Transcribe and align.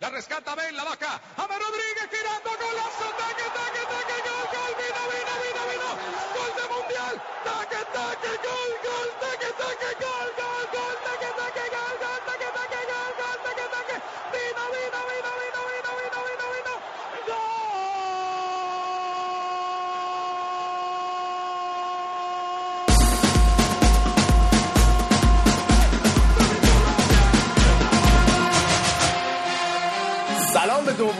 La 0.00 0.08
rescata 0.08 0.54
Ben, 0.54 0.74
la 0.74 0.82
vaca. 0.84 1.20
Ama 1.36 1.56
Rodríguez 1.58 2.08
girando, 2.10 2.50
golazo, 2.56 3.06
taque, 3.20 3.44
taque, 3.52 3.82
taque, 3.92 4.16
gol, 4.24 4.46
gol, 4.54 4.72
vino, 4.80 5.02
vino, 5.12 5.34
vino, 5.44 5.62
vino. 5.70 5.90
Gol 6.36 6.52
de 6.56 6.64
mundial. 6.72 7.22
Taque, 7.44 7.80
taque, 7.92 8.32
gol, 8.46 8.70
gol, 8.86 9.08
taque, 9.20 9.50
taque, 9.60 9.90
gol, 10.00 10.09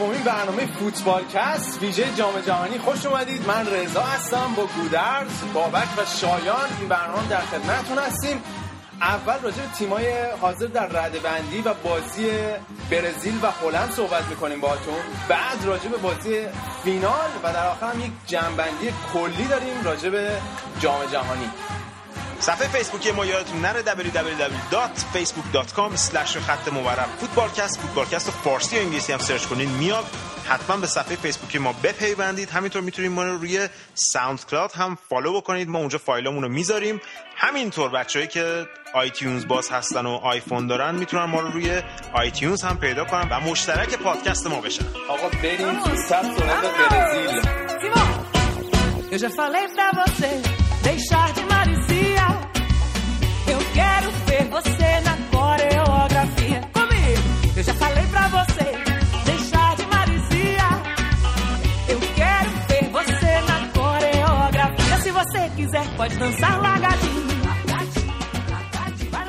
دومین 0.01 0.23
برنامه 0.23 0.65
فوتبال 0.65 1.23
کست 1.33 1.81
ویژه 1.81 2.13
جام 2.15 2.39
جهانی. 2.39 2.77
خوش 2.77 3.05
اومدید. 3.05 3.47
من 3.47 3.67
رضا 3.67 4.01
هستم 4.01 4.53
با 4.55 4.65
گودرز 4.65 5.41
بابک 5.53 5.87
و 5.97 6.05
شایان. 6.05 6.69
این 6.79 6.89
برنامه 6.89 7.27
در 7.27 7.41
خدمتتون 7.41 7.97
هستیم. 7.97 8.43
اول 9.01 9.39
راجع 9.43 9.61
به 9.61 9.67
تیمای 9.77 10.13
حاضر 10.41 10.65
در 10.65 10.87
رده 10.87 11.19
بندی 11.19 11.61
و 11.61 11.73
بازی 11.73 12.29
برزیل 12.91 13.39
و 13.43 13.47
هلند 13.51 13.91
صحبت 13.91 14.25
می‌کنیم 14.29 14.61
باهاتون. 14.61 14.99
بعد 15.29 15.65
راجع 15.65 15.89
به 15.89 15.97
بازی 15.97 16.45
فینال 16.83 17.29
و 17.43 17.53
در 17.53 17.67
آخر 17.67 17.91
هم 17.91 17.99
یک 17.99 18.11
جنبندی 18.27 18.93
کلی 19.13 19.45
داریم 19.45 19.83
راجع 19.83 20.09
به 20.09 20.31
جام 20.79 21.05
جهانی. 21.11 21.49
صفحه 22.41 22.67
فیسبوکی 22.67 23.11
ما 23.11 23.25
یادتون 23.25 23.61
نره 23.61 23.83
www.facebook.com 23.83 25.95
خط 26.47 26.67
مورب 26.67 27.09
فوتبالکست. 27.19 27.79
فوتبالکست 27.79 28.25
رو 28.25 28.31
فارسی 28.31 28.77
و 28.77 28.79
انگلیسی 28.79 29.13
هم 29.13 29.19
سرچ 29.19 29.45
کنین 29.45 29.69
میاد. 29.69 30.05
حتما 30.47 30.77
به 30.77 30.87
صفحه 30.87 31.15
فیسبوکی 31.15 31.57
ما 31.57 31.73
بپیوندید. 31.83 32.49
همینطور 32.49 32.81
می‌تونید 32.81 33.11
ما 33.11 33.23
رو 33.23 33.37
روی 33.37 33.67
ساوند 33.93 34.45
کلاود 34.45 34.71
هم 34.71 34.97
follow 35.09 35.41
بکنید. 35.41 35.69
ما 35.69 35.79
اونجا 35.79 35.97
فایلمون 35.97 36.43
رو 36.43 36.49
می‌ذاریم. 36.49 37.01
همینطور 37.37 37.89
بچه‌هایی 37.89 38.27
که 38.27 38.67
آیتیونز 38.93 39.47
باز 39.47 39.69
هستن 39.69 40.05
و 40.05 40.09
آیفون 40.09 40.67
دارن 40.67 40.95
می‌تونن 40.95 41.25
ما 41.25 41.39
رو 41.39 41.51
روی 41.51 41.81
آیتیونز 42.13 42.63
هم 42.63 42.77
پیدا 42.77 43.05
کنن 43.05 43.29
و 43.29 43.39
مشترک 43.39 43.95
پادکست 43.95 44.47
ما 44.47 44.61
بشن. 44.61 44.85
آقا 45.09 45.29
بریم 45.29 45.83
تو 45.83 45.91
برزیل. 46.89 47.41
Eu 49.13 49.19
já 49.19 49.29
falei 49.29 49.67
pra 49.75 49.87
você 49.99 50.29
Eu 57.61 57.65
já 57.65 57.73
falei 57.75 58.07
pra 58.07 58.27
você 58.27 58.65
deixar 59.25 59.75
de. 59.75 59.83
Eu 61.91 61.99
quero 62.15 62.49
ver 62.67 62.89
você 62.89 63.41
na 63.49 63.57
coreografia. 63.77 64.97
Se 65.03 65.11
você 65.11 65.51
quiser, 65.55 65.97
pode 65.97 66.17
dançar 66.17 66.59
lagadinho. 66.59 67.31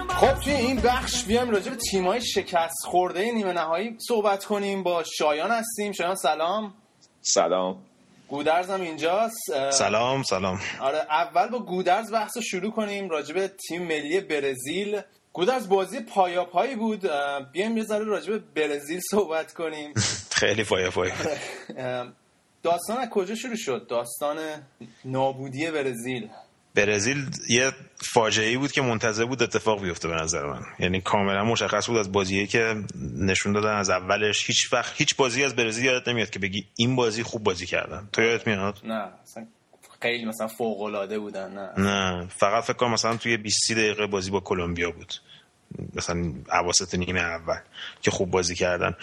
خب. 0.09 0.35
توی 0.41 0.53
این 0.53 0.81
بخش 0.81 1.25
بیایم 1.25 1.51
راجع 1.51 1.71
به 1.71 1.77
تیمای 1.77 2.21
شکست 2.21 2.85
خورده 2.85 3.33
نیمه 3.33 3.53
نهایی 3.53 3.97
صحبت 4.09 4.45
کنیم 4.45 4.83
با 4.83 5.05
شایان 5.19 5.51
هستیم 5.51 5.93
شایان 5.93 6.15
سلام 6.15 6.75
سلام 7.21 7.83
گودرز 8.29 8.71
هم 8.71 8.81
اینجاست 8.81 9.71
سلام 9.71 10.23
سلام 10.23 10.61
آره 10.81 10.99
اول 10.99 11.49
با 11.49 11.59
گودرز 11.59 12.13
بحث 12.13 12.37
رو 12.37 12.43
شروع 12.43 12.73
کنیم 12.73 13.09
راجع 13.09 13.35
به 13.35 13.49
تیم 13.49 13.83
ملی 13.83 14.21
برزیل 14.21 15.03
گودرز 15.33 15.69
بازی 15.69 16.01
پایا 16.01 16.45
پایی 16.45 16.77
بود 16.77 17.07
بیایم 17.53 17.77
یه 17.77 17.85
ذره 17.85 18.05
راجع 18.05 18.33
به 18.33 18.39
برزیل 18.39 19.01
صحبت 19.11 19.53
کنیم. 19.53 19.93
خیلی 20.41 20.65
فایه 20.65 20.91
اه، 21.77 22.13
داستان 22.63 22.99
از 22.99 23.09
کجا 23.09 23.35
شروع 23.35 23.57
شد؟ 23.57 23.87
داستان 23.87 24.39
نابودی 25.05 25.71
برزیل 25.71 26.29
برزیل 26.75 27.31
یه 27.49 27.73
فاجعه 28.13 28.59
بود 28.59 28.73
که 28.73 28.83
منتظر 28.83 29.25
بود 29.25 29.43
اتفاق 29.43 29.83
بیفته 29.83 30.09
به 30.09 30.15
نظر 30.15 30.47
من. 30.47 30.63
یعنی 30.79 31.01
کاملا 31.01 31.45
مشخص 31.45 31.87
بود 31.87 31.97
از 31.97 32.13
بازیه 32.13 32.47
که 32.47 32.75
نشون 33.19 33.53
دادن 33.53 33.77
از 33.77 33.91
اولش. 33.91 34.47
هیچ 34.47 34.73
وقت 34.73 34.93
هیچ 34.97 35.17
بازی 35.17 35.45
از 35.45 35.57
برزیل 35.57 35.85
یادت 35.85 36.09
نمیاد 36.09 36.31
که 36.31 36.39
بگی 36.39 36.67
این 36.77 36.97
بازی 36.97 37.23
خوب 37.23 37.43
بازی 37.43 37.67
کردن. 37.67 38.09
تو 38.13 38.23
یادت 38.23 38.47
میاد؟ 38.47 38.79
نه 38.85 39.09
اصلا 39.23 39.47
خیلی 40.03 40.25
مثلا 40.25 40.47
فوق 40.49 40.83
العاده 40.83 41.19
بودن 41.19 41.53
نه. 41.53 41.83
نه 41.85 42.27
فقط 42.29 42.65
فکر 42.65 42.73
کنم 42.73 42.91
مثلا 42.93 43.17
توی 43.17 43.37
20 43.37 43.73
دقیقه 43.73 44.07
بازی 44.07 44.31
با 44.31 44.41
کلمبیا 44.41 44.91
بود. 44.91 45.15
مثلا 45.95 46.33
اواسط 46.53 46.95
نیمه 46.95 47.21
اول 47.21 47.57
که 48.03 48.11
خوب 48.11 48.31
بازی 48.31 48.55
کردن. 48.55 48.95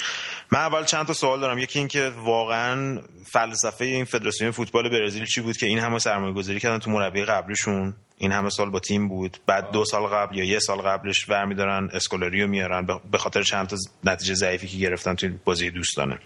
من 0.51 0.59
اول 0.59 0.83
چند 0.85 1.05
تا 1.05 1.13
سوال 1.13 1.39
دارم. 1.39 1.57
یکی 1.57 1.79
اینکه 1.79 2.09
واقعا 2.23 3.01
فلسفه 3.31 3.85
این 3.85 4.05
فدراسیون 4.05 4.51
فوتبال 4.51 4.89
برزیل 4.89 5.25
چی 5.25 5.41
بود 5.41 5.57
که 5.57 5.65
این 5.65 5.79
همه 5.79 5.99
سرمایه 5.99 6.33
گذاری 6.33 6.59
کردن 6.59 6.79
تو 6.79 6.91
مربی 6.91 7.23
قبلیشون 7.25 7.93
این 8.17 8.31
همه 8.31 8.49
سال 8.49 8.69
با 8.69 8.79
تیم 8.79 9.07
بود. 9.07 9.37
بعد 9.45 9.71
دو 9.71 9.85
سال 9.85 10.03
قبل 10.07 10.37
یا 10.37 10.43
یه 10.43 10.59
سال 10.59 10.77
قبلش 10.77 11.25
برمیدارن 11.25 11.89
اسکولاری 11.93 12.41
رو 12.41 12.47
میارن 12.47 12.85
به- 13.11 13.17
خاطر 13.17 13.43
چند 13.43 13.67
تا 13.67 13.77
نتیجه 14.03 14.33
ضعیفی 14.33 14.67
که 14.67 14.77
گرفتن 14.77 15.15
توی 15.15 15.29
بازی 15.45 15.69
دوستانه. 15.71 16.19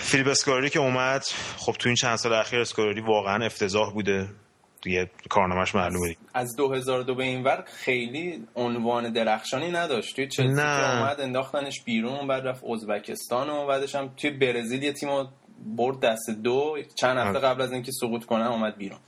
فیلیپ 0.00 0.28
اسکولاری 0.28 0.70
که 0.70 0.78
اومد 0.78 1.24
خب 1.56 1.72
تو 1.72 1.88
این 1.88 1.96
چند 1.96 2.16
سال 2.16 2.32
اخیر 2.32 2.60
اسکولاری 2.60 3.00
واقعا 3.00 3.44
افتضاح 3.44 3.92
بوده 3.92 4.28
دیگه 4.82 5.10
کارنامهش 5.28 5.74
معلومه. 5.74 6.16
از 6.34 6.56
2002 6.56 7.14
به 7.14 7.24
این 7.24 7.44
ور 7.44 7.64
خیلی 7.66 8.46
عنوان 8.54 9.12
درخشانی 9.12 9.70
نداشت 9.70 10.16
توی 10.16 10.28
چلسی 10.28 10.52
نه. 10.52 10.62
که 10.62 10.98
اومد 10.98 11.20
انداختنش 11.20 11.82
بیرون 11.82 12.28
بعد 12.28 12.46
رفت 12.46 12.64
ازبکستان 12.64 13.50
و 13.50 13.66
بعدش 13.66 13.94
هم 13.94 14.10
توی 14.16 14.30
برزیل 14.30 14.82
یه 14.82 14.92
تیم 14.92 15.28
برد 15.66 16.00
دست 16.00 16.30
دو 16.30 16.76
چند 16.94 17.18
هفته 17.18 17.38
آره. 17.38 17.48
قبل 17.48 17.62
از 17.62 17.72
اینکه 17.72 17.92
سقوط 17.92 18.24
کنه 18.24 18.50
اومد 18.50 18.76
بیرون 18.76 18.98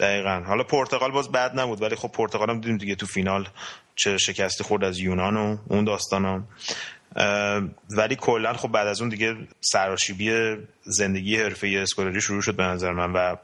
دقیقا 0.00 0.42
حالا 0.46 0.64
پرتغال 0.64 1.12
باز 1.12 1.32
بد 1.32 1.60
نبود 1.60 1.82
ولی 1.82 1.96
خب 1.96 2.08
پرتغال 2.08 2.50
هم 2.50 2.60
دیدیم 2.60 2.76
دیگه 2.76 2.94
تو 2.94 3.06
فینال 3.06 3.48
چه 3.96 4.18
شکستی 4.18 4.64
خورد 4.64 4.84
از 4.84 4.98
یونان 4.98 5.36
و 5.36 5.56
اون 5.68 5.84
داستان 5.84 6.24
هم. 6.24 6.48
ولی 7.96 8.16
کلا 8.16 8.52
خب 8.52 8.68
بعد 8.68 8.86
از 8.86 9.00
اون 9.00 9.10
دیگه 9.10 9.36
سراشیبی 9.60 10.56
زندگی 10.82 11.36
حرفه 11.36 11.68
اسکولاری 11.82 12.20
شروع 12.20 12.42
شد 12.42 12.56
به 12.56 12.62
نظر 12.62 12.92
من 12.92 13.12
و 13.12 13.36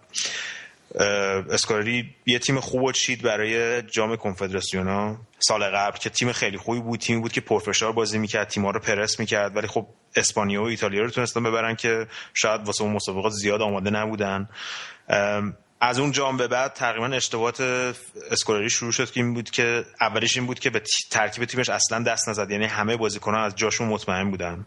اسکولاری 1.50 2.14
یه 2.26 2.38
تیم 2.38 2.60
خوب 2.60 2.92
چید 2.92 3.22
برای 3.22 3.82
جام 3.82 4.16
کنفدراسیون 4.16 4.88
ها 4.88 5.16
سال 5.38 5.64
قبل 5.64 5.98
که 5.98 6.10
تیم 6.10 6.32
خیلی 6.32 6.56
خوبی 6.56 6.80
بود 6.80 7.00
تیمی 7.00 7.20
بود 7.20 7.32
که 7.32 7.41
پرفشار 7.41 7.92
بازی 7.92 8.19
می‌کرد 8.19 8.48
تیم‌ها 8.48 8.70
رو 8.70 8.80
پرس 8.80 9.20
می‌کرد 9.20 9.56
ولی 9.56 9.66
خب 9.66 9.86
اسپانیا 10.16 10.62
و 10.62 10.66
ایتالیا 10.66 11.03
رو 11.03 11.10
تونستن 11.10 11.42
ببرن 11.42 11.75
که 11.75 12.06
شاید 12.34 12.60
واسه 12.66 12.82
اون 12.82 12.92
مسابقات 12.92 13.32
زیاد 13.32 13.62
آماده 13.62 13.91
نبودن. 13.91 14.48
از 15.80 15.98
اون 15.98 16.12
جام 16.12 16.36
به 16.36 16.48
بعد 16.48 16.72
تقریبا 16.72 17.06
اشتباهات 17.06 17.60
اسکولاری 18.30 18.70
شروع 18.70 18.92
شد 18.92 19.10
که 19.10 19.20
این 19.20 19.34
بود 19.34 19.50
که 19.50 19.84
اولش 20.00 20.36
این 20.36 20.46
بود 20.46 20.58
که 20.58 20.70
به 20.70 20.82
ترکیب 21.10 21.44
تیمش 21.44 21.68
اصلا 21.68 22.02
دست 22.02 22.28
نزد. 22.28 22.50
یعنی 22.50 22.64
همه 22.64 22.96
بازیکنان 22.96 23.44
از 23.44 23.56
جاشون 23.56 23.88
مطمئن 23.88 24.30
بودن 24.30 24.66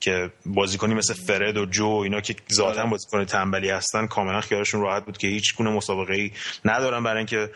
که 0.00 0.30
بازیکنی 0.46 0.94
مثل 0.94 1.14
فرد 1.14 1.56
و 1.56 1.66
جو 1.66 1.86
اینا 1.86 2.20
که 2.20 2.36
ذاتا 2.52 2.80
آره. 2.80 2.90
بازیکن 2.90 3.24
تنبلی 3.24 3.70
هستن 3.70 4.06
کاملا 4.06 4.40
خیالشون 4.40 4.80
راحت 4.80 5.04
بود 5.04 5.18
که 5.18 5.28
هیچ 5.28 5.56
گونه 5.56 5.70
مسابقه 5.70 6.14
ای 6.14 6.32
ندارن 6.64 7.02
برای 7.02 7.18
اینکه 7.18 7.50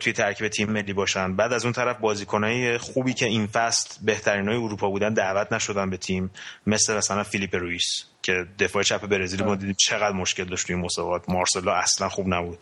توی 0.00 0.12
ترکیب 0.12 0.48
تیم 0.48 0.70
ملی 0.70 0.92
باشن. 0.92 1.36
بعد 1.36 1.52
از 1.52 1.64
اون 1.64 1.72
طرف 1.72 1.98
بازیکنای 1.98 2.78
خوبی 2.78 3.14
که 3.14 3.26
این 3.26 3.46
فصل 3.46 4.04
بهترین 4.04 4.48
های 4.48 4.56
اروپا 4.56 4.90
بودن 4.90 5.14
دعوت 5.14 5.52
نشدن 5.52 5.90
به 5.90 5.96
تیم 5.96 6.30
مثل 6.66 6.96
مثلا 6.96 7.24
فیلیپ 7.24 7.56
رویس. 7.56 8.09
که 8.22 8.32
دفاع 8.58 8.82
چپ 8.82 9.06
برزیل 9.06 9.44
ما 9.44 9.54
دیدیم 9.54 9.74
چقدر 9.78 10.12
مشکل 10.16 10.44
داشت 10.44 10.66
توی 10.66 10.76
مسابقات. 10.76 11.28
مارسلو 11.28 11.70
اصلا 11.70 12.08
خوب 12.08 12.26
نبود. 12.28 12.58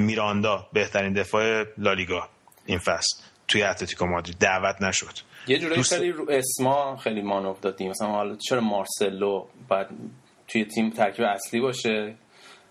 میراندا 0.00 0.66
بهترین 0.72 1.12
دفاع 1.12 1.64
لالیگا 1.78 2.28
این 2.66 2.78
فصل 2.78 3.22
توی 3.48 3.62
اتلتیکو 3.62 4.06
مادرید. 4.06 4.38
دعوت 4.38 4.82
نشد. 4.82 5.18
یه 5.46 5.58
جورایی 5.58 5.76
دوست- 5.76 5.96
خیلی 5.98 6.12
رو 6.12 6.26
اسما 6.30 6.96
خیلی 6.96 7.22
مان 7.22 7.46
افتادیم 7.46 7.90
مثلا 7.90 8.08
حالا 8.08 8.36
چرا 8.36 8.60
مارسلو 8.60 9.46
بعد 9.68 9.88
توی 10.48 10.64
تیم 10.64 10.90
ترکیب 10.90 11.24
اصلی 11.24 11.60
باشه؟ 11.60 12.14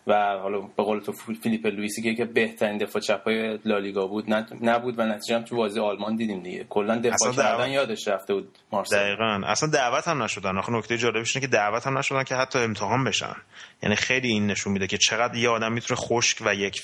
و 0.07 0.13
حالا 0.41 0.61
به 0.61 0.83
قول 0.83 0.99
تو 0.99 1.11
فیلیپ 1.43 1.65
لوئیسی 1.65 2.15
که 2.15 2.25
بهترین 2.25 2.77
دفاع 2.77 3.01
چپای 3.01 3.59
لالیگا 3.65 4.07
بود. 4.07 4.25
نبود 4.61 4.99
و 4.99 5.03
نتیجه 5.05 5.35
هم 5.35 5.43
تو 5.43 5.55
بازی 5.55 5.79
آلمان 5.79 6.15
دیدیم 6.15 6.43
دیگه. 6.43 6.63
کلا 6.69 6.95
دفاع 6.95 7.31
کردن 7.31 7.57
دعوت- 7.57 7.69
یادش 7.69 8.07
رفته 8.07 8.33
بود 8.33 8.57
مارسلو. 8.71 8.99
دقیقا. 8.99 9.41
اصلا 9.45 9.69
دعوت 9.69 10.07
هم 10.07 10.23
نشدن. 10.23 10.57
آخه 10.57 10.71
نکته 10.73 10.97
جالبش 10.97 11.35
اینه 11.35 11.47
که 11.47 11.53
دعوت 11.53 11.87
هم 11.87 11.97
نشدن 11.97 12.23
که 12.23 12.35
حتی 12.35 12.59
امتحان 12.59 13.03
بشن. 13.03 13.35
یعنی 13.83 13.95
خیلی 13.95 14.27
این 14.27 14.47
نشون 14.47 14.73
میده 14.73 14.87
که 14.87 14.97
چقدر 14.97 15.35
یه 15.35 15.49
آدم 15.49 15.73
می‌تونه 15.73 15.99
خشک 15.99 16.37
و 16.45 16.55
یک 16.55 16.81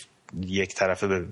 یک 0.48 0.74
طرفه 0.76 1.08
به 1.08 1.26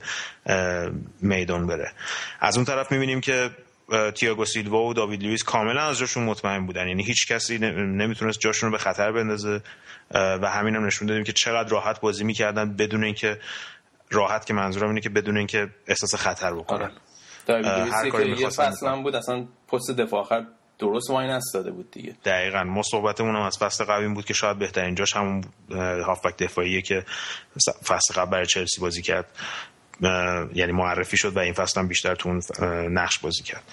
میدان 1.21 1.67
بره. 1.67 1.91
از 2.39 2.57
اون 2.57 2.65
طرف 2.65 2.91
می‌بینیم 2.91 3.21
که 3.21 3.49
اه، 3.91 4.11
تییاگو 4.11 4.45
سیلوا 4.45 4.83
و 4.83 4.93
داوید 4.93 5.23
لوئیس 5.23 5.43
کاملا 5.43 5.81
از 5.81 5.97
جاشون 5.97 6.23
مطمئن 6.23 6.65
بودن. 6.65 6.87
یعنی 6.87 7.03
هیچ 7.03 7.27
کسی 7.27 7.57
نمی‌تونست 7.57 8.39
جاشون 8.39 8.69
رو 8.69 8.77
به 8.77 8.83
خطر 8.83 9.11
بندازه. 9.11 9.61
و 10.13 10.49
همین 10.49 10.75
هم 10.75 10.85
نشون 10.85 11.07
دادیم 11.07 11.23
که 11.23 11.33
چقدر 11.33 11.69
راحت 11.69 12.01
بازی 12.01 12.23
می‌کردن 12.23 12.75
بدون 12.75 13.03
اینکه 13.03 13.39
راحت 14.11 14.45
که 14.45 14.53
منظورم 14.53 14.87
اینه 14.87 15.01
که 15.01 15.09
بدون 15.09 15.37
اینکه 15.37 15.69
احساس 15.87 16.15
خطر 16.15 16.53
بکنن. 16.53 16.91
آره. 17.49 17.91
هر 17.91 18.09
کاری 18.09 18.37
یه 18.37 18.49
فصل 18.49 18.87
هم 18.87 19.03
بود 19.03 19.15
اصلا 19.15 19.47
پست 19.67 19.91
دفاع 19.91 20.19
آخر 20.19 20.45
درست 20.79 21.09
وای 21.09 21.27
نستاده 21.27 21.71
بود 21.71 21.91
دیگه. 21.91 22.15
دقیقا. 22.25 22.63
ما 22.63 22.83
صحبتمون 22.83 23.35
هم 23.35 23.41
از 23.41 23.57
فصل 23.57 23.83
قبل 23.83 24.03
این 24.03 24.13
بود 24.13 24.25
که 24.25 24.33
شاید 24.33 24.59
بهترین 24.59 24.95
جاش 24.95 25.15
همون 25.15 25.43
هافبک 26.05 26.37
دفاعیه 26.37 26.81
که 26.81 27.05
فصل 27.87 28.13
قبل 28.13 28.31
برای 28.31 28.45
چلسی 28.45 28.81
بازی 28.81 29.01
کرد. 29.01 29.25
یعنی 30.53 30.71
معرفی 30.71 31.17
شد 31.17 31.35
و 31.35 31.39
این 31.39 31.53
فصل 31.53 31.79
هم 31.79 31.87
بیشتر 31.87 32.15
تو 32.15 32.29
اون 32.29 32.41
نقش 32.89 33.19
بازی 33.19 33.43
کرد. 33.43 33.63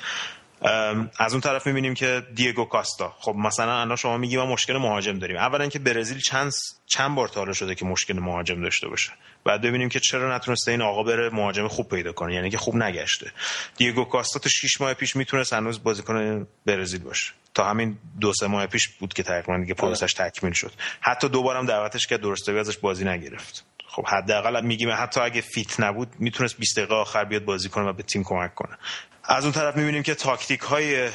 از 1.19 1.33
اون 1.33 1.41
طرف 1.41 1.67
می‌بینیم 1.67 1.95
که 1.95 2.23
دیگو 2.35 2.65
کاستا. 2.65 3.15
خب 3.19 3.35
مثلا 3.35 3.81
الان 3.81 3.97
شما 3.97 4.17
میگی 4.17 4.37
ما 4.37 4.47
مشکل 4.47 4.77
مهاجم 4.77 5.19
داریم. 5.19 5.37
اولا 5.37 5.67
که 5.67 5.79
برزیل 5.79 6.19
چند 6.19 6.53
چند 6.87 7.15
بار 7.15 7.29
تا 7.29 7.53
شده 7.53 7.75
که 7.75 7.85
مشکل 7.85 8.19
مهاجم 8.19 8.63
داشته 8.63 8.89
باشه. 8.89 9.13
بعد 9.45 9.61
ببینیم 9.63 9.89
که 9.89 10.01
چرا 10.01 10.37
نتونسته 10.37 10.71
این 10.71 10.83
آقا 10.83 11.03
بره 11.03 11.31
مهاجم 11.31 11.69
خوب 11.69 11.89
پیدا 11.89 12.13
کنه 12.13 12.35
یعنی 12.35 12.51
که 12.51 12.59
خوب 12.59 12.77
نگشته. 12.77 13.33
دیگو 13.77 14.05
کاستا 14.05 14.39
تا 14.39 14.49
6 14.49 14.81
ماه 14.81 14.95
پیش 14.95 15.17
می‌تونست 15.17 15.53
هنوز 15.53 15.83
بازیکن 15.83 16.47
برزیل 16.67 17.01
باشه. 17.01 17.33
تا 17.55 17.71
همین 17.71 17.99
دو 18.21 18.33
سه 18.33 18.47
ماه 18.47 18.67
پیش 18.67 18.89
بود 18.89 19.15
که 19.15 19.23
تقریبا 19.23 19.59
دیگه 19.59 19.75
پروسه‌ش 19.75 20.13
تکمیل 20.13 20.53
شد. 20.53 20.73
حتی 21.01 21.29
دو 21.29 21.44
بارم 21.44 21.67
دعوتش 21.67 22.07
که 22.07 22.19
درسته 22.19 22.53
ازش 22.53 22.79
بازی 22.79 23.05
نگرفت. 23.05 23.65
خب 23.89 24.07
حداقل 24.07 24.65
میگیم 24.65 24.89
حتی 24.93 25.21
اگه 25.21 25.41
fit 25.41 25.81
نبود 25.81 26.09
می‌تونست 26.19 26.57
20 26.59 26.77
دقیقه 26.77 26.95
آخر 26.95 27.25
بیاد 27.25 27.45
بازی 27.45 27.69
کنه 27.69 27.85
و 27.85 27.93
به 27.93 28.03
تیم 28.03 28.25
کمک 28.25 28.55
کنه. 28.55 28.79
از 29.25 29.45
اون 29.45 29.53
طرف 29.53 29.77
می‌بینیم 29.77 30.03
که 30.03 30.15
تاکتیک 30.15 30.61
های 30.61 31.11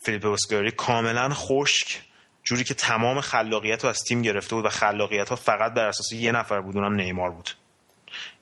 فیلیپ 0.00 0.26
اسکولاری 0.26 0.70
کاملا 0.70 1.28
خشک 1.32 2.02
جوری 2.44 2.64
که 2.64 2.74
تمام 2.74 3.20
خلاقیت 3.20 3.84
رو 3.84 3.90
از 3.90 4.04
تیم 4.08 4.22
گرفته 4.22 4.54
بود 4.56 4.64
و 4.64 4.68
خلاقیت 4.68 5.28
ها 5.28 5.36
فقط 5.36 5.74
بر 5.74 5.86
اساس 5.86 6.12
یه 6.12 6.32
نفر 6.32 6.60
بود 6.60 6.76
اونم 6.76 6.94
نیمار 6.94 7.30
بود. 7.30 7.50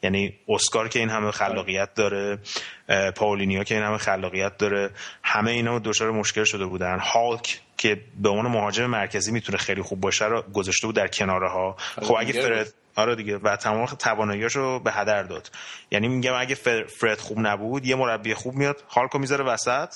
یعنی 0.03 0.35
اسکار 0.49 0.89
که 0.89 0.99
این 0.99 1.11
همه 1.11 1.31
خلاقیت 1.31 1.95
داره 1.95 2.39
پاولینیا 3.17 3.65
که 3.65 3.75
این 3.75 3.85
همه 3.85 3.99
خلاقیت 3.99 4.57
داره 4.57 4.91
همه 5.23 5.51
اینا 5.51 5.79
دچار 5.79 6.11
مشکل 6.11 6.45
شده 6.45 6.67
بودن. 6.67 6.99
هالک 6.99 7.61
که 7.77 8.01
به 8.19 8.29
عنوان 8.29 8.47
مهاجم 8.47 8.87
مرکزی 8.87 9.33
می‌تونه 9.33 9.59
خیلی 9.59 9.83
خوب 9.83 10.01
باشه 10.01 10.25
رو 10.25 10.43
گذاشته 10.43 10.87
بود 10.87 10.97
در 10.97 11.09
کناره 11.09 11.51
ها 11.51 11.77
خب 12.03 12.15
اگه 12.19 12.33
فرد 12.33 12.73
آره 12.97 13.15
دیگه. 13.15 13.37
و 13.37 13.57
تمام 13.57 13.87
تواناییاشو 13.87 14.79
به 14.79 14.93
هدر 14.93 15.23
داد. 15.23 15.51
یعنی 15.91 16.09
میگم 16.09 16.35
اگه 16.35 16.55
فرد 17.01 17.19
خوب 17.19 17.39
نبود 17.39 17.87
یه 17.87 17.97
مربی 17.97 18.35
خوب 18.35 18.55
میاد 18.55 18.83
هالکو 18.89 19.19
می‌ذاره 19.19 19.45
وسط 19.45 19.95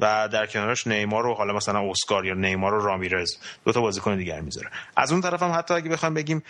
و 0.00 0.28
در 0.32 0.46
کنارش 0.46 0.86
نیمار 0.86 1.22
رو 1.22 1.34
حالا 1.34 1.52
مثلا 1.54 1.90
اسکار 1.90 2.26
یا 2.26 2.34
نیمار 2.34 2.74
و 2.74 2.86
رامیرز 2.86 3.36
دو 3.64 3.72
تا 3.72 3.80
بازیکن 3.80 4.16
دیگر 4.16 4.40
می‌ذاره. 4.40 4.70
از 4.96 5.12
اون 5.12 5.20
طرف 5.20 5.42
هم 5.42 5.52
حتی 5.52 5.74
اگه 5.74 5.90
بخوام 5.90 6.14
بگیم 6.14 6.42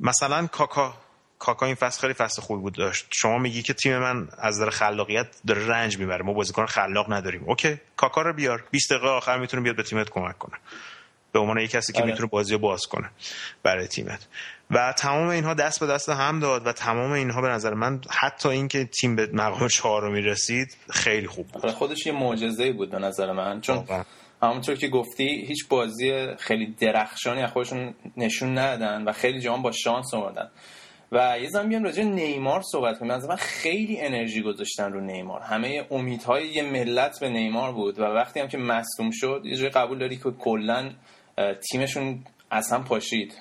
مثلا 0.00 0.46
کاکا 0.46 0.94
کاکا 1.38 1.66
این 1.66 1.74
فصل 1.74 2.00
خیلی 2.00 2.14
فصل 2.14 2.42
خوبی 2.42 2.62
بود 2.62 2.74
داشت. 2.74 3.06
شما 3.10 3.38
میگی 3.38 3.62
که 3.62 3.74
تیم 3.74 3.98
من 3.98 4.28
از 4.38 4.54
نظر 4.54 4.70
خلاقیت 4.70 5.26
داره 5.46 5.66
رنج 5.66 5.98
می‌بره. 5.98 6.24
ما 6.24 6.32
بازیکن 6.32 6.66
خلاق 6.66 7.12
نداریم. 7.12 7.44
اوکی 7.46 7.76
کاکا 7.96 8.22
رو 8.22 8.32
بیار. 8.32 8.64
20 8.70 8.90
دقیقه 8.90 9.08
آخر 9.08 9.38
می‌تونه 9.38 9.62
بیاد 9.62 9.76
به 9.76 9.82
تیمت 9.82 10.10
کمک 10.10 10.38
کنه. 10.38 10.56
به 11.32 11.38
عنوان 11.38 11.58
یک 11.58 11.70
کسی 11.70 11.92
که 11.92 12.02
آره. 12.02 12.10
می‌تونه 12.10 12.28
بازی 12.28 12.52
رو 12.52 12.58
باز 12.58 12.80
کنه 12.80 13.10
برای 13.62 13.86
تیمت. 13.86 14.26
و 14.70 14.92
تمام 14.92 15.28
اینها 15.28 15.54
دست 15.54 15.80
به 15.80 15.86
دست 15.86 16.08
هم 16.08 16.40
داد 16.40 16.66
و 16.66 16.72
تمام 16.72 17.12
اینها 17.12 17.40
به 17.42 17.48
نظر 17.48 17.74
من 17.74 18.00
حتی 18.10 18.48
اینکه 18.48 18.84
تیم 18.84 19.16
به 19.16 19.30
مقام 19.32 19.68
چهارمی 19.68 20.20
رسید 20.20 20.76
خیلی 20.90 21.26
خوب 21.26 21.48
بود. 21.48 21.70
خودش 21.70 22.06
یه 22.06 22.12
معجزه 22.12 22.72
بود 22.72 22.90
به 22.90 22.98
نظر 22.98 23.32
من. 23.32 23.60
چون 23.60 23.84
همونطور 24.42 24.74
که 24.74 24.88
گفتی 24.88 25.46
هیچ 25.48 25.68
بازی 25.68 26.36
خیلی 26.38 26.66
درخشانی 26.80 27.42
از 27.42 27.50
خودشون 27.50 27.94
نشون 28.16 28.58
ندادن 28.58 29.04
و 29.04 29.12
خیلی 29.12 29.40
جوان 29.40 29.62
با 29.62 29.72
شانس 29.72 30.14
اومدن 30.14 30.50
و 31.12 31.38
یه 31.42 31.48
زمان 31.48 31.68
بیام 31.68 31.84
راجع 31.84 32.02
نیمار 32.02 32.62
صحبت 32.62 32.98
کنیم. 32.98 33.12
من 33.28 33.36
خیلی 33.36 34.00
انرژی 34.00 34.42
گذاشتن 34.42 34.92
رو 34.92 35.00
نیمار. 35.00 35.40
همه 35.40 35.86
امیدهای 35.90 36.48
یه 36.48 36.62
ملت 36.62 37.20
به 37.20 37.28
نیمار 37.28 37.72
بود 37.72 37.98
و 37.98 38.02
وقتی 38.02 38.40
هم 38.40 38.48
که 38.48 38.58
مصدوم 38.58 39.10
شد 39.12 39.42
یه 39.44 39.56
جای 39.56 39.68
قبول 39.68 39.98
داری 39.98 40.16
که 40.16 40.30
کلا 40.30 40.90
تیمشون 41.70 42.24
اصلا 42.50 42.78
پاشید. 42.78 43.34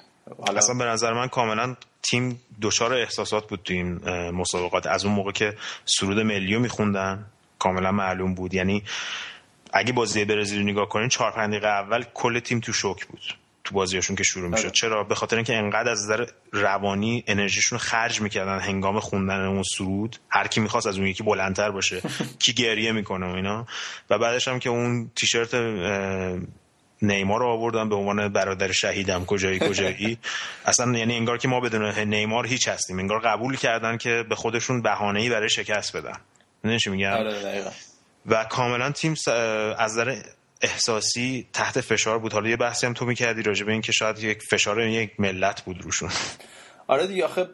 حالا 0.48 0.58
اصلا 0.58 0.76
به 0.76 0.86
نظر 0.86 1.14
من 1.14 1.28
کاملا 1.28 1.76
تیم 2.02 2.42
دچار 2.62 2.94
احساسات 2.94 3.50
بود 3.50 3.60
تو 3.64 3.74
این 3.74 4.00
مسابقات. 4.32 4.88
از 4.88 5.06
اون 5.06 5.14
موقع 5.14 5.32
که 5.32 5.54
سرود 5.86 6.20
ملیو 6.20 6.60
میخوندن 6.60 7.26
کاملا 7.60 7.92
معلوم 7.92 8.34
بود. 8.36 8.54
یعنی 8.54 8.84
اگه 9.74 9.94
بازی 9.94 10.26
برزیل 10.26 10.62
نگاه 10.62 10.90
کنین 10.90 11.10
چهار 11.10 11.32
پنج 11.32 11.50
دقیقه 11.50 11.68
اول 11.68 12.04
کل 12.14 12.40
تیم 12.40 12.60
تو 12.60 12.74
شوک 12.74 13.06
بود. 13.06 13.22
تو 13.66 13.76
بازیاشون 13.76 14.16
که 14.16 14.24
شروع 14.24 14.50
می‌شد. 14.50 14.62
آره. 14.62 14.72
چرا؟ 14.72 15.04
به 15.04 15.16
خاطر 15.16 15.36
اینکه 15.36 15.56
انقدر 15.56 15.92
از 15.92 16.04
نظر 16.04 16.26
روانی 16.52 17.24
انرژیشون 17.28 17.80
خرج 17.80 18.22
می‌کردن 18.22 18.60
هنگام 18.60 19.00
خوندن 19.00 19.46
اون 19.46 19.64
سرود. 19.64 20.18
هر 20.30 20.48
کی 20.48 20.60
می‌خواست 20.62 20.88
از 20.88 20.98
اون 20.98 21.08
یکی 21.08 21.24
بلندتر 21.24 21.72
باشه. 21.72 22.02
کی 22.44 22.54
گریه 22.54 22.92
می‌کنه 22.92 23.26
و 23.26 23.36
اینا. 23.36 23.66
و 24.10 24.18
بعدش 24.18 24.48
هم 24.48 24.60
که 24.60 24.70
اون 24.70 25.12
تیشرت 25.16 25.56
نیمار 27.02 27.40
رو 27.40 27.48
آوردن 27.48 27.90
به 27.90 27.96
عنوان 27.96 28.34
برادر 28.34 28.72
شهیدم. 28.72 29.26
کجایی 29.26 29.60
کجایی؟ 29.60 30.18
اصلا 30.66 30.98
یعنی 30.98 31.16
انگار 31.16 31.38
که 31.38 31.48
ما 31.48 31.60
بدون 31.60 32.00
نیمار 32.00 32.48
هیچ 32.48 32.68
هستیم. 32.68 33.00
انگار 33.00 33.20
قبول 33.20 33.58
کردن 33.58 33.98
که 33.98 34.26
به 34.30 34.36
خودشون 34.36 34.88
ای 35.16 35.30
برای 35.30 35.50
شکست 35.50 35.98
بدن. 35.98 36.18
نمیشه 36.64 36.92
میگم؟ 36.92 37.12
آره، 37.12 37.72
و 38.26 38.44
کاملا 38.44 38.92
تیم 38.92 39.16
از 39.78 39.92
نظر 39.92 40.22
احساسی 40.66 41.48
تحت 41.54 41.82
فشار 41.82 42.20
بود. 42.20 42.34
حالا 42.34 42.50
یه 42.50 42.58
بحثی 42.58 42.88
هم 42.88 42.94
تو 42.94 43.06
می‌کردی 43.06 43.42
راجع 43.42 43.66
به 43.66 43.72
این 43.72 43.82
که 43.82 43.92
شاید 43.92 44.24
یک 44.24 44.42
فشار 44.52 44.82
یک 44.82 45.20
ملت 45.20 45.62
بود 45.62 45.82
روشون. 45.82 46.10
آره 46.88 47.08
دیگه 47.08 47.26
آخه 47.26 47.50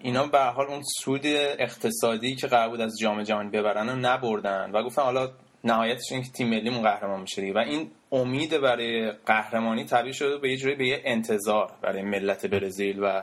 اینا 0.00 0.26
به 0.26 0.38
حال 0.38 0.66
اون 0.66 0.82
سود 0.82 1.26
اقتصادی 1.58 2.34
که 2.34 2.46
قرار 2.46 2.68
بود 2.68 2.80
از 2.80 2.98
جام 3.00 3.22
جهانی 3.22 3.50
ببرن 3.50 3.88
رو 3.88 3.96
نبردن. 3.96 4.70
و 4.70 4.82
گفتن 4.82 5.02
حالا 5.02 5.30
نهایتش 5.64 6.12
این 6.12 6.22
که 6.22 6.30
تیم 6.30 6.48
ملیمون 6.50 6.82
قهرمان 6.82 7.20
میشه 7.20 7.52
و 7.54 7.58
این 7.58 7.90
امید 8.12 8.60
برای 8.60 9.12
قهرمانی 9.26 9.84
تبدیل 9.84 10.12
شده 10.12 10.38
به 10.38 10.50
یه 10.50 10.56
جوری 10.56 10.74
به 10.74 10.86
یه 10.86 11.02
انتظار 11.04 11.72
برای 11.82 12.02
ملت 12.02 12.46
برزیل. 12.46 12.98
و 13.02 13.22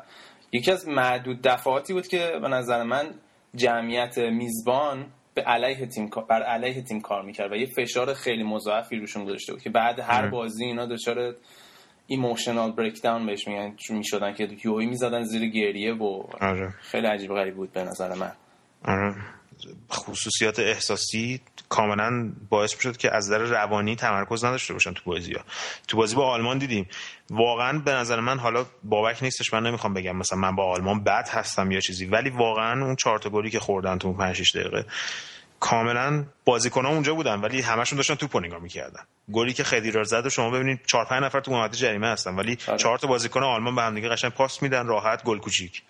یکی 0.51 0.71
از 0.71 0.87
معدود 0.87 1.41
دفعاتی 1.41 1.93
بود 1.93 2.07
که 2.07 2.31
به 2.41 2.47
نظر 2.47 2.83
من 2.83 3.05
جمعیت 3.55 4.17
میزبان 4.17 5.05
به 5.37 5.43
علیه 5.43 5.85
تیم 5.85 6.09
بر 6.29 6.43
علیه 6.43 6.81
تیم 6.81 7.01
کار 7.01 7.21
می‌کرد 7.21 7.51
و 7.51 7.55
یه 7.55 7.65
فشار 7.65 8.13
خیلی 8.13 8.43
مضاعفی 8.43 8.95
روشون 8.95 9.25
گذاشته 9.25 9.53
بود 9.53 9.61
که 9.61 9.69
بعد 9.69 9.99
هر 9.99 10.29
بازی 10.29 10.65
اینا 10.65 10.85
دچار 10.85 11.35
ایموشنال 12.07 12.71
بریک 12.71 13.01
داون 13.01 13.25
بهش 13.25 13.47
میگن 13.47 13.75
چون 13.75 13.97
می‌شدن 13.97 14.33
که 14.33 14.49
یوهی 14.65 14.85
می‌زدن 14.85 15.23
زیر 15.23 15.49
گریه 15.49 15.93
و 15.93 16.23
آره. 16.41 16.69
خیلی 16.81 17.07
عجیب 17.07 17.31
غریب 17.31 17.55
بود 17.55 17.71
به 17.71 17.83
نظر 17.83 18.15
من 18.15 18.31
آره. 18.85 19.15
خصوصیات 19.91 20.59
احساسی 20.59 21.41
کاملا 21.69 22.31
باعث 22.49 22.75
می‌شد 22.75 22.97
که 22.97 23.15
از 23.15 23.25
نظر 23.25 23.37
روانی 23.37 23.95
تمرکز 23.95 24.45
نداشته 24.45 24.73
باشن 24.73 24.93
تو 24.93 25.01
بازی 25.05 25.33
ها. 25.33 25.41
تو 25.87 25.97
بازی 25.97 26.15
با 26.15 26.29
آلمان 26.31 26.57
دیدیم. 26.57 26.87
واقعا 27.29 27.79
به 27.79 27.91
نظر 27.91 28.19
من 28.19 28.39
حالا 28.39 28.65
بابک 28.83 29.23
نیستش 29.23 29.53
من 29.53 29.63
نمی‌خوام 29.63 29.93
بگم 29.93 30.15
مثلا 30.15 30.39
من 30.39 30.55
با 30.55 30.71
آلمان 30.71 31.03
بد 31.03 31.29
هستم 31.29 31.71
یا 31.71 31.79
چیزی 31.79 32.05
ولی 32.05 32.29
واقعا 32.29 32.85
اون 32.85 32.95
چهار 32.95 33.19
گلی 33.19 33.49
که 33.49 33.59
خوردن 33.59 33.97
تو 33.97 34.13
5 34.13 34.35
6 34.35 34.55
دقیقه 34.55 34.85
کاملا 35.59 36.25
بازیکن 36.45 36.85
ها 36.85 36.91
اونجا 36.91 37.13
بودن 37.13 37.41
ولی 37.41 37.61
همشون 37.61 37.97
داشتن 37.97 38.15
توپ 38.15 38.37
نگاه 38.37 38.59
می‌کردن. 38.59 39.01
گلی 39.31 39.53
که 39.53 39.63
خدیرار 39.63 40.03
زد 40.03 40.25
و 40.25 40.29
شما 40.29 40.49
ببینید 40.49 40.79
4 40.85 41.05
5 41.05 41.23
نفر 41.23 41.39
تو 41.39 41.51
محوطه 41.51 41.77
جریمه 41.77 42.07
هستن 42.07 42.35
ولی 42.35 42.57
آره. 42.67 42.77
چهار 42.77 42.97
تا 42.97 43.07
بازیکن 43.07 43.43
آلمان 43.43 43.75
به 43.75 43.81
هم 43.81 43.95
دیگه 43.95 44.09
قشنگ 44.09 44.31
پاس 44.31 44.61
میدن 44.61 44.87
راحت 44.87 45.23
گل 45.23 45.37
کوچیک. 45.37 45.83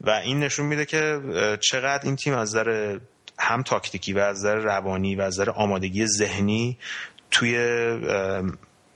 و 0.00 0.10
این 0.10 0.40
نشون 0.40 0.66
میده 0.66 0.84
که 0.84 1.20
چقدر 1.60 2.04
این 2.04 2.16
تیم 2.16 2.34
از 2.34 2.48
نظر 2.48 2.98
هم 3.38 3.62
تاکتیکی 3.62 4.12
و 4.12 4.18
از 4.18 4.38
نظر 4.38 4.54
روانی 4.54 5.16
و 5.16 5.20
از 5.20 5.40
نظر 5.40 5.50
آمادگی 5.50 6.06
ذهنی 6.06 6.78
توی 7.30 7.58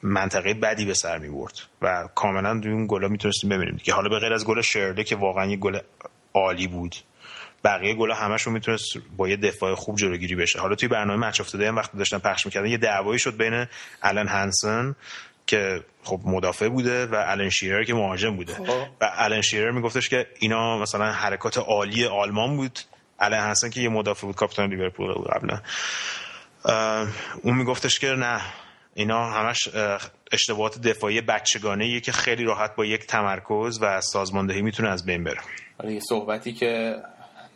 منطقه 0.02 0.54
بدی 0.54 0.84
به 0.84 0.94
سر 0.94 1.18
می 1.18 1.28
برد. 1.28 1.54
و 1.82 2.08
کاملا 2.14 2.54
دوی 2.54 2.72
اون 2.72 2.86
گلا 2.86 3.08
می‌تونستیم 3.08 3.50
ببینیم 3.50 3.76
که 3.76 3.92
حالا 3.92 4.08
به 4.08 4.18
غیر 4.18 4.32
از 4.32 4.44
گل 4.44 4.60
شرده 4.60 5.04
که 5.04 5.16
واقعا 5.16 5.46
یه 5.46 5.56
گل 5.56 5.78
عالی 6.34 6.66
بود 6.66 6.96
بقیه 7.64 7.94
گلا 7.94 8.14
همشون 8.14 8.52
می‌تونست 8.52 8.84
با 9.16 9.28
یه 9.28 9.36
دفاع 9.36 9.74
خوب 9.74 9.96
جلوگیری 9.96 10.34
بشه. 10.34 10.60
حالا 10.60 10.74
توی 10.74 10.88
برنامه 10.88 11.26
مچ 11.26 11.40
افتاده 11.40 11.68
هم 11.68 11.76
وقتی 11.76 11.98
داشتن 11.98 12.18
پخش 12.18 12.46
می‌کردن 12.46 12.66
یه 12.66 12.78
دعوایی 12.78 13.18
شد 13.18 13.36
بین 13.36 13.66
الان 14.02 14.28
هانسن 14.28 14.94
که 15.48 15.84
خب 16.02 16.20
مدافع 16.24 16.68
بوده 16.68 17.06
و 17.06 17.14
الان 17.26 17.50
شیرر 17.50 17.84
که 17.84 17.94
مهاجم 17.94 18.36
بوده. 18.36 18.54
خب. 18.54 18.86
و 19.00 19.10
الان 19.16 19.40
شیرر 19.40 19.70
میگفتش 19.70 20.08
که 20.08 20.26
اینا 20.38 20.78
مثلا 20.78 21.12
حرکات 21.12 21.58
عالی 21.58 22.04
آلمان 22.04 22.56
بود. 22.56 22.78
الان 23.20 23.40
هستن 23.40 23.70
که 23.70 23.80
یه 23.80 23.88
مدافع 23.88 24.26
بود 24.26 24.36
کاپیتان 24.36 24.70
لیورپول 24.70 25.12
قبلا. 25.12 25.60
اون 27.42 27.54
میگفتش 27.54 27.98
که 27.98 28.06
نه 28.06 28.40
اینا 28.94 29.30
همش 29.30 29.68
اشتباهات 30.32 30.80
دفاعی 30.80 31.20
بچگانه 31.20 32.00
که 32.00 32.12
خیلی 32.12 32.44
راحت 32.44 32.76
با 32.76 32.84
یک 32.84 33.06
تمرکز 33.06 33.78
و 33.82 34.00
سازماندهی 34.00 34.62
می‌تونه 34.62 34.88
از 34.88 35.06
بین 35.06 35.24
بره. 35.24 35.40
یه 35.84 36.00
صحبتی 36.00 36.52
که 36.52 36.96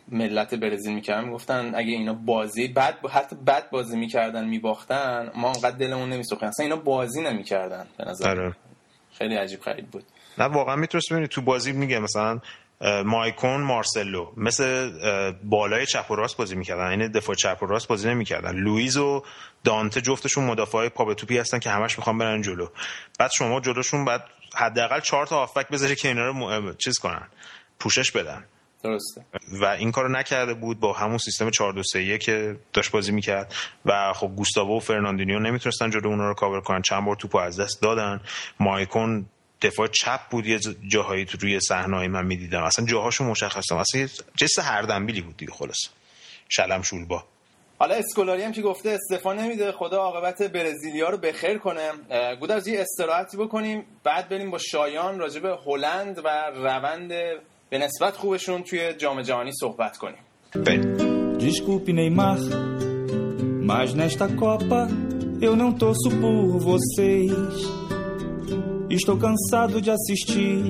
ملت 0.07 0.53
برزیل 0.55 0.93
می‌کردن 0.93 1.25
می‌گفتن 1.25 1.71
اگه 1.75 1.91
اینا 1.91 2.13
بازی 2.13 2.67
بعد 2.67 2.97
حتی 3.11 3.35
بد 3.35 3.69
بازی 3.69 3.97
می‌کردن 3.97 4.45
میباختن 4.45 5.31
ما 5.35 5.47
انقدر 5.47 5.77
دلمون 5.77 6.09
نمیسوخیم 6.09 6.47
اصلا 6.47 6.63
اینا 6.63 6.75
بازی 6.75 7.21
نمی‌کردن 7.21 7.87
به 7.97 8.05
نظر 8.05 8.29
آره. 8.29 8.55
خیلی 9.17 9.35
عجیب 9.35 9.59
غریب 9.59 9.87
بود. 9.87 10.03
نه 10.37 10.45
واقعا 10.45 10.75
می‌تونست 10.75 11.11
ببینید 11.11 11.29
تو 11.29 11.41
بازی 11.41 11.71
میگه 11.71 11.99
مثلا 11.99 12.39
مایکون 13.05 13.61
مارسلو. 13.61 14.31
مثل 14.37 14.91
بالای 15.43 15.85
چپ 15.85 16.11
و 16.11 16.15
راست 16.15 16.37
بازی 16.37 16.55
می‌کردن. 16.55 16.83
این 16.83 16.99
یعنی 16.99 17.13
دفاع 17.13 17.35
چپ 17.35 17.57
و 17.63 17.65
راست 17.65 17.87
بازی 17.87 18.09
نمی‌کردن. 18.09 18.55
لوئیز 18.55 18.97
و 18.97 19.23
دانته 19.63 20.01
جفتشون 20.01 20.43
مدافع 20.43 20.77
های 20.77 20.89
پا 20.89 21.05
به 21.05 21.13
توپی 21.15 21.37
هستن 21.37 21.59
که 21.59 21.69
همش 21.69 21.97
می‌خوان 21.97 22.17
برن 22.17 22.41
جلو. 22.41 22.67
بعد 23.19 23.31
شما 23.31 23.59
جلوشون 23.59 24.05
بعد 24.05 24.23
حداقل 24.55 24.99
چهار 24.99 25.27
تا 25.27 25.35
هافبک 25.35 25.67
بذاری 25.67 25.95
که 25.95 26.07
اینا 26.07 26.25
رو 26.25 26.73
چیز 26.73 26.99
کنن. 26.99 27.27
پوشش 27.79 28.11
بدن. 28.11 28.45
درسته. 28.83 29.25
و 29.61 29.65
این 29.65 29.91
کارو 29.91 30.09
نکرده 30.09 30.53
بود 30.53 30.79
با 30.79 30.93
همون 30.93 31.17
سیستم 31.17 31.49
4 31.49 31.73
2 31.73 31.83
3 31.83 32.17
که 32.17 32.55
داشت 32.73 32.91
بازی 32.91 33.11
می‌کرد. 33.11 33.53
و 33.85 34.13
خب 34.13 34.27
گوستاوو 34.35 34.77
و 34.77 34.79
فرناندینیو 34.79 35.39
نمی‌تونستن 35.39 35.89
جلو 35.89 36.07
اونا 36.07 36.27
رو 36.27 36.33
کاور 36.33 36.61
کنن. 36.61 36.81
چند 36.81 37.05
بار 37.05 37.15
توپو 37.15 37.37
از 37.37 37.59
دست 37.59 37.81
دادن. 37.81 38.21
مایکون 38.59 39.25
دفاع 39.61 39.87
چپ 39.87 40.19
بود. 40.29 40.47
یه 40.47 40.59
جاهایی 40.87 41.25
تو 41.25 41.37
روی 41.41 41.59
صحنه 41.59 42.07
من 42.07 42.25
می‌دیدم. 42.25 42.63
اصلا 42.63 42.85
جاهاشو 42.85 43.23
مشخصم. 43.23 43.77
اصلا 43.77 44.07
جس 44.35 44.59
هردنبیلی 44.59 45.21
بود 45.21 45.37
دیگه 45.37 45.51
خلاص 45.51 45.79
شلم 46.49 46.81
شولبا 46.81 47.23
حالا 47.79 47.95
اسکولاری 47.95 48.43
هم 48.43 48.51
که 48.51 48.61
گفته 48.61 48.89
استفا 48.89 49.33
نمیده. 49.33 49.71
خدا 49.71 49.97
عاقبت 49.97 50.41
برزیلیا 50.41 51.09
رو 51.09 51.17
بخیر 51.17 51.57
کنه. 51.57 51.91
گودرز 52.39 52.67
یه 52.67 52.81
استراحتی 52.81 53.37
بکنیم. 53.37 53.85
بعد 54.03 54.29
بریم 54.29 54.51
با 54.51 54.57
شایان 54.57 55.19
راجع 55.19 55.39
به 55.39 55.57
هلند 55.65 56.21
و 56.23 56.51
روند 56.55 57.11
به 57.72 57.78
نسبت 57.78 58.16
خوبشون 58.16 58.62
توی 58.62 58.92
جام 58.98 59.22
جهانی 59.22 59.52
صحبت 59.60 59.96
کنیم 59.96 60.18
Desculpe 61.38 61.92
Neymar, 61.92 62.38
mas 63.62 63.94
nesta 63.94 64.26
Copa 64.28 64.88
eu 65.40 65.54
não 65.54 65.72
torço 65.72 66.10
por 66.22 66.58
vocês. 66.58 67.32
Estou 68.90 69.16
cansado 69.18 69.80
de 69.80 69.90
assistir 69.90 70.62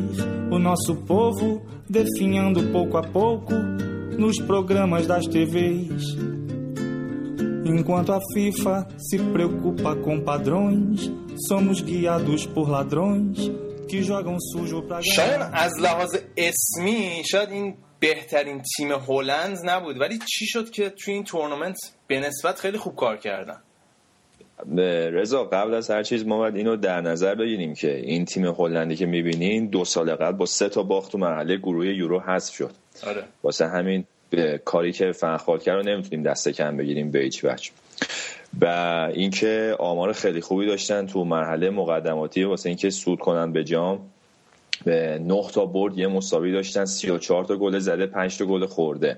o 0.50 0.58
nosso 0.58 0.96
povo 0.96 1.62
definhando 1.88 2.70
pouco 2.72 2.96
a 2.98 3.02
pouco 3.02 3.54
nos 4.18 4.36
programas 4.40 5.06
das 5.06 5.26
TVs. 5.26 6.16
Enquanto 7.64 8.12
a 8.12 8.20
FIFA 8.34 8.88
se 8.98 9.18
preocupa 9.18 9.94
com 9.96 10.20
padrões, 10.20 11.10
somos 11.46 11.80
guiados 11.80 12.44
por 12.44 12.68
ladrões 12.68 13.38
شاید 15.01 15.41
از 15.53 15.79
لحاظ 15.81 16.17
اسمی 16.37 17.23
شاید 17.31 17.49
این 17.49 17.75
بهترین 17.99 18.61
تیم 18.77 18.91
هلند 18.91 19.57
نبود. 19.63 20.01
ولی 20.01 20.17
چی 20.17 20.45
شد 20.45 20.69
که 20.69 20.89
توی 20.89 21.13
این 21.13 21.23
تورنمنت 21.23 21.77
به 22.07 22.19
نسبت 22.19 22.59
خیلی 22.59 22.77
خوب 22.77 22.95
کار 22.95 23.17
کردن؟ 23.17 23.61
رضا 25.11 25.43
قبل 25.43 25.73
از 25.73 25.91
هر 25.91 26.03
چیز 26.03 26.25
ما 26.25 26.37
باید 26.37 26.55
اینو 26.55 26.75
در 26.75 27.01
نظر 27.01 27.35
بگیریم 27.35 27.73
که 27.73 27.95
این 27.95 28.25
تیم 28.25 28.45
هلندی 28.45 28.95
که 28.95 29.05
می‌بینین 29.05 29.67
دو 29.67 29.85
سال 29.85 30.15
قبل 30.15 30.37
با 30.37 30.45
سه 30.45 30.69
تا 30.69 30.83
باخت 30.83 31.11
تو 31.11 31.17
مرحله 31.17 31.57
گروه 31.57 31.87
یورو 31.87 32.19
حذف 32.19 32.53
شد. 32.53 32.71
آره. 33.07 33.23
واسه 33.43 33.67
همین 33.67 34.05
کاری 34.65 34.91
که 34.91 35.11
فنخال 35.11 35.59
کرد 35.59 35.75
رو 35.75 35.83
نمی‌تونیم 35.83 36.23
دست 36.23 36.49
کم 36.49 36.77
بگیریم 36.77 37.11
به 37.11 37.19
هیچ 37.19 37.45
وجه 37.45 37.71
و 38.61 38.65
اینکه 39.13 39.75
آمار 39.79 40.13
خیلی 40.13 40.41
خوبی 40.41 40.65
داشتن 40.65 41.05
تو 41.05 41.23
مرحله 41.23 41.69
مقدماتی 41.69 42.43
واسه 42.43 42.69
اینکه 42.69 42.89
سود 42.89 43.19
کنن 43.19 43.51
به 43.51 43.63
جام. 43.63 44.12
به 44.85 45.19
9 45.19 45.43
تا 45.53 45.65
برد 45.65 45.97
یه 45.97 46.07
مساوی 46.07 46.51
داشتن 46.51 46.85
34 46.85 47.45
تا 47.45 47.55
گل 47.55 47.79
زده 47.79 48.05
5 48.05 48.37
تا 48.37 48.45
گل 48.45 48.65
خورده. 48.65 49.17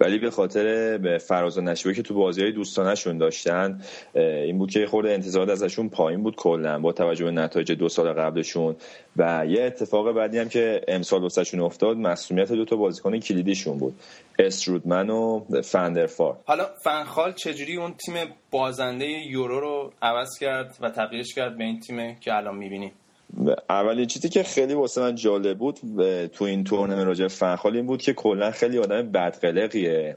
ولی 0.00 0.18
به 0.18 0.30
خاطر 0.30 0.98
به 0.98 1.18
فراز 1.18 1.58
و 1.58 1.60
نشوی 1.60 1.94
که 1.94 2.02
تو 2.02 2.14
بازی 2.14 2.42
های 2.42 2.52
دوستانشون 2.52 3.18
داشتن 3.18 3.80
این 4.14 4.58
بود 4.58 4.70
که 4.70 4.86
خورده 4.86 5.10
انتظارات 5.10 5.48
ازشون 5.48 5.88
پایین 5.88 6.22
بود 6.22 6.36
کلا 6.36 6.78
با 6.78 6.92
توجه 6.92 7.24
به 7.24 7.30
نتایج 7.30 7.72
دو 7.72 7.88
سال 7.88 8.12
قبلشون. 8.12 8.76
و 9.16 9.46
یه 9.46 9.62
اتفاق 9.62 10.12
بعدی 10.12 10.38
هم 10.38 10.48
که 10.48 10.80
امسال 10.88 11.22
واسهشون 11.22 11.60
افتاد 11.60 11.96
مسئولیت 11.96 12.52
دو 12.52 12.64
تا 12.64 12.76
بازیکن 12.76 13.18
کلیدیشون 13.18 13.78
بود. 13.78 13.94
استرودمن 14.38 15.10
و 15.10 15.44
فندرفار 15.64 16.36
حالا 16.44 16.66
فنخال 16.84 17.32
چجوری 17.32 17.76
اون 17.76 17.94
تیم 17.94 18.14
بازنده 18.50 19.06
یورو 19.06 19.60
رو 19.60 19.92
عوض 20.02 20.38
کرد 20.40 20.76
و 20.80 20.90
تغییرش 20.90 21.34
کرد 21.34 21.58
به 21.58 21.64
این 21.64 21.80
تیم 21.80 22.14
که 22.20 22.36
الان 22.36 22.56
می‌بینیم؟ 22.56 22.92
اولین 23.70 24.06
چیزی 24.06 24.28
که 24.28 24.42
خیلی 24.42 24.74
واسه 24.74 25.00
من 25.00 25.14
جالب 25.14 25.58
بود 25.58 25.78
تو 26.26 26.44
این 26.44 26.64
تورنمنت 26.64 27.06
راجع 27.06 27.28
فنخال 27.28 27.76
این 27.76 27.86
بود 27.86 28.02
که 28.02 28.12
کلا 28.12 28.50
خیلی 28.50 28.78
آدم 28.78 29.02
بدقلقیه. 29.02 30.16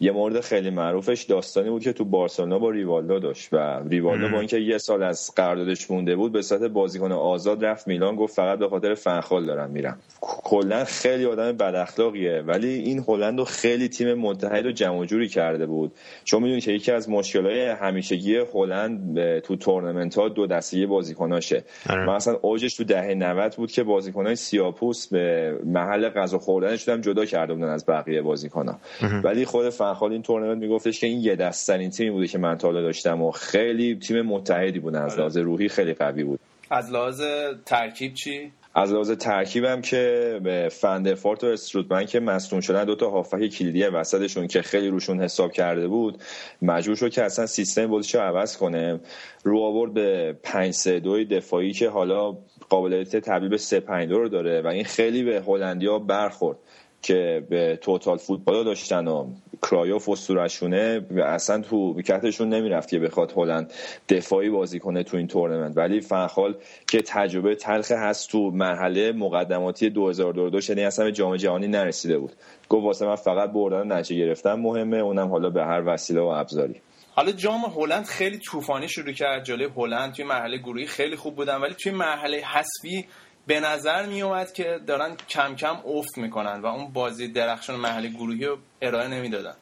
یه 0.00 0.12
مورد 0.12 0.40
خیلی 0.40 0.70
معروفش 0.70 1.22
داستانی 1.22 1.70
بود 1.70 1.82
که 1.82 1.92
تو 1.92 2.04
بارسلونا 2.04 2.58
با 2.58 2.70
ریوالدو 2.70 3.18
داشت 3.18 3.48
و 3.52 3.82
ریوالدو 3.88 4.28
با 4.28 4.38
اینکه 4.38 4.58
یه 4.58 4.78
سال 4.78 5.02
از 5.02 5.32
قراردادش 5.36 5.90
مونده 5.90 6.16
بود 6.16 6.32
به 6.32 6.42
صورت 6.42 6.62
بازیکن 6.62 7.12
آزاد 7.12 7.64
رفت 7.64 7.88
میلان 7.88 8.16
گفت 8.16 8.34
فقط 8.34 8.58
به 8.58 8.68
خاطر 8.68 8.94
فنخال 8.94 9.44
دارم 9.44 9.70
میرم. 9.70 9.98
کلا 10.20 10.84
خیلی 10.84 11.24
آدم 11.24 11.52
بد 11.52 11.74
اخلاقیه 11.74 12.42
ولی 12.46 12.68
این 12.68 13.04
هلند 13.08 13.42
خیلی 13.44 13.88
تیم 13.88 14.14
متحد 14.14 14.66
و 14.66 14.72
جمع 14.72 15.04
جوری 15.04 15.28
کرده 15.28 15.66
بود. 15.66 15.92
چون 16.24 16.42
می‌دونید 16.42 16.64
که 16.64 16.72
یکی 16.72 16.92
از 16.92 17.10
مشکلات 17.10 17.78
همیشگی 17.80 18.36
هلند 18.54 19.38
تو 19.38 19.56
تورنمنت 19.56 20.18
ها 20.18 20.28
دو 20.28 20.46
دسته 20.46 20.86
بازیکناشه. 20.86 21.64
مثلا 22.08 22.38
اوجش 22.46 22.74
تو 22.74 22.84
دهه 22.84 23.14
90 23.14 23.54
بود 23.54 23.72
که 23.72 23.82
بازیکنای 23.82 24.36
سیاپوس 24.36 25.06
به 25.06 25.54
محل 25.64 26.08
غذا 26.08 26.38
خوردنش 26.38 26.88
هم 26.88 27.00
جدا 27.00 27.24
کرده 27.24 27.54
بودن 27.54 27.68
از 27.68 27.86
بقیه 27.86 28.22
بازیکن‌ها. 28.22 28.78
ولی 29.24 29.44
خود 29.44 29.68
فنخال 29.68 30.12
این 30.12 30.22
تورنمنت 30.22 30.58
میگفتش 30.58 31.00
که 31.00 31.06
این 31.06 31.20
یه 31.20 31.36
دستترین 31.36 31.90
تیمی 31.90 32.10
بوده 32.10 32.26
که 32.26 32.38
من 32.38 32.58
تا 32.58 32.72
داشتم 32.72 33.22
و 33.22 33.30
خیلی 33.30 33.98
تیم 33.98 34.22
متحدی 34.22 34.78
بودن. 34.78 35.02
از 35.02 35.18
لحاظ 35.18 35.36
روحی 35.36 35.68
خیلی 35.68 35.94
قوی 35.94 36.24
بود. 36.24 36.40
از 36.70 36.92
لحاظ 36.92 37.22
ترکیب 37.66 38.14
چی؟ 38.14 38.52
از 38.78 38.92
لحاظ 38.92 39.10
ترکیبم 39.10 39.80
که 39.80 40.40
به 40.42 40.68
فندرفارت 40.72 41.44
و 41.44 41.46
استرودمن 41.46 42.06
که 42.06 42.20
مصدوم 42.20 42.60
شدن 42.60 42.84
دو 42.84 42.94
تا 42.94 43.10
هافک 43.10 43.46
کلیدی 43.46 43.82
وسطشون 43.84 44.46
که 44.46 44.62
خیلی 44.62 44.88
روشون 44.88 45.20
حساب 45.20 45.52
کرده 45.52 45.88
بود 45.88 46.22
مجبور 46.62 46.96
شد 46.96 47.10
که 47.10 47.22
اصلا 47.22 47.46
سیستم 47.46 47.86
بازیش 47.86 48.14
رو 48.14 48.20
عوض 48.20 48.56
کنه. 48.56 49.00
رو 49.42 49.60
آورد 49.60 49.94
به 49.94 50.36
5 50.42 50.74
3 50.74 51.00
2 51.00 51.24
دفاعی 51.24 51.72
که 51.72 51.88
حالا 51.88 52.36
قابلیت 52.68 53.16
تبدیل 53.16 53.48
به 53.48 53.58
3 53.58 53.80
5 53.80 54.10
رو 54.10 54.28
داره 54.28 54.62
و 54.62 54.66
این 54.66 54.84
خیلی 54.84 55.22
به 55.22 55.42
هلندیا 55.46 55.98
برخورد. 55.98 56.58
که 57.06 57.46
به 57.50 57.78
توتال 57.82 58.16
فوتبال 58.16 58.64
داشتن 58.64 59.08
و 59.08 59.26
کرایوف 59.62 60.08
اسطورشونه 60.08 61.06
اصلا 61.24 61.62
تو 61.62 61.94
ویکتشون 61.96 62.48
نمی‌رفت 62.48 62.88
که 62.88 62.98
بخواد 62.98 63.32
هلند 63.36 63.72
دفاعی 64.08 64.50
بازی 64.50 64.78
کنه 64.78 65.02
تو 65.02 65.16
این 65.16 65.26
تورنمنت. 65.26 65.76
ولی 65.76 66.00
فنخال 66.00 66.54
که 66.88 67.02
تجربه 67.06 67.54
تلخ 67.54 67.90
هست 67.92 68.30
تو 68.30 68.50
مرحله 68.50 69.12
مقدماتی 69.12 69.90
2022 69.90 70.60
شدی 70.60 70.82
اصلا 70.82 71.10
جام 71.10 71.36
جهانی 71.36 71.68
نرسیده 71.68 72.18
بود. 72.18 72.32
گفت 72.68 72.84
واسه 72.84 73.06
من 73.06 73.16
فقط 73.16 73.50
بردن 73.50 73.92
نتیجه 73.92 74.26
گرفتن 74.26 74.52
مهمه 74.52 74.96
اونم 74.96 75.28
حالا 75.28 75.50
به 75.50 75.64
هر 75.64 75.82
وسیله 75.86 76.20
و 76.20 76.24
ابزاری. 76.24 76.80
حالا 77.14 77.32
جام 77.32 77.64
هلند 77.64 78.04
خیلی 78.04 78.38
طوفانی 78.38 78.88
شروع 78.88 79.12
کرد. 79.12 79.44
جلوی 79.44 79.68
هلند 79.76 80.12
توی 80.12 80.24
مرحله 80.24 80.58
گروهی 80.58 80.86
خیلی 80.86 81.16
خوب 81.16 81.36
بودن 81.36 81.56
ولی 81.56 81.74
توی 81.74 81.92
مرحله 81.92 82.36
حذفی 82.36 83.06
به 83.46 83.60
نظر 83.60 84.06
می 84.06 84.22
اومد 84.22 84.52
که 84.52 84.80
دارن 84.86 85.10
کم 85.28 85.54
کم 85.56 85.76
افت 85.86 86.18
می‌کنن 86.18 86.60
و 86.60 86.66
اون 86.66 86.92
بازی 86.92 87.28
درخشان 87.28 87.76
محل 87.76 88.06
گروهی 88.06 88.44
رو 88.44 88.56
ارائه 88.82 89.08
نمی‌دادن. 89.08 89.54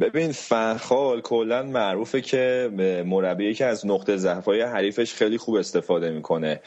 ببین 0.00 0.32
فنخال 0.32 1.20
کلا 1.20 1.62
معروفه 1.62 2.20
که 2.20 2.70
مربی 3.06 3.54
که 3.54 3.64
از 3.64 3.86
نقطه 3.86 4.16
ضعفای 4.16 4.62
حریفش 4.62 5.14
خیلی 5.14 5.38
خوب 5.38 5.54
استفاده 5.54 6.10
می‌کنه. 6.10 6.60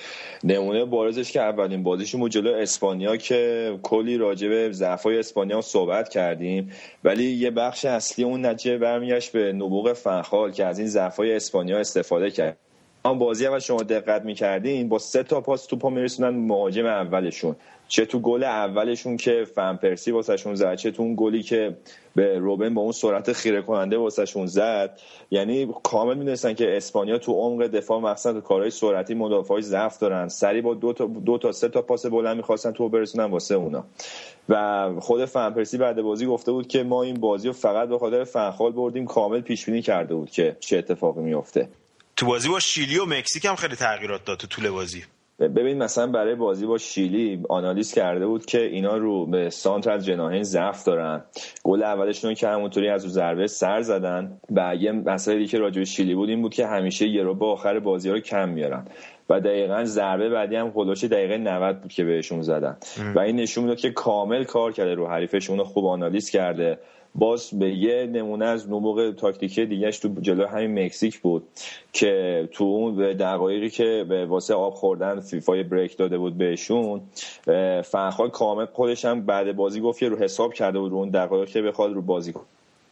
نمونه 0.44 0.86
بارزش 0.86 1.32
که 1.32 1.42
اولین 1.42 1.84
بازیشون 1.84 2.30
جلو 2.30 2.54
اسپانیا 2.54 3.18
که 3.18 3.74
کلی 3.84 4.18
راجع 4.18 4.48
به 4.48 4.72
ضعفای 4.72 5.20
اسپانیا 5.20 5.62
صحبت 5.62 6.10
کردیم. 6.10 6.72
ولی 7.04 7.24
یه 7.24 7.52
بخش 7.52 7.86
اصلی 7.86 8.26
اون 8.26 8.46
نتیجه 8.46 8.78
برمیگشت 8.78 9.32
به 9.32 9.54
نبوغ 9.54 9.94
فنخال 9.94 10.52
که 10.52 10.66
از 10.66 10.80
این 10.80 10.88
ضعفای 10.88 11.36
اسپانیا 11.36 11.80
استفاده 11.80 12.32
کرد. 12.32 12.58
آن 13.04 13.20
بازی 13.20 13.48
اول 13.48 13.60
شما 13.60 13.84
دقت 13.84 14.26
می‌کردین 14.26 14.90
با 14.90 15.00
سه 15.00 15.24
تا 15.24 15.42
پاس 15.42 15.66
توپا 15.66 15.90
میرسونن 15.90 16.30
مهاجم 16.30 16.86
اولشون. 16.86 17.56
چه 17.88 18.06
تو 18.06 18.20
گل 18.20 18.44
اولشون 18.44 19.18
که 19.18 19.46
فن 19.56 19.76
پرسی 19.76 20.12
واسهشون 20.12 20.56
زد 20.56 20.76
چه 20.76 20.92
تو 20.92 21.04
اون 21.04 21.16
گلی 21.18 21.44
که 21.44 21.78
به 22.16 22.40
روبن 22.40 22.74
با 22.74 22.82
اون 22.82 22.92
سرعت 22.92 23.34
خیره 23.34 23.62
کننده 23.62 23.98
واسهشون 23.98 24.46
زد. 24.46 25.00
یعنی 25.32 25.74
کامل 25.84 26.18
می‌دونستن 26.18 26.54
که 26.54 26.78
اسپانیا 26.78 27.18
تو 27.18 27.34
عمق 27.34 27.68
دفاع 27.68 28.00
مقصد 28.00 28.40
کارهای 28.40 28.70
سرعتی 28.70 29.14
مدافعای 29.14 29.62
ضعف 29.62 30.00
دارن. 30.00 30.28
سری 30.28 30.62
با 30.62 30.74
دو 30.74 30.94
تا 30.94 31.06
دو 31.06 31.38
تا 31.38 31.52
سه 31.52 31.70
تا 31.70 31.82
پاس 31.82 32.06
بلند 32.06 32.38
می‌خواستن 32.38 32.72
تو 32.72 32.90
برسونن 32.90 33.26
واسه 33.26 33.56
اونا. 33.56 33.84
و 34.50 34.90
خود 35.00 35.26
فن 35.26 35.50
پرسی 35.50 35.78
بعد 35.78 36.02
بازی 36.02 36.26
گفته 36.26 36.52
بود 36.52 36.68
که 36.68 36.84
ما 36.84 37.04
این 37.04 37.20
بازی 37.20 37.48
رو 37.48 37.54
فقط 37.54 37.90
به 37.90 37.98
خاطر 37.98 38.24
فنخال 38.24 38.72
بردیم 38.72 39.06
کامل 39.06 39.42
پیش 39.42 39.66
بینی 39.66 39.82
کرده 39.82 40.16
بود 40.16 40.30
که 40.30 40.58
چه 40.60 40.78
اتفاقی 40.78 41.22
میفته 41.22 41.70
تو 42.20 42.26
بازی 42.26 42.50
با 42.50 42.60
شیلی 42.60 42.98
و 42.98 43.06
مکزیک 43.06 43.46
هم 43.46 43.56
خیلی 43.56 43.76
تغییرات 43.76 44.26
داد 44.26 44.38
تو 44.38 44.48
طول 44.48 44.70
بازی. 44.70 45.04
ببین 45.40 45.78
مثلا 45.78 46.08
برای 46.08 46.36
بازی 46.36 46.66
با 46.66 46.78
شیلی 46.78 47.44
آنالیز 47.50 47.94
کرده 47.94 48.28
بود 48.28 48.46
که 48.46 48.62
اینا 48.62 48.98
رو 48.98 49.26
به 49.26 49.50
سانتر 49.50 49.92
از 49.92 50.06
جناهین 50.06 50.44
ضعف 50.44 50.84
دارن. 50.84 51.24
گل 51.64 51.84
اولشون 51.84 52.34
که 52.34 52.48
همونطوری 52.48 52.90
از 52.90 53.04
رو 53.04 53.10
ضربه 53.10 53.48
سر 53.48 53.82
زدن. 53.82 54.38
و 54.56 54.76
یه 54.76 54.92
مسئله 54.92 55.46
که 55.46 55.58
راجع 55.58 55.84
شیلی 55.84 56.16
بود 56.16 56.30
این 56.30 56.42
بود 56.42 56.54
که 56.54 56.68
همیشه 56.68 57.08
یه 57.08 57.24
رو 57.24 57.36
با 57.36 57.52
آخر 57.52 57.80
بازی 57.80 58.10
رو 58.10 58.20
کم 58.20 58.50
میارن. 58.50 58.86
و 59.30 59.40
دقیقا 59.40 59.84
ضربه 59.84 60.30
بعدی 60.30 60.56
هم 60.56 60.72
خلوش 60.72 61.04
دقیقه 61.04 61.38
90 61.38 61.82
بود 61.82 61.94
که 61.94 62.04
بهشون 62.04 62.42
زدن. 62.42 62.78
و 63.16 63.20
این 63.20 63.36
نشون 63.36 63.64
می‌داد 63.64 63.80
که 63.80 63.92
کامل 63.92 64.44
کار 64.44 64.72
کرده 64.72 64.94
رو 64.94 65.08
حریفش. 65.08 65.50
اونو 65.50 65.64
خوب 65.64 65.86
آنالیز 65.86 66.30
کرده. 66.30 66.80
باز 67.16 67.50
به 67.60 67.70
یه 67.76 68.06
نمونه 68.06 68.46
از 68.46 68.70
نموق 68.70 69.14
تاکتیکی 69.18 69.66
دیگهش 69.66 70.00
تو 70.00 70.10
جلو 70.22 70.46
همین 70.48 70.86
مکزیک 70.86 71.20
بود 71.20 71.44
که 71.94 72.50
تو 72.52 72.64
اون 72.64 73.14
دقایقی 73.14 73.70
که 73.70 74.06
به 74.10 74.26
واسه 74.26 74.54
آب 74.54 74.74
خوردن 74.74 75.20
فیفای 75.20 75.64
break 75.64 75.98
داده 75.98 76.18
بود 76.18 76.38
بهشون 76.38 77.02
فن‌خال 77.84 78.30
کامل 78.30 78.66
خودش 78.66 79.06
هم 79.06 79.22
بعد 79.22 79.56
بازی 79.56 79.82
گفت 79.82 80.04
رو 80.04 80.18
حساب 80.18 80.54
کرده 80.54 80.80
بود 80.80 80.92
رو 80.92 80.98
اون 80.98 81.10
دقایقی 81.10 81.52
که 81.52 81.62
بخواد 81.62 81.94
رو 81.94 82.02
بازی 82.02 82.34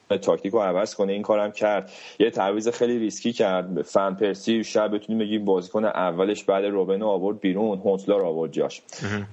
تاکتیک 0.09 0.53
رو 0.53 0.59
عوض 0.59 0.95
کنه. 0.95 1.13
این 1.13 1.21
کارم 1.21 1.51
کرد. 1.51 1.91
یه 2.19 2.29
تعویض 2.29 2.69
خیلی 2.69 2.99
ریسکی 2.99 3.33
کرد. 3.33 3.81
فن 3.81 4.13
پرسی 4.13 4.63
شاید 4.63 4.95
بتونیم 4.95 5.19
بگیم 5.19 5.45
بازیکن 5.45 5.85
اولش 5.85 6.43
بعد 6.43 6.65
روبن 6.65 7.01
آورد 7.01 7.39
بیرون. 7.39 7.77
هونتلار 7.77 8.17
رو 8.17 8.25
آورد 8.25 8.51
جاش. 8.51 8.81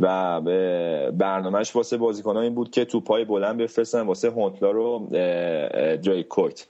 و 0.00 0.40
برنامه‌ش 1.10 1.76
واسه 1.76 1.96
بازیکن 1.96 2.36
این 2.36 2.54
بود 2.54 2.70
که 2.70 2.84
تو 2.84 3.00
پای 3.00 3.24
بلند 3.24 3.56
بفرستن 3.56 4.00
واسه 4.00 4.30
هونتلار 4.30 4.70
رو 4.70 5.08
جای 6.02 6.22
کویت. 6.22 6.66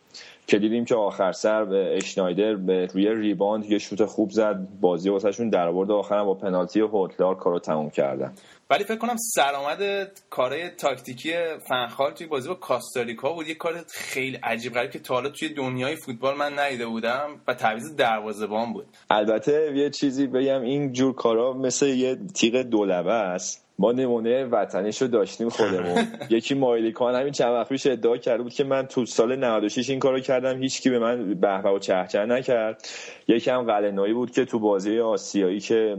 که 0.47 0.59
دیدیم 0.59 0.85
که 0.85 0.95
آخر 0.95 1.33
سر 1.33 1.67
اشنایدر 1.75 2.55
به 2.55 2.87
روی 2.87 3.15
ریباند 3.15 3.65
یه 3.65 3.79
شوت 3.79 4.05
خوب 4.05 4.31
زد. 4.31 4.59
بازی 4.81 5.11
واسهشون 5.11 5.49
در 5.49 5.69
آورد 5.69 5.91
آخرم 5.91 6.25
با 6.25 6.35
پنالتی 6.35 6.81
هوتلار 6.81 7.35
کارو 7.35 7.59
تموم 7.59 7.91
کردن. 7.91 8.33
ولی 8.71 8.85
فکر 8.85 8.97
کنم 8.97 9.17
سرآمد 9.17 10.11
کارهای 10.31 10.69
تاکتیکی 10.69 11.33
فنخال 11.69 12.13
توی 12.13 12.27
بازی 12.27 12.49
با 12.49 12.55
کاستاریکا 12.55 13.33
بود. 13.33 13.49
یه 13.49 13.55
کار 13.55 13.85
خیلی 13.89 14.39
عجیب 14.43 14.73
غریب 14.73 14.91
که 14.91 14.99
تا 14.99 15.15
حالا 15.15 15.29
توی 15.29 15.49
دنیای 15.49 15.97
فوتبال 15.97 16.37
من 16.37 16.59
ندیده 16.59 16.87
بودم 16.87 17.41
و 17.49 17.55
تعویض 17.55 17.97
دروازه‌بان 17.97 18.73
بود. 18.73 18.87
البته 19.11 19.73
یه 19.77 19.91
چیزی 19.91 20.27
بگم 20.27 20.63
این 20.63 20.93
جور 20.93 21.15
کارا 21.15 21.53
مثل 21.53 21.87
یه 21.87 22.17
تیغ 22.35 22.63
دولبه 22.63 23.13
است. 23.13 23.64
ما 23.79 23.93
نمونه 23.93 24.45
وطنیش 24.45 25.03
رو 25.03 25.09
داشتیم 25.09 25.49
خودمون. 25.49 26.07
یکی 26.31 26.55
مایلیکان 26.55 27.15
همین 27.15 27.33
چند 27.33 27.53
وقت 27.53 27.69
پیش 27.69 27.87
ادعا 27.87 28.17
کرده 28.17 28.43
بود 28.43 28.55
که 28.55 28.65
من 28.65 28.87
تو 28.87 29.07
سال 29.07 29.37
96 29.37 29.91
این 29.91 29.99
کارو 29.99 30.21
کردم 30.21 30.63
هیچکی 30.63 30.91
به 30.91 30.99
من 30.99 31.35
بهبه 31.35 31.71
و 31.71 31.79
چهچه 31.79 32.27
نکرد. 32.27 32.89
یکی 33.29 33.51
هم 33.51 33.63
قلنایی 33.63 34.13
بود 34.13 34.31
که 34.31 34.45
تو 34.45 34.59
بازی 34.59 35.01
آسیایی 35.01 35.61
که 35.61 35.97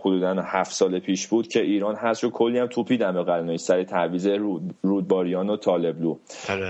حدودا 0.00 0.34
هفت 0.34 0.72
سال 0.72 0.98
پیش 0.98 1.26
بود 1.26 1.48
که 1.48 1.62
ایران 1.62 1.94
هست 1.94 2.24
رو 2.24 2.30
کلی 2.30 2.58
هم 2.58 2.66
توپیدم 2.66 3.12
به 3.12 3.22
قلنایی 3.22 3.58
سر 3.58 3.84
تعویض 3.84 4.26
رودباریان 4.82 5.50
و 5.50 5.56
طالبلو 5.56 6.16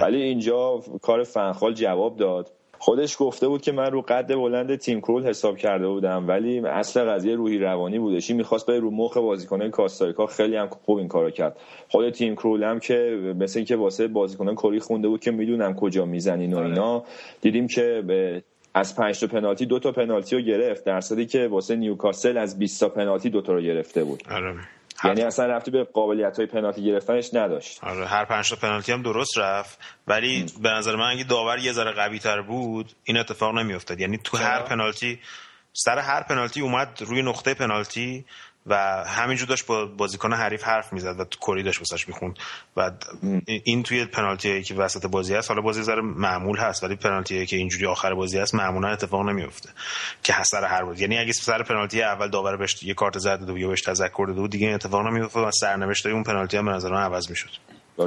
ولی 0.02 0.22
اینجا 0.22 0.82
کار 1.02 1.24
فنخال 1.24 1.74
جواب 1.74 2.16
داد. 2.16 2.50
خودش 2.78 3.16
گفته 3.18 3.48
بود 3.48 3.62
که 3.62 3.72
من 3.72 3.90
رو 3.90 4.02
قد 4.02 4.34
بلند 4.34 4.76
تیم 4.76 5.00
کرول 5.00 5.26
حساب 5.26 5.56
کرده 5.56 5.88
بودم 5.88 6.28
ولی 6.28 6.58
اصل 6.58 7.04
قضیه 7.04 7.34
روحی 7.34 7.58
روانی 7.58 7.98
بودش 7.98 8.30
این 8.30 8.36
می‌خواست 8.36 8.66
به 8.66 8.78
رو 8.78 8.90
مخ 8.90 9.16
بازیکنان 9.16 9.70
کاستاریکا؟ 9.70 10.26
خیلی 10.26 10.56
هم 10.56 10.68
خوب 10.68 10.98
این 10.98 11.08
کارو 11.08 11.30
کرد. 11.30 11.56
خود 11.88 12.10
تیم 12.10 12.34
کرول 12.36 12.62
هم 12.62 12.80
که 12.80 13.34
مثل 13.38 13.58
اینکه 13.58 13.76
واسه 13.76 14.08
بازیکنان 14.08 14.54
کری 14.54 14.80
خونده 14.80 15.08
بود 15.08 15.20
که 15.20 15.30
می‌دونم 15.30 15.74
کجا 15.74 16.04
می‌زنین 16.04 16.54
و 16.54 16.58
اینا. 16.58 17.04
دیدیم 17.40 17.66
که 17.66 18.02
به 18.06 18.42
از 18.74 18.96
5 18.96 19.20
تا 19.20 19.26
پنالتی 19.26 19.66
دو 19.66 19.78
تا 19.78 19.92
پنالتی 19.92 20.36
رو 20.36 20.42
گرفت 20.42 20.84
درصدی 20.84 21.26
که 21.26 21.48
واسه 21.48 21.76
نیوکاسل 21.76 22.38
از 22.38 22.58
20 22.58 22.80
تا 22.80 22.88
پنالتی 22.88 23.30
دو 23.30 23.40
تا 23.40 23.52
رو 23.52 23.60
گرفته 23.60 24.04
بود. 24.04 24.22
آره. 24.30 24.54
یعنی 25.04 25.22
اصلا 25.22 25.46
رفتی 25.46 25.70
به 25.70 25.84
قابلیت 25.84 26.36
های 26.36 26.46
پنالتی 26.46 26.84
گرفتنش 26.84 27.34
نداشت. 27.34 27.84
آره 27.84 28.06
هر 28.06 28.24
پنج 28.24 28.50
تا 28.50 28.56
پنالتی 28.56 28.92
هم 28.92 29.02
درست 29.02 29.38
رفت 29.38 29.78
ولی 30.06 30.46
به 30.62 30.68
نظر 30.68 30.96
من 30.96 31.10
اگه 31.10 31.24
داور 31.24 31.58
یه 31.58 31.72
ذره 31.72 31.92
قوی 31.92 32.18
تر 32.18 32.40
بود 32.42 32.92
این 33.04 33.16
اتفاق 33.16 33.54
نمیافتاد. 33.58 34.00
یعنی 34.00 34.18
تو 34.24 34.36
هر 34.36 34.62
پنالتی 34.62 35.20
سر 35.72 35.98
هر 35.98 36.22
پنالتی 36.22 36.60
اومد 36.60 37.02
روی 37.06 37.22
نقطه 37.22 37.54
پنالتی 37.54 38.24
و 38.68 39.04
همینجور 39.06 39.48
داشت 39.48 39.66
با 39.66 39.86
بازیکن 39.86 40.32
حریف 40.32 40.62
حرف 40.62 40.92
می‌زد 40.92 41.20
و 41.20 41.24
کری 41.24 41.62
داشت 41.62 41.78
واسش 41.78 42.08
می‌خوند. 42.08 42.38
و 42.76 42.90
این 43.64 43.82
توی 43.82 44.04
پنالتی 44.04 44.62
که 44.62 44.74
وسط 44.74 45.06
بازی 45.06 45.34
هست 45.34 45.50
حالا 45.50 45.62
بازی 45.62 45.82
ذره 45.82 46.02
معمول 46.02 46.58
هست 46.58 46.84
ولی 46.84 46.96
پنالتی 46.96 47.46
که 47.46 47.56
اینجوری 47.56 47.86
آخر 47.86 48.14
بازی 48.14 48.38
هست 48.38 48.54
معمولا 48.54 48.88
اتفاق 48.88 49.28
نمیفته 49.28 49.68
که 50.22 50.34
سر 50.42 50.64
هر 50.64 50.84
بازی. 50.84 51.02
یعنی 51.02 51.18
اگه 51.18 51.32
سر 51.32 51.62
پنالتی 51.62 52.02
اول 52.02 52.28
داور 52.28 52.56
بهش 52.56 52.82
یه 52.82 52.94
کارت 52.94 53.18
زد 53.18 53.50
و 53.50 53.58
یا 53.58 53.68
بهش 53.68 53.80
تذکر 53.80 54.24
داده 54.26 54.40
بود 54.40 54.50
دیگه 54.50 54.66
این 54.66 54.74
اتفاق 54.74 55.06
نمیفته 55.06 55.40
و 55.40 55.50
سرنوشت 55.50 56.06
اون 56.06 56.22
پنالتی 56.22 56.56
هم 56.56 56.64
به 56.64 56.72
نظر 56.72 56.90
من 56.90 57.02
عوض 57.02 57.30
می‌شد. 57.30 57.50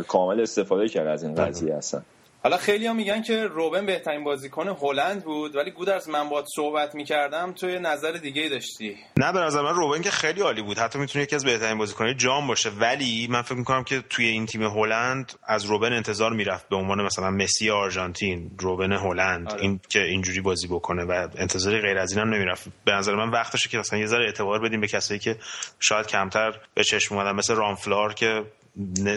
کامل 0.07 0.41
استفاده 0.41 0.89
کرد 0.89 1.07
از 1.07 1.23
این 1.23 1.35
قضیه 1.35 1.75
هستن 1.75 2.05
حالا 2.43 2.57
خیلی 2.57 2.87
ها 2.87 2.93
میگن 2.93 3.21
که 3.21 3.47
روبن 3.47 3.85
بهترین 3.85 4.23
بازیکن 4.23 4.67
هلند 4.67 5.23
بود 5.23 5.55
ولی 5.55 5.71
گودرز 5.71 6.09
من 6.09 6.29
باید 6.29 6.45
صحبت 6.55 6.95
می‌کردم 6.95 7.53
تو 7.53 7.69
یه 7.69 7.79
نظر 7.79 8.11
دیگه 8.11 8.49
داشتی. 8.49 8.97
نه 9.17 9.31
به 9.33 9.39
نظر 9.39 9.61
من 9.61 9.73
روبن 9.73 10.01
که 10.01 10.11
خیلی 10.11 10.41
عالی 10.41 10.61
بود. 10.61 10.77
حتی 10.77 10.99
می‌تونه 10.99 11.23
یکی 11.23 11.35
از 11.35 11.45
بهترین 11.45 11.77
بازیکنهای 11.77 12.15
جام 12.15 12.47
باشه. 12.47 12.69
ولی 12.69 13.27
من 13.29 13.41
فکر 13.41 13.55
می‌کنم 13.55 13.83
که 13.83 14.03
توی 14.09 14.25
این 14.25 14.45
تیم 14.45 14.63
هلند 14.63 15.33
از 15.43 15.65
روبن 15.65 15.93
انتظار 15.93 16.33
می‌رفت 16.33 16.69
به 16.69 16.75
عنوان 16.75 17.01
مثلا 17.01 17.29
مسی 17.31 17.69
آرژانتین 17.69 18.51
روبن 18.59 18.91
هلند 18.91 19.51
آره. 19.51 19.61
این 19.61 19.79
که 19.89 20.03
اینجوری 20.03 20.41
بازی 20.41 20.67
بکنه 20.67 21.03
و 21.03 21.27
انتظاری 21.35 21.81
غیر 21.81 21.97
از 21.97 22.17
اینم 22.17 22.33
نمی‌رفت. 22.33 22.67
به 22.85 22.91
نظر 22.91 23.15
من 23.15 23.29
وقتشه 23.29 23.69
که 23.69 23.77
مثلا 23.77 23.99
یه 23.99 24.05
ذره 24.05 24.25
اعتبار 24.25 24.59
بدیم 24.59 24.81
به 24.81 24.87
کسایی 24.87 25.19
که 25.19 25.37
شاید 25.79 26.07
کمتر 26.07 26.59
به 26.73 26.83
چشم 26.83 27.15
اومدن 27.15 27.35
مثل 27.35 27.55
رامفلار 27.55 28.13
که 28.13 28.43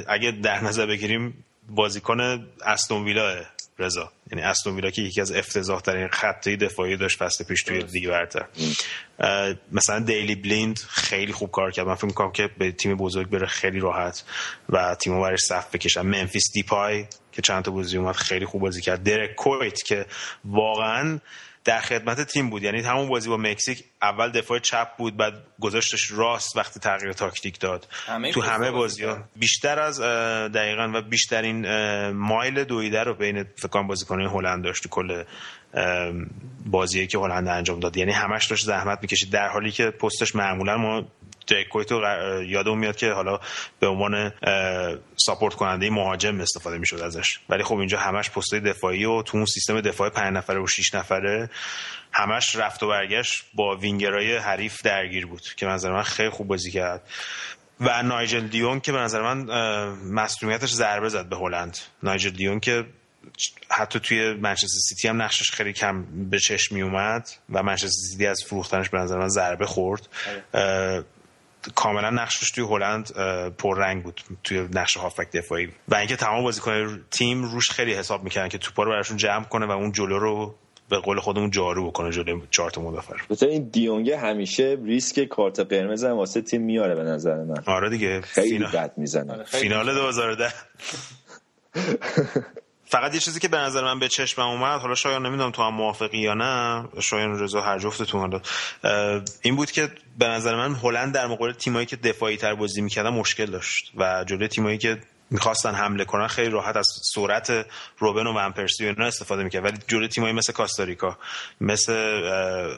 اگه 0.09 0.31
در 0.31 0.65
نظر 0.65 0.87
بگیریم 0.87 1.45
بازیکن 1.69 2.47
استون 2.67 3.05
ویلا 3.05 3.37
رضا. 3.79 4.13
یعنی 4.33 4.43
استون 4.45 4.75
ویلا 4.75 4.91
که 4.91 5.03
یکی 5.03 5.21
از 5.21 5.33
افتضاح 5.33 5.81
ترین 5.81 6.09
خطی 6.09 6.57
دفاعی 6.57 6.97
داشت 6.97 7.19
فصل 7.19 7.45
پیش 7.45 7.63
توی 7.63 7.83
دیگه 7.83 8.09
برتر 8.09 8.47
مثلا 9.73 9.99
دیلی 9.99 10.35
بلیند 10.35 10.79
خیلی 10.89 11.33
خوب 11.33 11.51
کار 11.51 11.71
کرد. 11.71 11.87
من 11.87 11.95
فکر 11.95 12.07
می‌کنم 12.07 12.33
که 12.33 12.51
به 12.59 12.73
تیم 12.73 12.97
بزرگ 12.97 13.29
بره 13.29 13.47
خیلی 13.47 13.81
راحت 13.81 14.25
و 14.69 14.95
تیمو 14.95 15.23
برش 15.23 15.41
صف 15.41 15.75
بکشن 15.75 16.03
منفیس 16.03 16.53
دیپای 16.53 17.07
که 17.33 17.43
چند 17.43 17.65
تا 17.65 17.71
بازی 17.71 17.97
اومد 17.97 18.15
خیلی 18.15 18.47
خوب 18.47 18.63
بازی 18.63 18.81
کرد. 18.81 19.03
درک 19.03 19.35
کویت 19.35 19.83
که 19.83 20.07
واقعا 20.45 21.19
در 21.65 21.81
خدمت 21.81 22.21
تیم 22.21 22.51
بود. 22.51 22.63
یعنی 22.63 22.81
همون 22.81 23.09
بازی 23.09 23.29
با 23.29 23.37
مکزیک 23.37 23.85
اول 24.03 24.31
دفاع 24.31 24.59
چپ 24.59 24.97
بود 24.97 25.17
بعد 25.17 25.35
گذاشتش 25.61 26.11
راست 26.11 26.57
وقتی 26.57 26.81
تغییر 26.81 27.13
تاکتیک 27.13 27.61
داد. 27.61 27.87
تو 28.33 28.41
همه 28.41 28.71
بازی 28.71 29.05
ها 29.05 29.19
بیشتر 29.37 29.79
از 29.79 30.01
دقیقا 30.01 30.93
و 30.95 31.03
بیشترین 31.03 31.67
مایل 32.11 32.65
دویده 32.65 33.03
رو 33.03 33.15
بین 33.15 33.45
فکان 33.57 33.87
بازیکنان 33.87 34.27
هلند 34.27 34.65
داشت 34.65 34.89
کل 34.89 35.25
بازی 36.67 37.07
که 37.07 37.19
هلند 37.19 37.49
انجام 37.49 37.81
داد. 37.81 37.97
یعنی 37.97 38.13
همش 38.13 38.47
داشت 38.47 38.67
زحمت 38.67 38.99
می‌کشید. 39.03 39.31
در 39.31 39.49
حالی 39.49 39.71
که 39.71 39.91
پستش 39.91 40.35
معمولا 40.35 40.77
ما 40.77 41.05
جک 41.47 41.69
کویتو 41.69 42.03
یادم 42.47 42.79
میاد 42.79 42.97
که 42.97 43.13
حالا 43.13 43.41
به 43.81 43.87
عنوان 43.87 44.33
ساپورت 45.17 45.55
کننده 45.55 45.91
مهاجم 45.91 46.41
استفاده 46.41 46.79
می‌شد 46.79 47.01
ازش. 47.01 47.39
ولی 47.49 47.63
خب 47.63 47.77
اینجا 47.77 47.99
همش 47.99 48.31
پست 48.31 48.55
دفاعی 48.55 49.05
و 49.05 49.23
تو 49.23 49.37
اون 49.37 49.47
سیستم 49.47 49.81
دفاعی 49.81 50.11
5 50.11 50.37
نفره 50.37 50.61
و 50.61 50.67
6 50.67 50.95
نفره 50.95 51.51
همش 52.13 52.57
رفت 52.57 52.83
و 52.83 52.89
برگشت 52.89 53.45
با 53.55 53.77
وینگرای 53.77 54.37
حریف 54.37 54.83
درگیر 54.83 55.27
بود 55.27 55.43
که 55.57 55.67
نظر 55.67 55.93
من 55.93 56.03
خیلی 56.03 56.31
خوب 56.31 56.47
بازی 56.47 56.71
کرد. 56.71 57.03
و 57.81 58.03
نایجل 58.03 58.41
دی‌یونگ 58.41 58.81
که 58.81 58.93
به 58.93 58.99
نظر 58.99 59.23
من 59.23 59.45
مسئولیتش 60.13 60.73
ضربه 60.73 61.09
زد 61.09 61.29
به 61.29 61.37
هلند. 61.37 61.79
نایجل 62.03 62.31
دی‌یونگ 62.31 62.61
که 62.61 62.85
حتی 63.71 64.01
توی 64.01 64.35
منچستر 64.35 64.79
سیتی 64.89 65.09
هم 65.09 65.23
نقشش 65.23 65.51
خیلی 65.51 65.73
کم 65.73 66.05
به 66.31 66.39
چشم 66.39 66.75
می 66.75 66.83
اومد 66.83 67.29
و 67.51 67.63
منچستر 67.63 67.89
سیتی 67.89 68.27
از 68.27 68.45
فروختنش 68.47 68.89
به 68.89 68.99
نظر 68.99 69.19
من 69.19 69.29
ضربه 69.29 69.67
خورد. 69.67 70.09
کاملا 71.75 72.11
نقشش 72.11 72.51
توی 72.51 72.65
هلند 72.65 73.13
پررنگ 73.59 74.03
بود 74.03 74.21
توی 74.45 74.69
نقش 74.75 74.97
هافبک 74.97 75.31
دفاعی. 75.33 75.69
و 75.89 75.95
اینکه 75.95 76.17
تمام 76.17 76.45
بازیکن 76.45 77.05
تیم 77.11 77.45
روش 77.45 77.71
خیلی 77.71 77.95
حساب 77.95 78.25
می‌کردن 78.25 78.49
که 78.49 78.59
توپا 78.59 78.83
رو 78.83 78.91
براشون 78.91 79.17
جمع 79.17 79.45
کنه 79.45 79.67
و 79.67 79.71
اون 79.71 79.93
جلو 79.93 80.19
رو 80.19 80.55
به 80.89 80.99
قول 80.99 81.21
خودمون 81.21 81.51
جارو 81.51 81.87
بکنه 81.91 82.11
جلوی 82.11 82.43
چهار 82.51 82.71
تا 82.71 82.81
مدافع. 82.81 83.15
مثلا 83.31 83.49
این 83.49 83.69
دیونگ 83.69 84.11
همیشه 84.11 84.79
ریسک 84.85 85.25
کارت 85.25 85.61
قرمز 85.61 86.05
هم 86.05 86.17
واسه 86.17 86.41
تیم 86.43 86.63
میاره 86.63 86.95
به 86.95 87.03
نظر 87.03 87.45
من. 87.45 87.63
آره 87.67 87.91
دیگه. 87.91 88.21
خیلی 88.21 88.65
بد 88.65 88.93
می‌زنه. 88.97 89.45
فینال 89.45 89.95
2010 89.95 90.53
فقط 92.87 93.15
یه 93.15 93.21
چیزی 93.21 93.41
که 93.41 93.49
به 93.49 93.57
نظر 93.57 93.85
من 93.85 93.99
به 93.99 94.09
چشمم 94.09 94.49
اومد 94.49 94.81
حالا 94.81 94.95
شاید 94.95 95.23
نمی‌دونم 95.23 95.51
تو 95.51 95.63
هم 95.63 95.75
موافقی 95.75 96.19
یا 96.19 96.35
نه 96.35 96.85
شاید 97.01 97.31
رضا 97.43 97.61
هر 97.61 97.79
جفتتون 97.79 98.21
حالا. 98.21 98.41
این 99.43 99.57
بود 99.57 99.71
که 99.71 99.91
به 100.19 100.29
نظر 100.29 100.57
من 100.57 100.75
هلند 100.75 101.15
در 101.15 101.27
مقابل 101.27 101.53
تیمایی 101.53 101.87
که 101.87 101.97
دفاعی 101.97 102.37
تر 102.37 102.55
بازی 102.55 102.81
می‌کردن 102.81 103.11
مشکل 103.11 103.47
داشت 103.47 103.93
و 103.97 104.25
جلوی 104.25 104.49
تیمایی 104.49 104.79
که 104.79 105.01
می‌خواستن 105.31 105.75
حمله 105.75 106.05
کنن 106.05 106.27
خیلی 106.27 106.51
راحت 106.51 106.77
از 106.77 106.87
سرعت 107.03 107.67
روبن 107.99 108.27
و 108.27 108.33
ونپرسی 108.33 108.85
و 108.85 108.89
اینا 108.89 109.07
استفاده 109.07 109.43
می‌کرد. 109.43 109.65
ولی 109.65 109.77
جلوی 109.89 110.09
تیمایی 110.09 110.35
مثل 110.35 110.53
کاستاریکا 110.53 111.19
مثل 111.61 111.93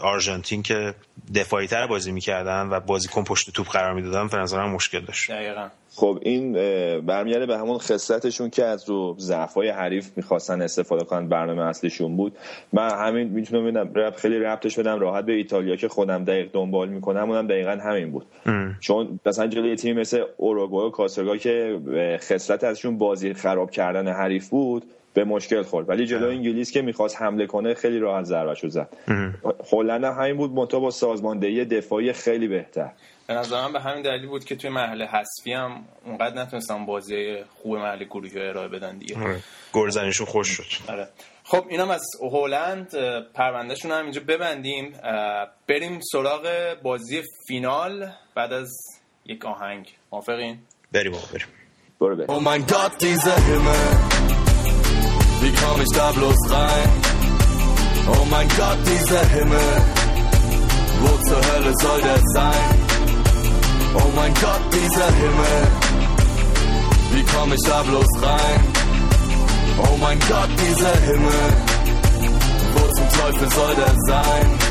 آرژانتین 0.03 0.63
که 0.63 0.95
دفاعی 1.35 1.67
تر 1.67 1.87
بازی 1.87 2.13
می‌کردن 2.13 2.69
و 2.71 2.81
بازیکن 2.81 3.25
پشت 3.25 3.51
توپ 3.51 3.69
قرار 3.69 3.95
می‌دادن 3.95 4.27
فرانسه 4.27 4.67
مشکل 4.67 5.01
داشت. 5.01 5.31
دقیقا. 5.31 5.69
خب 5.95 6.19
این 6.23 6.53
برمیگرده 7.01 7.47
به 7.47 7.59
همون 7.59 7.79
خصلتشون 7.79 8.51
که 8.51 8.65
از 8.65 8.89
رو 8.89 9.17
ضعفای 9.19 9.69
حریف 9.69 10.11
می‌خواستن 10.17 10.63
استفاده 10.63 11.05
کنن 11.05 11.29
برنامه 11.29 11.63
اصلیشون 11.63 12.17
بود. 12.17 12.37
من 12.73 12.91
همین 12.91 13.29
می‌تونم 13.29 13.63
ببینم 13.63 14.11
خیلی 14.11 14.39
ربطش 14.39 14.79
بدم 14.79 15.01
راحت 15.01 15.25
به 15.25 15.33
ایتالیا 15.33 15.77
که 15.77 15.89
خودم 15.89 16.25
دقیق 16.25 16.51
دنبال 16.53 16.89
می‌کنم 16.89 17.31
اونم 17.31 17.47
دقیقا 17.47 17.71
همین 17.71 18.11
بود. 18.11 18.27
ام. 18.47 18.77
چون 18.81 19.21
مثلا 19.27 19.47
جلوی 19.47 19.77
تیم 19.77 20.01
مثل 20.01 20.25
اوروگوئه 20.37 20.87
و 20.87 20.91
کاسرگا 20.91 21.37
که 21.37 21.81
خصلت 22.37 22.65
ازشون 22.65 22.99
بازی 22.99 23.35
خراب 23.35 23.71
کردن 23.71 24.09
حریف 24.09 24.49
بود 24.49 24.91
به 25.15 25.25
مشکل 25.25 25.63
خورد. 25.63 25.89
ولی 25.89 26.07
جلو 26.07 26.29
انگلیس 26.29 26.71
که 26.71 26.83
می‌خواست 26.83 27.23
حمله 27.23 27.47
کنه 27.47 27.75
خیلی 27.75 27.99
راحت 27.99 28.25
ضربهشو 28.25 28.69
زد. 28.69 28.89
هلند 29.73 30.05
همین 30.05 30.37
بود 30.37 30.51
منتها 30.51 30.81
با 30.81 30.91
سازماندهی 30.91 31.65
دفاعی 31.65 32.13
خیلی 32.13 32.49
بهتر. 32.49 32.91
به 33.27 33.35
نظر 33.35 33.63
من 33.63 33.73
به 33.73 33.81
همین 33.81 34.03
دلیل 34.03 34.27
بود 34.27 34.45
که 34.45 34.57
توی 34.57 34.71
مرحله 34.71 35.07
حذفی 35.07 35.53
هم 35.53 35.85
اونقدر 36.05 36.43
نتونستم 36.43 36.87
بازی 36.87 37.37
خوب 37.55 37.77
مرحله 37.77 38.05
گروهی 38.05 38.41
ارائه 38.41 38.69
بدن 38.69 38.99
دیگه. 38.99 39.19
آره. 39.19 39.39
گلزنیشون 39.73 40.27
خوش 40.27 40.49
شد. 40.49 40.91
آره. 40.93 41.09
خب 41.45 41.65
اینم 41.69 41.91
از 41.91 42.03
هلند. 42.33 42.95
پروندهشون 43.35 43.91
هم 43.91 44.03
اینجا 44.03 44.21
ببندیم. 44.29 44.93
بریم 45.69 46.01
سراغ 46.13 46.77
بازی 46.83 47.23
فینال 47.47 48.11
بعد 48.35 48.53
از 48.53 48.73
یک 49.27 49.45
آهنگ. 49.45 49.93
موافقین؟ 50.13 50.59
بریم 50.93 51.13
بریم. 51.13 51.47
Burger. 51.99 52.25
Oh 52.29 52.41
mein 52.41 52.67
Gott, 52.67 52.93
dieser 53.01 53.35
Himmel, 53.35 53.87
wie 55.41 55.53
komm 55.53 55.81
ich 55.81 55.89
da 55.95 56.13
bloß 56.13 56.51
rein? 56.51 56.91
Oh 58.09 58.25
mein 58.31 58.49
Gott, 58.49 58.79
dieser 58.85 59.25
Himmel, 59.29 59.83
wo 61.01 61.17
zur 61.29 61.41
Hölle 61.53 61.73
soll 61.81 62.01
der 62.03 62.21
sein? 62.35 62.75
Oh 63.95 64.11
mein 64.15 64.35
Gott, 64.35 64.61
dieser 64.73 65.07
Himmel, 65.23 65.69
wie 67.13 67.25
komm 67.25 67.53
ich 67.53 67.63
da 67.63 67.83
bloß 67.83 68.23
rein? 68.23 68.61
Oh 69.79 69.97
mein 70.01 70.19
Gott, 70.21 70.51
dieser 70.59 70.97
Himmel, 71.01 71.45
wo 72.75 72.93
zum 72.93 73.09
Teufel 73.21 73.51
soll 73.51 73.75
der 73.75 73.95
sein? 74.07 74.66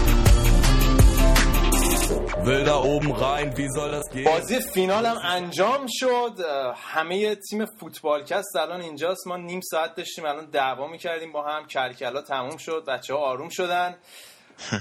Will 2.46 2.64
da 2.66 2.84
oben 2.84 3.12
rein, 3.12 3.58
wie 3.58 3.70
soll 3.76 3.92
das 3.92 4.10
gehen? 4.12 4.26
بازی 4.26 4.60
فینال 4.60 5.06
هم 5.06 5.18
انجام 5.24 5.86
شد. 5.90 6.40
همه 6.76 7.36
تیم 7.36 7.66
فوتبالکست 7.66 8.56
الان 8.56 8.82
اینجاست. 8.82 9.28
ما 9.28 9.38
نیم 9.38 9.62
ساعت 9.62 9.96
داشتیم. 9.96 10.26
الان 10.26 10.46
دعوا 10.46 10.88
می‌کردیم 10.88 11.32
با 11.32 11.44
هم. 11.44 11.68
کلکلا 11.68 12.22
تموم 12.22 12.58
شد. 12.58 12.86
بچه 12.88 13.14
ها 13.14 13.20
آروم 13.20 13.50
شدن. 13.50 13.96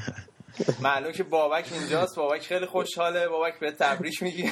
معلوم 0.82 1.12
که 1.12 1.22
بابک 1.22 1.64
اینجاست. 1.72 2.16
بابک 2.16 2.42
خیلی 2.42 2.66
خوشحاله. 2.66 3.28
بابک 3.28 3.60
به 3.60 3.70
تبریک 3.72 4.22
میگی 4.22 4.50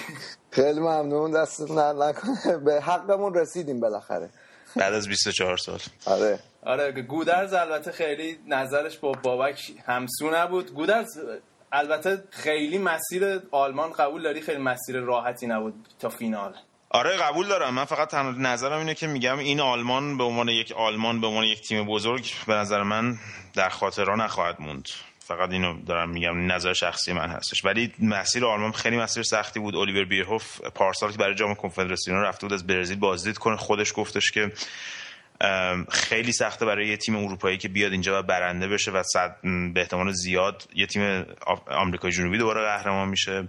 خیلی 0.51 0.81
ممنون. 0.81 1.31
دست 1.31 1.70
نکنه. 1.70 2.57
به 2.64 2.81
حقمون 2.81 3.35
رسیدیم 3.35 3.81
بالاخره. 3.81 4.31
بعد 4.77 4.94
از 4.94 5.09
24 5.09 5.57
سال. 5.57 5.79
آره. 6.07 6.38
آره 6.66 6.92
گودرز 7.03 7.53
البته 7.53 7.92
خیلی 7.92 8.38
نظرش 8.48 8.98
با 8.98 9.12
بابک 9.12 9.61
همسو 9.87 10.31
نبود. 10.31 10.75
گودرز 10.75 11.18
البته 11.72 12.24
خیلی 12.30 12.78
مسیر 12.78 13.40
آلمان 13.50 13.92
قبول 13.92 14.22
داری؟ 14.22 14.40
خیلی 14.40 14.62
مسیر 14.62 15.00
راحتی 15.00 15.46
نبود 15.46 15.74
تا 16.00 16.08
فینال. 16.08 16.54
آره 16.90 17.16
قبول 17.16 17.48
دارم. 17.48 17.74
من 17.74 17.85
فقط 17.85 18.08
تنها 18.08 18.30
نظرم 18.30 18.78
اینه 18.78 18.94
که 18.94 19.06
میگم 19.06 19.38
این 19.38 19.61
آلمان 19.61 20.18
به 20.18 20.24
عنوان 20.24 20.48
یک 20.48 20.72
آلمان 20.72 21.20
به 21.20 21.26
عنوان 21.26 21.44
یک 21.44 21.61
تیم 21.61 21.87
بزرگ 21.87 22.32
به 22.46 22.54
نظر 22.54 22.82
من 22.82 23.18
در 23.54 23.68
خاطرها 23.68 24.16
نخواهد 24.16 24.56
موند. 24.61 24.88
فقط 25.18 25.50
اینو 25.50 25.82
دارم 25.82 26.11
میگم 26.11 26.52
نظر 26.52 26.72
شخصی 26.72 27.12
من 27.12 27.30
هستش. 27.30 27.64
ولی 27.64 27.92
مسیر 27.98 28.46
آلمان 28.46 28.72
خیلی 28.72 28.96
مسیر 28.96 29.22
سختی 29.22 29.61
بود. 29.61 29.76
الیور 29.76 30.04
بیرهوف 30.04 30.61
پارسال 30.61 31.12
که 31.12 31.18
برای 31.18 31.35
جام 31.35 31.54
کنفدراسیون 31.54 32.20
رفته 32.20 32.46
بود 32.46 32.52
از 32.52 32.66
برزیل 32.66 32.98
بازدید 32.98 33.38
کنه. 33.38 33.56
خودش 33.56 33.92
گفتش 33.96 34.30
که 34.30 34.52
خیلی 35.90 36.33
سخته 36.33 36.66
برای 36.66 36.88
یه 36.88 36.96
تیم 36.96 37.16
اروپایی 37.16 37.59
که 37.59 37.68
بیاد 37.68 37.92
اینجا 37.92 38.18
و 38.18 38.22
برنده 38.22 38.68
بشه 38.68 38.90
و 38.90 39.02
صد 39.02 39.37
به 39.74 39.81
احتمال 39.81 40.12
زیاد 40.12 40.68
یه 40.74 40.87
تیم 40.87 41.26
آمریکای 41.66 42.12
جنوبی 42.12 42.38
دوباره 42.38 42.61
قهرمان 42.61 43.09
میشه. 43.09 43.48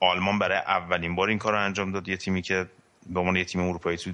آلمان 0.00 0.38
برای 0.38 0.58
اولین 0.58 1.14
بار 1.14 1.28
این 1.28 1.38
کار 1.38 1.52
رو 1.52 1.64
انجام 1.64 1.92
داد. 1.92 2.08
یه 2.08 2.16
تیمی 2.16 2.42
که 2.42 2.66
به 3.06 3.20
عنوان 3.20 3.36
یه 3.36 3.44
تیم 3.44 3.60
اروپایی 3.60 3.96
تو 3.96 4.10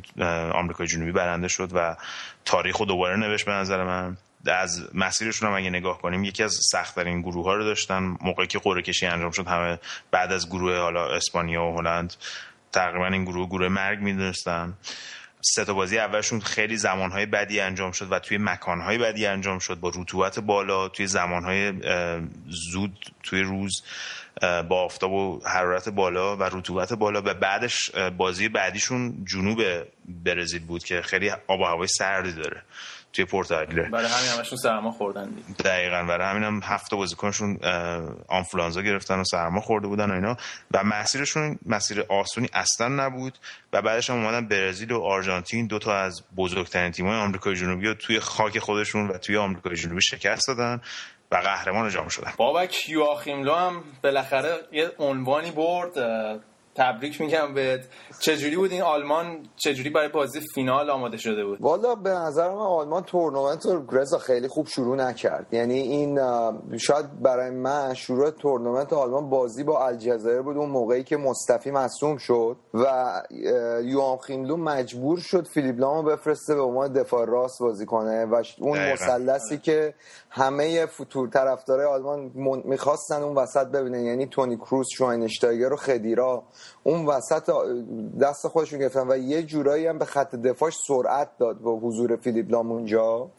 آمریکای 0.55 0.87
جنوبی 0.87 1.12
برنده 1.12 1.48
شد 1.48 1.70
و 1.74 1.96
تاریخ 2.44 2.77
رو 2.77 2.87
دوباره 2.87 3.16
نوشت 3.16 3.46
به 3.46 3.53
نظر 3.53 3.85
من. 3.85 4.16
از 4.46 4.88
مسیرشون 4.94 5.48
هم 5.48 5.55
اگه 5.55 5.70
نگاه 5.70 5.98
کنیم 5.98 6.24
یکی 6.24 6.42
از 6.42 6.57
سختترین 6.72 7.20
گروه 7.20 7.44
ها 7.44 7.55
رو 7.55 7.64
داشتن. 7.64 8.16
موقعی 8.20 8.46
که 8.46 8.59
قرعه 8.59 8.83
کشی 8.83 9.07
انجام 9.07 9.31
شد 9.31 9.46
همه 9.46 9.79
بعد 10.11 10.33
از 10.33 10.48
گروه 10.48 10.77
حالا 10.77 11.14
اسپانیا 11.14 11.64
و 11.64 11.79
هلند 11.79 12.14
تقریبا 12.72 13.07
این 13.07 13.24
گروه 13.24 13.48
گروه 13.48 13.68
مرگ 13.68 13.98
می‌دونستن. 13.98 14.74
سه 15.46 15.64
بازی 15.64 15.98
اولشون 15.98 16.40
خیلی 16.40 16.76
زمانهای 16.76 17.26
بدی 17.26 17.61
انجام 17.61 17.92
شد 17.92 18.12
و 18.12 18.18
توی 18.18 18.38
مکانهای 18.38 18.98
بدی 18.98 19.26
انجام 19.26 19.59
شد. 19.59 19.80
با 19.80 19.92
رطوبت 19.94 20.38
بالا 20.38 20.88
توی 20.88 21.07
زمانهای 21.07 21.72
زود 22.48 22.98
توی 23.22 23.40
روز 23.40 23.83
با 24.40 24.85
آفتاب 24.85 25.12
و 25.12 25.40
حرارت 25.46 25.88
بالا 25.88 26.37
و 26.37 26.42
رطوبت 26.42 26.92
بالا 26.92 27.22
و 27.24 27.35
بعدش 27.35 27.90
بازی 27.90 28.48
بعدیشون 28.48 29.24
جنوب 29.24 29.62
برزیل 30.09 30.64
بود 30.64 30.85
که 30.85 31.02
خیلی 31.02 31.30
آب 31.30 31.61
و 31.61 31.64
هوای 31.64 31.88
سردی 31.88 32.33
داره. 32.33 32.62
توی 33.14 33.24
پورتاگله 33.24 33.83
برای 33.83 34.07
همین 34.07 34.31
همشون 34.38 34.59
سرما 34.59 34.90
خوردن 34.90 35.31
دید. 35.31 35.57
دقیقا. 35.57 36.03
برای 36.03 36.31
همین 36.31 36.42
هم 36.42 36.61
هفت 36.64 36.94
بازیکنشون 36.94 37.59
آنفلانزا 38.29 38.83
گرفتن 38.83 39.20
و 39.20 39.24
سرما 39.24 39.61
خورده 39.61 39.87
بودن 39.87 40.11
و 40.11 40.14
اینا. 40.14 40.37
و 40.70 40.85
مسیرشون 40.85 41.59
مسیر 41.66 42.05
آسونی 42.09 42.48
اصلا 42.53 42.88
نبود. 42.88 43.38
و 43.72 43.83
بعدش 43.83 44.11
هم 44.11 44.16
اومدن 44.16 44.48
برزیل 44.48 44.92
و 44.92 45.00
آرژانتین 45.00 45.66
دو 45.66 45.79
تا 45.79 45.96
از 45.96 46.22
بزرگترین 46.37 46.92
تیم‌های 46.92 47.16
آمریکای 47.16 47.57
جنوبی 47.57 47.87
رو 47.87 47.94
توی 47.94 48.20
خاک 48.20 48.59
خودشون 48.59 49.09
و 49.09 49.18
توی 49.18 49.37
آمریکای 49.37 49.77
جنوبی 49.77 50.03
شکست 50.03 50.48
دادن 50.48 50.81
و 51.33 51.37
قهرمان 51.37 51.90
جام 51.90 52.09
شدن. 52.09 52.33
بابک 52.37 52.88
یواخیم 52.88 53.48
هم 53.48 53.85
بالاخره 54.03 54.55
یه 54.72 54.92
عنوانی 54.98 55.50
برد 55.50 55.98
تبریک 56.74 57.20
میگم 57.20 57.54
بهت. 57.54 57.80
چجوری 58.20 58.56
بود 58.56 58.72
این 58.72 58.82
آلمان؟ 58.82 59.46
چجوری 59.56 59.90
برای 59.90 60.08
بازی 60.08 60.40
فینال 60.54 60.90
آماده 60.90 61.16
شده 61.16 61.44
بود؟ 61.44 61.60
والا 61.60 61.94
به 61.94 62.10
نظر 62.10 62.48
من 62.48 62.56
آلمان 62.56 63.02
تورنمنت 63.02 63.66
رو 63.66 63.87
رضا 63.92 64.18
خیلی 64.18 64.48
خوب 64.48 64.66
شروع 64.66 64.96
نکرد. 64.96 65.46
یعنی 65.52 65.80
این 65.80 66.20
شاید 66.78 67.22
برای 67.22 67.50
من 67.50 67.94
شروع 67.94 68.30
تورنمنت 68.30 68.92
آلمان 68.92 69.30
بازی 69.30 69.64
با 69.64 69.87
الجزایر 69.87 70.42
بود 70.42 70.56
اون 70.56 70.70
موقعی 70.70 71.04
که 71.04 71.16
مصطفی 71.16 71.70
مصدوم 71.70 72.16
شد 72.16 72.56
و 72.74 72.87
یواخیم 73.83 74.18
لو 74.18 74.57
مجبور 74.56 75.18
شد 75.18 75.46
فیلیپ 75.46 75.78
لامو 75.78 76.02
بفرسته 76.02 76.54
به 76.54 76.62
عنوان 76.62 76.92
دفاع 76.92 77.26
راست 77.26 77.60
بازی 77.60 77.87
کنه 77.87 78.24
و 78.24 78.42
اون 78.58 78.92
مثلثی 78.92 79.58
که 79.58 79.94
همه 80.30 80.87
فوتور 80.87 81.28
طرفدارای 81.28 81.87
آلمان 81.87 82.32
می‌خواستن 82.64 83.22
اون 83.22 83.37
وسط 83.37 83.66
ببینن 83.66 84.04
یعنی 84.04 84.26
تونی 84.26 84.56
کروس 84.56 84.87
شواینشتایگر 84.96 85.72
و 85.72 85.76
خدیرا 85.76 86.42
اون 86.82 87.06
وسط 87.06 87.50
دست 88.20 88.48
خودشون 88.48 88.78
گرفتن 88.78 89.08
و 89.08 89.16
یه 89.16 89.42
جورایی 89.42 89.87
هم 89.87 89.98
به 89.98 90.04
خط 90.04 90.34
دفاعش 90.34 90.74
سرعت 90.88 91.28
داد 91.38 91.58
با 91.58 91.76
حضور 91.76 92.16
فیلیپ 92.16 92.50
لام 92.50 92.72
اونجا. 92.72 93.30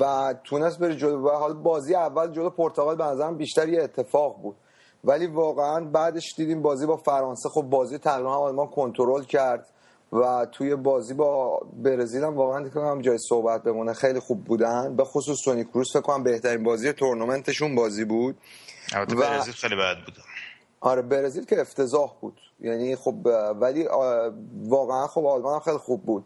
و 0.00 0.34
تونست 0.44 0.78
بره 0.78 0.96
جلو. 0.96 1.28
و 1.28 1.30
حال 1.30 1.54
بازی 1.54 1.94
اول 1.94 2.32
جلو 2.32 2.50
پرتغال 2.50 2.96
به 2.96 3.04
نظرم 3.04 3.36
بیشتر 3.36 3.68
یه 3.68 3.82
اتفاق 3.82 4.42
بود. 4.42 4.56
ولی 5.04 5.26
واقعا 5.26 5.84
بعدش 5.84 6.34
دیدیم 6.36 6.62
بازی 6.62 6.86
با 6.86 6.96
فرانسه 6.96 7.48
خب 7.48 7.62
بازی 7.62 7.98
تقریبا 7.98 8.36
آلمان 8.36 8.66
کنترل 8.66 9.24
کرد 9.24 9.66
و 10.12 10.46
توی 10.52 10.76
بازی 10.76 11.14
با 11.14 11.60
برزیل 11.72 12.24
هم 12.24 12.36
واقعا 12.36 12.68
دیگه 12.68 13.02
جای 13.02 13.18
صحبت 13.28 13.62
بمونه. 13.62 13.92
خیلی 13.92 14.20
خوب 14.20 14.44
بودن. 14.44 14.96
به 14.96 15.04
خصوص 15.04 15.38
سونی 15.44 15.64
کروس 15.64 15.92
فکر 15.92 16.00
کنم 16.00 16.22
بهترین 16.22 16.64
بازی 16.64 16.92
تورنمنتشون 16.92 17.74
بازی 17.74 18.04
بود. 18.04 18.36
البته 18.92 19.16
و... 19.16 19.20
برزیل 19.20 19.54
خیلی 19.54 19.76
بد 19.76 19.96
بود. 20.04 20.14
آره 20.80 21.02
برزیل 21.02 21.44
که 21.44 21.60
افتضاح 21.60 22.14
بود. 22.20 22.40
یعنی 22.60 22.96
خب 22.96 23.14
ولی 23.60 23.88
واقعا 24.64 25.06
خب 25.06 25.26
آلمان 25.26 25.54
هم 25.54 25.60
خیلی 25.60 25.78
خوب 25.78 26.02
بود. 26.02 26.24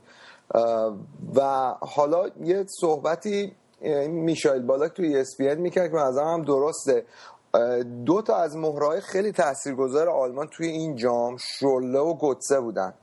و 1.35 1.75
حالا 1.81 2.29
یه 2.45 2.65
صحبتی 2.81 3.53
میشایل 4.09 4.63
بالاک 4.63 4.93
توی 4.93 5.25
ESPN 5.25 5.59
می‌کرد 5.59 5.91
که 5.91 6.01
از 6.01 6.19
هم 6.19 6.45
درسته. 6.45 7.05
دو 8.07 8.23
تا 8.23 8.37
از 8.37 8.57
مهرهای 8.57 9.01
خیلی 9.01 9.33
تاثیرگذار 9.33 10.09
آلمان 10.09 10.49
توی 10.49 10.67
این 10.67 10.97
جام 10.97 11.37
شله 11.37 11.99
و 11.99 12.15
گوتسه 12.15 12.61
بودن. 12.61 12.95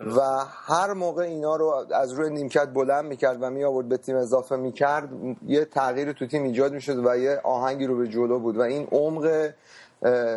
و 0.00 0.20
هر 0.66 0.92
موقع 0.92 1.22
اینا 1.22 1.56
رو 1.56 1.86
از 1.94 2.12
روی 2.12 2.30
نیمکت 2.30 2.68
بلند 2.68 3.04
می‌کرد 3.04 3.42
و 3.42 3.50
می 3.50 3.64
آورد 3.64 3.88
به 3.88 3.96
تیم 3.96 4.16
اضافه 4.16 4.56
می‌کرد 4.56 5.08
یه 5.46 5.64
تغییر 5.64 6.12
تو 6.12 6.26
تیم 6.26 6.42
ایجاد 6.42 6.72
می‌شد 6.72 7.06
و 7.06 7.16
یه 7.16 7.40
آهنگی 7.44 7.86
رو 7.86 7.96
به 7.96 8.08
جلو 8.08 8.38
بود. 8.38 8.56
و 8.56 8.60
این 8.60 8.88
عمق 8.92 9.50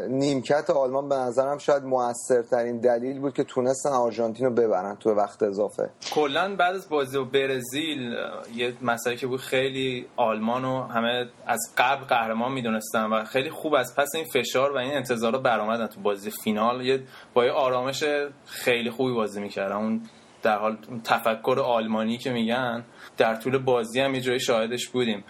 نیمکت 0.10 0.70
آلمان 0.70 1.10
به 1.10 1.16
نظرم 1.16 1.58
شاید 1.58 1.84
موثرترین 1.84 2.80
دلیل 2.80 3.20
بود 3.20 3.34
که 3.34 3.44
تونستن 3.44 3.90
آرژانتین 3.90 4.46
رو 4.46 4.54
ببرن 4.54 4.96
تو 4.96 5.10
وقت 5.10 5.44
اضافه. 5.44 5.90
کلا 6.12 6.56
بعد 6.56 6.76
از 6.76 6.90
بازی 6.90 7.18
با 7.18 7.24
برزیل 7.24 8.16
یه 8.56 8.74
مسئله 8.82 9.16
که 9.16 9.28
بود 9.28 9.40
خیلی 9.40 10.06
آلمان 10.16 10.64
رو 10.64 10.84
همه 10.84 11.30
از 11.48 11.60
قبل 11.78 12.04
قهرمان 12.04 12.52
می‌دونستن 12.52 13.04
و 13.04 13.24
خیلی 13.24 13.50
خوب 13.50 13.74
از 13.74 13.96
پس 13.96 14.10
این 14.16 14.26
فشار 14.26 14.72
و 14.72 14.78
این 14.78 14.94
انتظار 14.94 15.38
برآمدن 15.38 15.88
تو 15.88 16.02
بازی 16.02 16.32
فینال. 16.32 16.86
یه 16.86 17.04
با 17.34 17.46
یه 17.46 17.52
آرامش 17.52 18.04
خیلی 18.46 18.90
خوبی 18.90 19.14
بازی 19.14 19.42
می‌کردن. 19.42 19.76
اون 19.76 20.02
در 20.44 20.58
حال 20.58 20.78
تفکر 21.04 21.60
آلمانی 21.66 22.18
که 22.18 22.32
میگن 22.32 22.84
در 23.18 23.36
طول 23.36 23.58
بازی 23.58 24.00
هم 24.00 24.16
یه 24.16 24.22
جایی 24.22 24.40
شاهدش 24.40 24.88
بودیم. 24.88 25.24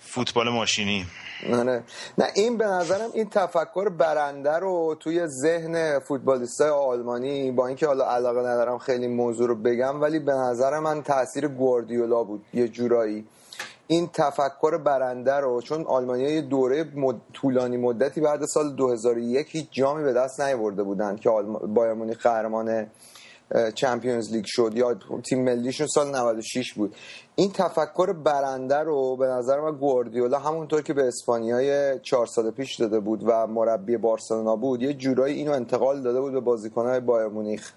فوتبال 0.00 0.48
ماشینی. 0.48 1.06
نه 1.42 1.62
نه 1.62 1.82
نه 2.18 2.26
این 2.34 2.56
به 2.56 2.66
نظرم 2.66 3.10
این 3.14 3.28
تفکر 3.30 3.88
برنده 3.88 4.52
رو 4.52 4.96
توی 5.00 5.26
ذهن 5.26 5.98
فوتبالیستای 5.98 6.70
آلمانی 6.70 7.50
با 7.50 7.66
اینکه 7.66 7.86
حالا 7.86 8.10
علاقه 8.10 8.40
ندارم 8.40 8.78
خیلی 8.78 9.08
موضوع 9.08 9.48
رو 9.48 9.54
بگم 9.54 10.00
ولی 10.00 10.18
به 10.18 10.32
نظر 10.32 10.78
من 10.78 11.02
تاثیر 11.02 11.48
گواردیولا 11.48 12.24
بود 12.24 12.44
یه 12.54 12.68
جورایی. 12.68 13.26
این 13.86 14.10
تفکر 14.12 14.76
برنده 14.76 15.34
رو 15.34 15.62
چون 15.62 15.84
آلمانیا 15.86 16.30
یه 16.30 16.40
دوره 16.40 16.84
مد... 16.94 17.16
طولانی 17.32 17.76
مدتی 17.76 18.20
بعد 18.20 18.44
سال 18.44 18.76
2001 18.76 19.46
هیچ 19.50 19.68
جامی 19.70 20.04
به 20.04 20.12
دست 20.12 20.40
نیاورده 20.40 20.82
بودن 20.82 21.16
که 21.16 21.30
آلم... 21.30 21.52
بایر 21.52 21.92
مونیخ 21.92 22.22
قهرمان 22.22 22.86
Champions 23.74 24.32
League 24.32 24.44
شد 24.46 24.72
یا 24.74 24.94
تیم 25.28 25.44
ملیشون 25.44 25.86
سال 25.86 26.16
96 26.16 26.74
بود. 26.74 26.94
این 27.34 27.52
تفکر 27.52 28.12
برنده 28.12 28.78
رو 28.78 29.16
به 29.16 29.26
نظر 29.26 29.60
من 29.60 29.76
گواردیولا 29.76 30.38
همونطور 30.38 30.82
که 30.82 30.94
به 30.94 31.08
اسپانیای 31.08 32.00
چهار 32.00 32.26
سال 32.26 32.50
پیش 32.50 32.76
داده 32.80 33.00
بود 33.00 33.22
و 33.26 33.46
مربی 33.46 33.96
بارسلونا 33.96 34.56
بود 34.56 34.82
یه 34.82 34.94
جورایی 34.94 35.36
اینو 35.36 35.52
انتقال 35.52 36.02
داده 36.02 36.20
بود 36.20 36.32
به 36.32 36.40
بازیکنهای 36.40 37.00
بایر 37.00 37.28
مونیخ. 37.28 37.72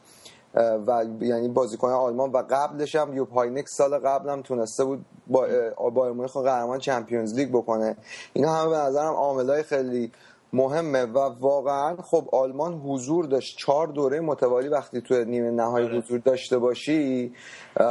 و 0.88 1.06
یعنی 1.22 1.48
بازیکن 1.48 1.90
آلمان 1.90 2.32
و 2.32 2.44
قبلش 2.50 2.96
هم 2.96 3.14
یوب 3.14 3.30
هاینکس 3.30 3.72
سال 3.78 4.00
قبل 4.00 4.30
هم 4.30 4.42
تونسته 4.42 4.84
بود 4.84 5.06
با 5.28 5.48
بایر 5.94 6.14
مونیخ 6.14 6.38
قهرمان 6.38 6.80
چمپیونز 6.80 7.34
لیگ 7.34 7.50
بکنه. 7.50 7.98
اینا 8.34 8.54
همه 8.54 8.70
به 8.70 8.78
نظرم 8.78 9.14
عاملای 9.14 9.64
خیلی 9.64 10.12
مهمه 10.54 11.04
و 11.04 11.20
واقعا 11.20 11.96
خب 11.96 12.30
آلمان 12.34 12.74
حضور 12.74 13.26
داشت. 13.26 13.58
چهار 13.58 13.88
دوره 13.88 14.20
متوالی 14.20 14.68
وقتی 14.68 15.02
تو 15.02 15.24
نیمه 15.24 15.52
نهایی 15.52 15.98
حضور 15.98 16.20
داشته 16.20 16.58
باشی 16.58 17.34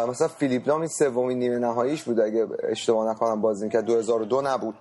مثلا 0.09 0.29
فیلیپ 0.29 0.69
لام 0.69 0.81
این 0.81 0.89
سومین 0.89 1.39
نیمه 1.39 1.59
نهاییش 1.59 2.03
بود 2.03 2.21
اگه 2.21 2.47
اشتباه 2.63 3.11
نکنم 3.11 3.41
بازی 3.41 3.69
که 3.69 3.81
2002 3.81 4.43
نبود. 4.43 4.75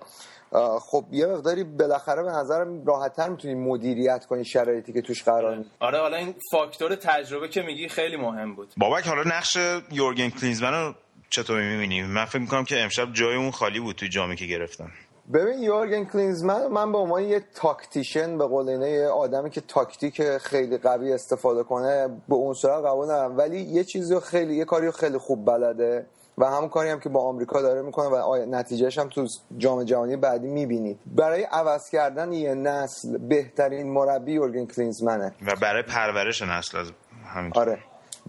خب 0.80 1.04
یه 1.10 1.26
مقداری 1.26 1.64
بالاخره 1.64 2.22
به 2.22 2.30
نظرم 2.30 2.84
راحتتر 2.84 3.28
می‌تونی 3.28 3.54
مدیریت 3.54 4.26
کنی 4.26 4.44
شرایطی 4.44 4.92
که 4.92 5.02
توش 5.02 5.22
قرار 5.22 5.56
می 5.56 5.64
آره 5.80 5.98
حالا 5.98 6.16
این 6.16 6.34
فاکتور 6.50 6.94
تجربه 6.94 7.48
که 7.48 7.62
میگی 7.62 7.88
خیلی 7.88 8.16
مهم 8.16 8.54
بود. 8.54 8.68
بابک 8.76 9.06
حالا 9.06 9.22
نقش 9.22 9.56
یورگن 9.92 10.30
کلینزمن 10.30 10.72
رو 10.72 10.94
چطور 11.30 11.60
می‌بینی؟ 11.60 12.02
من 12.02 12.24
فکر 12.24 12.38
می‌کنم 12.38 12.64
که 12.64 12.82
امشب 12.82 13.12
جای 13.12 13.36
اون 13.36 13.50
خالی 13.50 13.80
بود 13.80 13.96
توی 13.96 14.08
جامی 14.08 14.36
که 14.36 14.46
گرفتن. 14.46 14.90
ببین 15.32 15.62
یورگن 15.62 16.04
کلینزمن 16.04 16.66
من 16.66 16.92
به 16.92 16.98
عنوان 16.98 17.22
یه 17.22 17.44
tactician 17.54 18.38
به 18.38 18.46
قول 18.46 18.68
اینه 18.68 18.90
یه 18.90 19.08
آدمی 19.08 19.50
که 19.50 19.60
تاکتیک 19.60 20.22
خیلی 20.38 20.78
قوی 20.78 21.12
استفاده 21.12 21.62
کنه 21.62 22.08
به 22.28 22.34
اون 22.34 22.54
صورت 22.54 22.84
قبول 22.84 23.04
ندارم. 23.04 23.38
ولی 23.38 23.60
یه 23.60 23.84
چیزی 23.84 24.20
خیلی 24.20 24.56
یه 24.56 24.64
کاری 24.64 24.90
خیلی 24.90 25.18
خوب 25.18 25.44
بلده 25.44 26.06
و 26.38 26.44
همون 26.44 26.68
کاری 26.68 26.90
هم 26.90 27.00
که 27.00 27.08
با 27.08 27.22
آمریکا 27.22 27.62
داره 27.62 27.82
می‌کنه 27.82 28.08
و 28.08 28.46
نتیجهش 28.50 28.98
هم 28.98 29.08
تو 29.08 29.26
جام 29.58 29.84
جهانی 29.84 30.16
بعدی 30.16 30.48
می‌بینید. 30.48 30.98
برای 31.06 31.42
عوض 31.42 31.90
کردن 31.90 32.32
یه 32.32 32.54
نسل 32.54 33.18
بهترین 33.18 33.92
مربی 33.92 34.32
یورگن 34.32 34.66
کلینزمنه. 34.66 35.34
و 35.46 35.56
برای 35.62 35.82
پرورش 35.82 36.42
نسل 36.42 36.78
از 36.78 36.86
همین 37.34 37.52
آره 37.54 37.78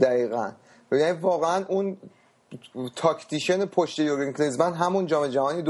دقیقا. 0.01 0.51
یعنی 0.91 1.19
واقعا 1.19 1.65
اون 1.67 1.97
tactician 2.95 3.65
پشت 3.65 3.99
یورگن 3.99 4.31
کلینزمن 4.31 4.73
همون 4.73 5.05
جام 5.05 5.27
جهانی 5.27 5.61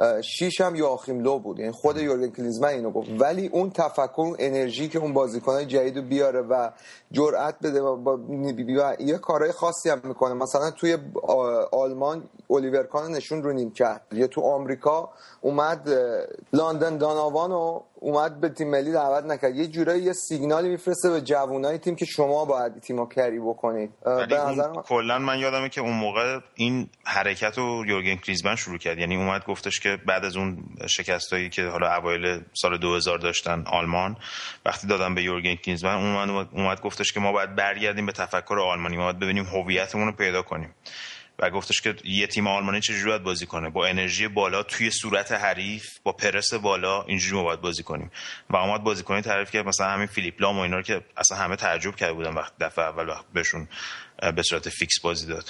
2006 0.00 0.60
هم 0.60 0.76
یواخیم 0.76 1.20
لو 1.20 1.38
بود. 1.38 1.58
یعنی 1.58 1.72
خود 1.72 1.96
یورگن 1.96 2.30
کلینزمن 2.30 2.68
اینو 2.68 2.90
گفت. 2.90 3.10
ولی 3.18 3.48
اون 3.48 3.70
تفکر 3.70 4.20
اون 4.20 4.36
انرژی 4.38 4.88
که 4.88 4.98
اون 4.98 5.12
بازیکنای 5.12 5.66
جدید 5.66 5.96
رو 5.96 6.02
بیاره 6.02 6.40
و 6.40 6.70
جرأت 7.12 7.54
بده 7.62 7.82
و 7.82 7.96
با 7.96 8.18
یه 8.98 9.18
کارهای 9.18 9.52
خاصی 9.52 9.90
هم 9.90 10.00
می‌کنه. 10.04 10.34
مثلا 10.34 10.70
توی 10.70 10.98
آلمان 11.72 12.28
الیور 12.50 12.82
کان 12.82 13.12
نشوند 13.12 13.42
رو 13.42 13.52
نیمکت 13.52 14.02
یه 14.12 14.26
تو 14.26 14.40
آمریکا 14.40 15.10
اومد 15.40 15.88
لندن 16.52 16.98
داناوانو 16.98 17.80
اومد 18.00 18.40
به 18.40 18.48
تیم 18.48 18.70
ملی 18.70 18.92
دعوت 18.92 19.24
نکرد. 19.24 19.56
یه 19.56 19.66
جورایی 19.66 20.02
یه 20.02 20.12
سیگنالی 20.12 20.68
میفرسته 20.68 21.10
به 21.10 21.20
جوانای 21.20 21.78
تیم 21.78 21.96
که 21.96 22.04
شما 22.04 22.44
باید 22.44 22.80
تیمو 22.80 23.06
کری 23.06 23.38
بکنید. 23.38 23.90
به 24.04 24.26
نظر 24.26 24.68
من... 24.68 24.82
کلا 24.82 25.18
من 25.18 25.38
یادمه 25.38 25.68
که 25.68 25.80
اون 25.80 25.92
موقع 25.92 26.38
این 26.54 26.88
حرکت 27.04 27.58
رو 27.58 27.84
یورگن 27.86 28.16
کریزمن 28.16 28.56
شروع 28.56 28.78
کرد. 28.78 28.98
یعنی 28.98 29.16
اومد 29.16 29.44
گفتش 29.44 29.80
که 29.80 29.98
بعد 30.06 30.24
از 30.24 30.36
اون 30.36 30.64
شکستایی 30.86 31.48
که 31.48 31.66
حالا 31.66 31.94
اوایل 31.94 32.40
سال 32.52 32.78
2000 32.78 33.18
داشتن 33.18 33.64
آلمان 33.66 34.16
وقتی 34.66 34.86
دادن 34.86 35.14
به 35.14 35.22
یورگن 35.22 35.54
کریزمن 35.54 35.94
اومد 35.94 36.48
اومد 36.52 36.80
گفتش 36.80 37.12
که 37.12 37.20
ما 37.20 37.32
باید 37.32 37.56
برگردیم 37.56 38.06
به 38.06 38.12
تفکر 38.12 38.58
آلمانی. 38.58 38.96
ما 38.96 39.04
باید 39.04 39.18
ببینیم 39.18 39.44
هویتمون 39.44 40.06
رو 40.06 40.12
پیدا 40.12 40.42
کنیم. 40.42 40.74
و 41.40 41.50
گفتش 41.50 41.80
که 41.80 41.94
یه 42.04 42.26
تیم 42.26 42.46
آلمانی 42.46 42.80
چجوری 42.80 43.04
باید 43.04 43.22
بازی 43.22 43.46
کنه؟ 43.46 43.70
با 43.70 43.86
انرژی 43.86 44.28
بالا 44.28 44.62
توی 44.62 44.90
صورت 44.90 45.32
حریف 45.32 45.98
با 46.02 46.12
پرس 46.12 46.54
بالا 46.54 47.02
اینجوری 47.02 47.36
ما 47.36 47.42
باید 47.42 47.60
بازی 47.60 47.82
کنیم. 47.82 48.10
و 48.50 48.56
اومد 48.56 48.82
بازیکنی 48.82 49.20
تعریف 49.20 49.50
کرد 49.50 49.66
مثلا 49.66 49.86
همین 49.90 50.06
فیلیپ 50.06 50.42
لام 50.42 50.58
و 50.58 50.60
اینا 50.60 50.76
رو 50.76 50.82
که 50.82 51.00
اصلا 51.16 51.38
همه 51.38 51.56
تعجب 51.56 51.96
کرده 51.96 52.12
بودن 52.12 52.34
وقت 52.34 52.52
دفعه 52.60 52.84
اول 52.84 53.08
وقت 53.08 53.24
بهشون 53.34 53.68
به 54.36 54.42
صورت 54.42 54.68
فیکس 54.68 55.00
بازی 55.02 55.26
داد. 55.26 55.44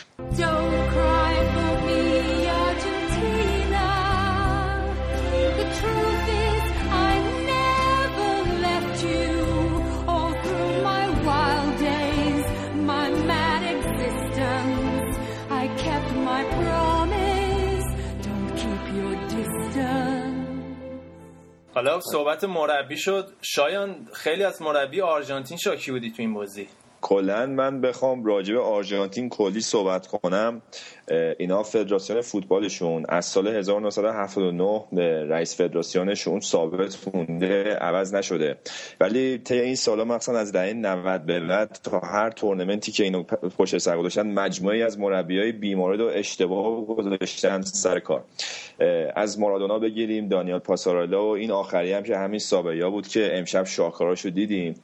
حالا 21.81 22.01
صحبت 22.01 22.45
مربی 22.45 22.97
شد. 22.97 23.33
شایان 23.43 24.09
خیلی 24.12 24.45
از 24.45 24.62
مربی 24.62 25.01
آرژانتین 25.01 25.59
شاکی 25.59 25.90
بودی 25.93 26.11
تو 26.11 26.23
این 26.23 26.35
بازی. 26.35 26.69
کلا 27.01 27.47
من 27.47 27.81
بخوام 27.81 28.25
راجع 28.25 28.55
به 28.55 28.61
آرژانتین 28.61 29.29
کلی 29.29 29.61
صحبت 29.61 30.07
کنم. 30.07 30.63
اینا 31.39 31.63
فدراسیون 31.63 32.21
فوتبالشون 32.21 33.07
از 33.09 33.27
سال 33.27 33.49
1979 33.49 34.85
رئیس 35.29 35.57
فدراسیونشون 35.57 36.41
ثابت 36.41 36.99
مونده 37.15 37.75
عوض 37.75 38.15
نشده. 38.15 38.57
ولی 39.01 39.39
طی 39.39 39.61
این 39.61 39.75
سالا 39.75 40.05
مثلا 40.05 40.39
از 40.39 40.53
دهه 40.53 40.73
90 40.73 41.27
به 41.27 41.41
بعد 41.41 41.79
تا 41.83 41.99
هر 41.99 42.31
تورنمنتی 42.31 42.93
که 42.93 43.05
اینو 43.05 43.23
پشت 43.59 43.79
سر 43.79 43.99
گذاشتن 43.99 44.33
مجموعی 44.33 44.83
از 44.83 44.99
مربیای 44.99 45.53
بیمارد 45.53 46.01
و 46.01 46.07
اشتباه 46.07 46.87
گذاشتن 46.87 47.63
سر 47.63 47.99
کار. 47.99 48.25
از 49.17 49.41
مارادونا 49.41 49.79
بگیریم 49.79 50.29
دانیال 50.29 50.59
پاسارالا 50.59 51.25
و 51.25 51.37
این 51.37 51.51
آخری 51.51 51.93
هم 51.93 52.03
که 52.03 52.17
همین 52.17 52.39
سابیا 52.39 52.91
بود 52.91 53.09
که 53.09 53.39
امشب 53.39 53.65
شاکاراشو 53.65 54.31
دیدیم. 54.31 54.75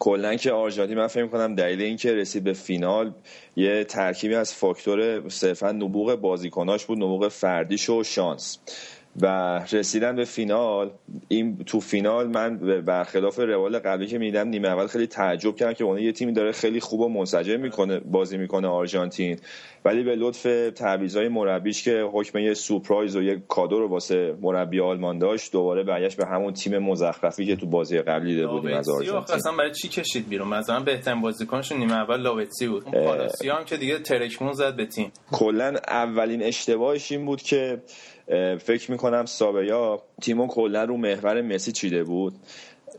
کلا 0.00 0.34
که 0.34 0.52
آرژانتین 0.52 0.98
من 0.98 1.06
فکر 1.06 1.26
کنم 1.26 1.54
دلیل 1.54 1.82
اینکه 1.82 2.14
رسید 2.14 2.44
به 2.44 2.52
فینال 2.52 3.12
یه 3.56 3.84
ترکیبی 3.84 4.34
از 4.34 4.54
فاکتور 4.54 5.28
صرفا 5.28 5.72
نبوغ 5.72 6.14
بازیکناش 6.14 6.84
بود 6.84 6.98
نبوغ 6.98 7.28
فردیش 7.28 7.90
و 7.90 8.04
شانس. 8.04 8.58
و 9.22 9.58
رسیدن 9.72 10.16
به 10.16 10.24
فینال 10.24 10.90
این 11.28 11.64
تو 11.64 11.80
فینال 11.80 12.26
من 12.26 12.56
برخلاف 12.80 13.38
روال 13.38 13.78
قبلی 13.78 14.06
که 14.06 14.18
میدم 14.18 14.48
نیمه 14.48 14.68
اول 14.68 14.86
خیلی 14.86 15.06
تعجب 15.06 15.56
کردم 15.56 15.72
که 15.72 15.84
اون 15.84 15.98
یه 15.98 16.12
تیمی 16.12 16.32
داره 16.32 16.52
خیلی 16.52 16.80
خوب 16.80 17.00
و 17.00 17.08
منسجم 17.08 17.60
می‌کنه 17.60 18.00
بازی 18.00 18.36
می‌کنه 18.36 18.68
آرژانتین. 18.68 19.38
ولی 19.84 20.02
به 20.02 20.16
لطف 20.16 20.70
تعویضای 20.74 21.28
مربیش 21.28 21.82
که 21.82 22.08
حکم 22.12 22.38
یه 22.38 22.54
سورپرایز 22.54 23.16
و 23.16 23.22
یه 23.22 23.42
کادو 23.48 23.78
رو 23.78 23.88
واسه 23.88 24.34
مربی 24.40 24.80
آلمان 24.80 25.18
داشت 25.18 25.52
دوباره 25.52 25.82
برگشت 25.82 26.16
به 26.16 26.26
همون 26.26 26.52
تیم 26.52 26.78
مزخرفی 26.78 27.46
که 27.46 27.56
تو 27.56 27.66
بازی 27.66 27.98
قبلی 27.98 28.34
دیده 28.34 28.46
بودیم 28.46 28.76
از 28.76 28.88
آرژانتین. 28.88 29.36
اصلا 29.36 29.52
برای 29.52 29.70
چی 29.70 29.88
کشید 29.88 30.28
بیرون؟ 30.28 30.48
مثلا 30.48 30.80
بهترین 30.80 31.20
بازیکنش 31.20 31.72
نیمه 31.72 31.92
اول 31.92 32.20
لاوتسی 32.20 32.68
بود. 32.68 32.84
اون 32.86 33.28
هم 33.58 33.64
که 33.64 33.76
دیگه 33.76 33.98
ترکمون 33.98 34.52
زد 34.52 34.76
به 34.76 34.86
تیم. 34.86 35.12
کلا 35.32 35.74
اولین 35.88 36.42
اشتباهش 36.42 37.12
این 37.12 37.26
بود 37.26 37.42
که 37.42 37.82
فکر 38.60 38.90
می‌کنم 38.90 39.24
سابیا 39.26 40.02
تیمو 40.22 40.46
کلا 40.46 40.84
رو 40.84 40.96
محور 40.96 41.42
مسی 41.42 41.72
چیده 41.72 42.04
بود. 42.04 42.34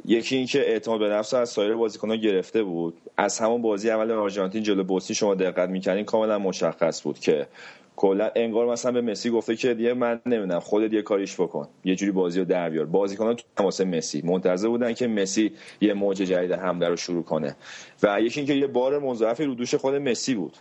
یکی 0.05 0.35
اینکه 0.35 0.59
اعتماد 0.59 0.99
به 0.99 1.09
نفس 1.09 1.33
از 1.33 1.49
سایر 1.49 1.73
بازیکنان 1.73 2.17
گرفته 2.17 2.63
بود. 2.63 2.93
از 3.17 3.39
همون 3.39 3.61
بازی 3.61 3.89
اول 3.89 4.11
آرژانتین 4.11 4.63
جلو 4.63 4.83
بوسنی 4.83 5.15
شما 5.15 5.35
دقت 5.35 5.69
می‌کنین 5.69 6.05
کاملا 6.05 6.39
مشخص 6.39 7.03
بود 7.03 7.19
که 7.19 7.47
کلا 7.95 8.31
انگار 8.35 8.71
مثلا 8.71 8.91
به 8.91 9.01
مسی 9.01 9.29
گفته 9.29 9.55
که 9.55 9.73
دیگه 9.73 9.93
من 9.93 10.21
نمی‌دونم 10.25 10.59
خودت 10.59 10.93
یه 10.93 11.01
کاریش 11.01 11.33
بکن 11.35 11.67
یه 11.85 11.95
جوری 11.95 12.11
بازی 12.11 12.39
رو 12.39 12.45
در 12.45 12.69
بیار. 12.69 12.85
بازیکنان 12.85 13.35
تو 13.35 13.43
تماس 13.55 13.81
مسی 13.81 14.21
منتظر 14.25 14.67
بودن 14.67 14.93
که 14.93 15.07
مسی 15.07 15.51
یه 15.81 15.93
موج 15.93 16.17
جدید 16.17 16.51
حمله 16.51 16.89
رو 16.89 16.95
شروع 16.95 17.23
کنه. 17.23 17.55
و 18.03 18.21
یکی 18.21 18.39
اینکه 18.39 18.53
یه 18.53 18.67
بار 18.67 18.99
مضاعفی 18.99 19.45
رو 19.45 19.55
دوش 19.55 19.75
خود 19.75 19.95
مسی 19.95 20.35
بود. 20.35 20.57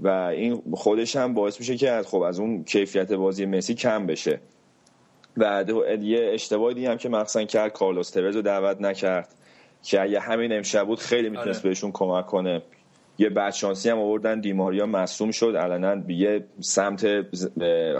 و 0.00 0.08
این 0.08 0.62
خودش 0.72 1.16
هم 1.16 1.34
باعث 1.34 1.60
میشه 1.60 1.76
که 1.76 2.02
خب 2.06 2.20
از 2.20 2.40
اون 2.40 2.64
کیفیت 2.64 3.12
بازی 3.12 3.46
مسی 3.46 3.74
کم 3.74 4.06
بشه. 4.06 4.40
و 5.36 5.64
یه 6.00 6.30
اشتباه 6.32 6.74
دیگه 6.74 6.90
هم 6.90 6.96
که 6.96 7.08
مخصوصا 7.08 7.44
کرد 7.44 7.72
کارلوس 7.72 8.10
ترز 8.10 8.36
رو 8.36 8.42
دعوت 8.42 8.80
نکرد 8.80 9.34
که 9.82 10.02
اگه 10.02 10.20
همین 10.20 10.52
امشب 10.52 10.86
بود 10.86 10.98
خیلی 10.98 11.28
می‌تونست 11.28 11.60
آره. 11.60 11.68
بهشون 11.68 11.90
کمک 11.92 12.26
کنه. 12.26 12.62
یه 13.18 13.28
بدشانسی 13.28 13.90
هم 13.90 13.98
آوردن 13.98 14.40
دیماریا 14.40 14.86
مصوم 14.86 15.30
شد. 15.30 15.56
علنا 15.56 16.12
یه 16.12 16.44
سمت 16.60 17.06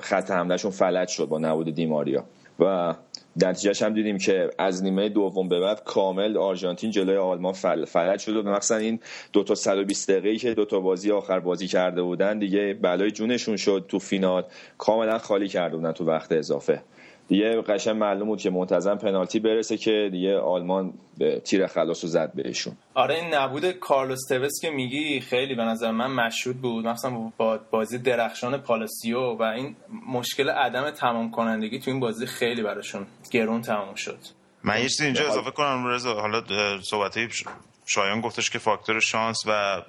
خط 0.00 0.30
حملهشون 0.30 0.70
فلج 0.70 1.08
شد 1.08 1.24
با 1.24 1.38
نبود 1.38 1.74
دیماریا. 1.74 2.24
و 2.60 2.94
نتیجهش 3.36 3.82
هم 3.82 3.94
دیدیم 3.94 4.18
که 4.18 4.50
از 4.58 4.82
نیمه 4.82 5.08
دوم 5.08 5.48
به 5.48 5.60
بعد 5.60 5.84
کامل 5.84 6.36
آرژانتین 6.36 6.90
جلوی 6.90 7.16
آلمان 7.16 7.52
فل... 7.52 7.84
فلج 7.84 8.20
شد 8.20 8.36
و 8.36 8.42
مثلا 8.42 8.76
این 8.76 9.00
دو 9.32 9.44
تا 9.44 9.54
120 9.54 10.10
دقیقه‌ای 10.10 10.36
که 10.36 10.54
دو 10.54 10.64
تا 10.64 10.80
بازی 10.80 11.10
آخر 11.10 11.40
بازی 11.40 11.66
کرده 11.66 12.02
بودن 12.02 12.38
دیگه 12.38 12.74
بلای 12.74 13.10
جونشون 13.10 13.56
شد 13.56 13.84
تو 13.88 13.98
فینال. 13.98 14.44
کاملا 14.78 15.18
خالی 15.18 15.48
کرده 15.48 15.76
بودن 15.76 15.92
تو 15.92 16.04
وقت 16.04 16.32
اضافه. 16.32 16.82
دیگه 17.30 17.62
قشن 17.62 17.92
معلوم 17.92 18.28
بود 18.28 18.40
که 18.40 18.50
منتظم 18.50 18.94
پنالتی 18.94 19.40
برسه 19.40 19.76
که 19.76 20.08
دیگه 20.12 20.38
آلمان 20.38 20.92
به 21.18 21.40
تیر 21.40 21.66
خلاص 21.66 22.04
رو 22.04 22.10
زد 22.10 22.32
بهشون. 22.34 22.76
آره 22.94 23.14
این 23.14 23.34
نبود 23.34 23.70
کارلوس 23.70 24.28
توس 24.28 24.60
که 24.62 24.70
میگی 24.70 25.20
خیلی 25.20 25.54
به 25.54 25.62
نظر 25.62 25.90
من 25.90 26.10
مشهود 26.26 26.56
بود. 26.56 26.86
مثلا 26.86 27.32
با 27.36 27.60
بازی 27.70 27.98
درخشان 27.98 28.56
پالاسیو 28.56 29.20
و 29.20 29.42
این 29.42 29.76
مشکل 30.08 30.50
عدم 30.50 30.90
تمام 30.90 31.30
کنندگی 31.30 31.78
تو 31.78 31.90
این 31.90 32.00
بازی 32.00 32.26
خیلی 32.26 32.62
براشون 32.62 33.06
گرون 33.30 33.62
تمام 33.62 33.94
شد. 33.94 34.18
من 34.64 34.82
یه 34.82 34.88
اینجا 35.00 35.28
اضافه 35.28 35.50
کنم 35.50 35.86
رضا. 35.86 36.20
حالا 36.20 36.42
صحبت 36.82 37.16
شایان 37.90 38.20
گفتش 38.20 38.50
که 38.50 38.58
فاکتور 38.58 39.00
شانس 39.00 39.42
و 39.46 39.82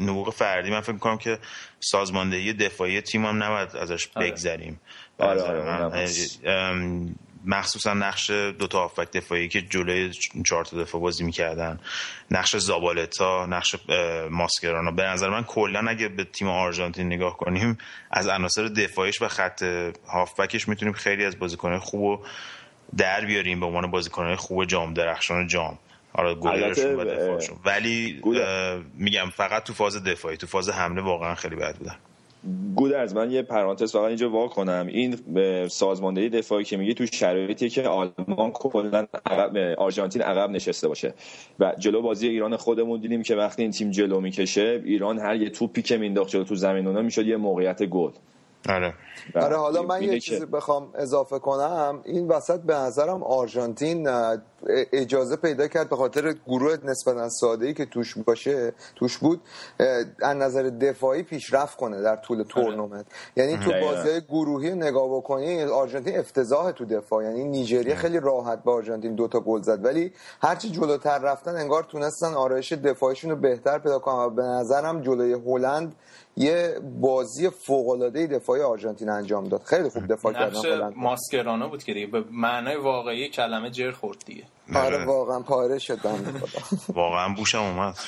نبوغ 0.00 0.34
فردی 0.34 0.70
من 0.70 0.80
فکر 0.80 0.98
کنم 0.98 1.18
که 1.18 1.38
سازماندهی 1.80 2.52
دفاعی 2.52 3.00
تیم 3.00 3.26
هم 3.26 3.42
نباید 3.42 3.76
ازش 3.76 4.08
آره. 4.14 4.30
بگذریم. 4.30 4.80
آره 5.18 5.42
آره 5.42 6.34
مخصوصا 7.44 7.94
نقش 7.94 8.30
دو 8.30 8.66
تا 8.66 8.92
دفاعی 9.12 9.48
که 9.48 9.62
جلوی 9.62 10.12
چهار 10.46 10.64
تا 10.64 10.82
دفاع 10.82 11.00
بازی 11.00 11.24
می‌کردن. 11.24 11.80
نقش 12.30 12.56
زابالتا 12.56 13.46
نقش 13.46 13.76
ماسکرانا 14.30 14.90
به 14.90 15.02
نظر 15.02 15.28
من 15.28 15.44
کلا 15.44 15.88
اگه 15.88 16.08
به 16.08 16.24
تیم 16.24 16.48
آرژانتین 16.48 17.06
نگاه 17.06 17.36
کنیم 17.36 17.78
از 18.10 18.28
عناصر 18.28 18.68
دفاعیش 18.68 19.22
و 19.22 19.28
خط 19.28 19.62
هافبکش 20.08 20.68
می‌تونیم 20.68 20.94
خیلی 20.94 21.24
از 21.24 21.38
بازیکنهای 21.38 21.78
خوب 21.78 22.26
در 22.96 23.24
بیاریم. 23.24 23.60
به 23.60 23.66
عنوان 23.66 23.90
بازیکنهای 23.90 24.36
خوب 24.36 24.64
جام 24.64 24.94
درخشان 24.94 25.46
جام. 25.46 25.78
آره 26.18 26.34
گلرشون 26.34 26.94
و 26.94 27.04
دفاعشون 27.04 27.56
ولی 27.64 28.20
میگم 28.94 29.26
فقط 29.36 29.64
تو 29.64 29.72
فاز 29.72 30.04
دفاعی 30.04 30.36
تو 30.36 30.46
فاز 30.46 30.70
حمله 30.70 31.02
واقعا 31.02 31.34
خیلی 31.34 31.56
بد 31.56 31.76
بودن. 31.76 31.96
گودرز 32.74 33.14
من 33.14 33.30
یه 33.30 33.42
پرانتز 33.42 33.92
فقط 33.92 34.04
اینجا 34.04 34.30
وا 34.30 34.48
کنم. 34.48 34.86
این 34.88 35.16
سازماندهی 35.68 36.28
دفاعی 36.28 36.64
که 36.64 36.76
میگه 36.76 36.94
تو 36.94 37.06
شرایطی 37.06 37.68
که 37.68 37.82
آلمان 37.82 38.50
کلا 38.50 39.06
آرژانتین 39.78 40.22
عقب 40.22 40.50
نشسته 40.50 40.88
باشه. 40.88 41.14
و 41.58 41.74
جلو 41.78 42.02
بازی 42.02 42.28
ایران 42.28 42.56
خودمون 42.56 43.00
دیدیم 43.00 43.22
که 43.22 43.36
وقتی 43.36 43.62
این 43.62 43.70
تیم 43.70 43.90
جلو 43.90 44.20
می‌کشه 44.20 44.82
ایران 44.84 45.18
هر 45.18 45.36
یه 45.36 45.50
توپی 45.50 45.82
که 45.82 45.96
مینداخت 45.96 46.30
جلو 46.30 46.44
تو 46.44 46.54
زمین 46.54 46.86
اونا 46.86 47.02
می‌شد 47.02 47.26
یه 47.26 47.36
موقعیت 47.36 47.82
گل. 47.82 48.10
آره. 48.68 48.94
آره 49.34 49.56
حالا 49.56 49.82
من 49.82 50.02
یه 50.02 50.20
چیزی 50.20 50.46
بخوام 50.46 50.90
اضافه 50.94 51.38
کنم. 51.38 52.00
این 52.04 52.28
وسط 52.28 52.60
به 52.60 52.74
نظرم 52.74 53.22
آرژانتین 53.22 54.08
اجازه 54.92 55.36
پیدا 55.36 55.68
کرد 55.68 55.88
به 55.88 55.96
خاطر 55.96 56.34
گروه 56.46 56.76
نسبتا 56.84 57.28
ساده 57.28 57.66
ای 57.66 57.74
که 57.74 57.84
توش 57.84 58.18
باشه 58.18 58.72
توش 58.96 59.18
بود 59.18 59.40
از 60.22 60.36
نظر 60.36 60.62
دفاعی 60.62 61.22
پیشرفت 61.22 61.76
کنه 61.76 62.02
در 62.02 62.16
طول 62.16 62.38
آره. 62.38 62.48
تورنمنت. 62.48 63.06
یعنی 63.36 63.56
تو 63.56 63.70
بازی 63.80 64.20
گروهی 64.20 64.74
نگاه 64.74 65.16
بکنی 65.16 65.62
آرژانتین 65.62 66.18
افتضاح 66.18 66.70
تو 66.72 66.84
دفاع. 66.84 67.24
یعنی 67.24 67.44
نیجریه 67.44 67.94
خیلی 67.94 68.20
راحت 68.20 68.62
به 68.62 68.70
آرژانتین 68.70 69.14
دوتا 69.14 69.40
گل 69.40 69.62
زد. 69.62 69.84
ولی 69.84 70.12
هرچی 70.42 70.70
جلوتر 70.70 71.18
رفتن 71.18 71.56
انگار 71.56 71.82
تونستن 71.82 72.34
آرایش 72.34 72.72
دفاعیشون 72.72 73.30
رو 73.30 73.36
بهتر 73.36 73.78
پیدا 73.78 73.98
کنن. 73.98 74.24
و 74.24 74.30
به 74.30 74.42
نظرم 74.42 75.00
جلوی 75.00 75.32
هلند 75.32 75.94
یه 76.36 76.80
بازی 77.00 77.50
فوق 77.50 77.88
العاده 77.88 78.26
دفاعی 78.26 78.62
آرژانتین 78.62 79.08
انجام 79.18 79.48
داد. 79.48 79.62
خیلی 79.64 79.88
خوب 79.88 80.06
دفاع 80.06 80.32
کردن 80.32 80.92
ماسکرانا 80.96 81.68
بود 81.68 81.84
که 81.84 81.94
دیگه. 81.94 82.06
به 82.06 82.24
معنای 82.30 82.76
واقعی 82.76 83.28
کلمه 83.28 83.70
جر 83.70 83.90
خورد 83.90 84.18
دیگه. 84.26 84.44
آره, 84.74 84.96
آره. 84.96 85.04
واقعا 85.04 85.40
پاره 85.40 85.78
شدم 85.78 86.42
واقعا 86.88 87.34
بوشم 87.34 87.58
اومد. 87.58 87.94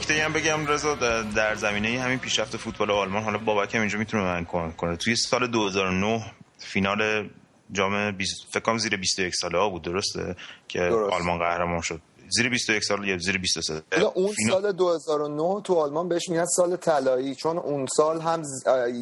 نکته 0.00 0.24
هم 0.24 0.32
بگم 0.32 0.66
رضا 0.66 0.94
در 1.34 1.54
زمینه 1.54 2.00
همین 2.00 2.18
پیشرفت 2.18 2.56
فوتبال 2.56 2.90
آلمان 2.90 3.22
حالا 3.22 3.38
بابک 3.38 3.74
هم 3.74 3.80
اینجا 3.80 3.98
می‌تونه 3.98 4.22
من 4.22 4.44
کنه. 4.76 4.96
توی 4.96 5.16
سال 5.16 5.46
2009 5.46 6.32
فینال 6.58 7.30
جام 7.72 8.10
20 8.10 8.46
فکر 8.50 8.60
کنم 8.60 8.78
زیر 8.78 8.96
21 8.96 9.34
ساله 9.34 9.58
ها 9.58 9.68
بود 9.68 9.82
درسته؟ 9.82 10.36
که 10.68 10.78
درست. 10.78 11.12
آلمان 11.12 11.38
قهرمان 11.38 11.80
شد. 11.80 12.00
زیر 12.28 12.48
21 12.48 12.84
سال 12.84 13.08
یا 13.08 13.18
زیر 13.18 13.38
23 13.38 13.82
اون 14.14 14.32
فینال... 14.32 14.62
سال 14.62 14.72
2009 14.72 15.62
تو 15.64 15.74
آلمان 15.74 16.08
بهش 16.08 16.28
میگن 16.28 16.46
سال 16.46 16.76
طلایی 16.76 17.34
چون 17.34 17.58
اون 17.58 17.86
سال 17.96 18.20
هم 18.20 18.42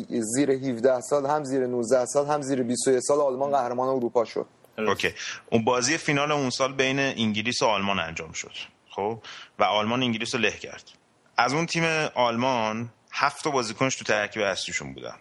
زیر 0.08 0.50
17 0.50 1.00
سال 1.00 1.26
هم 1.26 1.44
زیر 1.44 1.66
19 1.66 2.04
سال 2.04 2.26
هم 2.26 2.42
زیر 2.42 2.62
21 2.62 3.00
سال 3.00 3.20
آلمان 3.20 3.50
قهرمان 3.50 3.88
اروپا 3.88 4.24
شد. 4.24 4.46
اوکی. 4.78 5.10
اون 5.52 5.64
بازی 5.64 5.98
فینال 5.98 6.32
اون 6.32 6.50
سال 6.50 6.72
بین 6.72 6.98
انگلیس 6.98 7.62
و 7.62 7.66
آلمان 7.66 7.98
انجام 7.98 8.32
شد. 8.32 8.52
خب 8.98 9.22
و 9.58 9.64
آلمان 9.64 10.02
انگلیس 10.02 10.34
رو 10.34 10.40
له 10.40 10.50
کرد. 10.50 10.90
از 11.36 11.52
اون 11.52 11.66
تیم 11.66 11.84
آلمان 12.14 12.90
هفت 13.12 13.48
بازیکنش 13.48 13.96
تو 13.96 14.04
ترکیب 14.04 14.42
اصلیشون 14.42 14.94
بودن. 14.94 15.14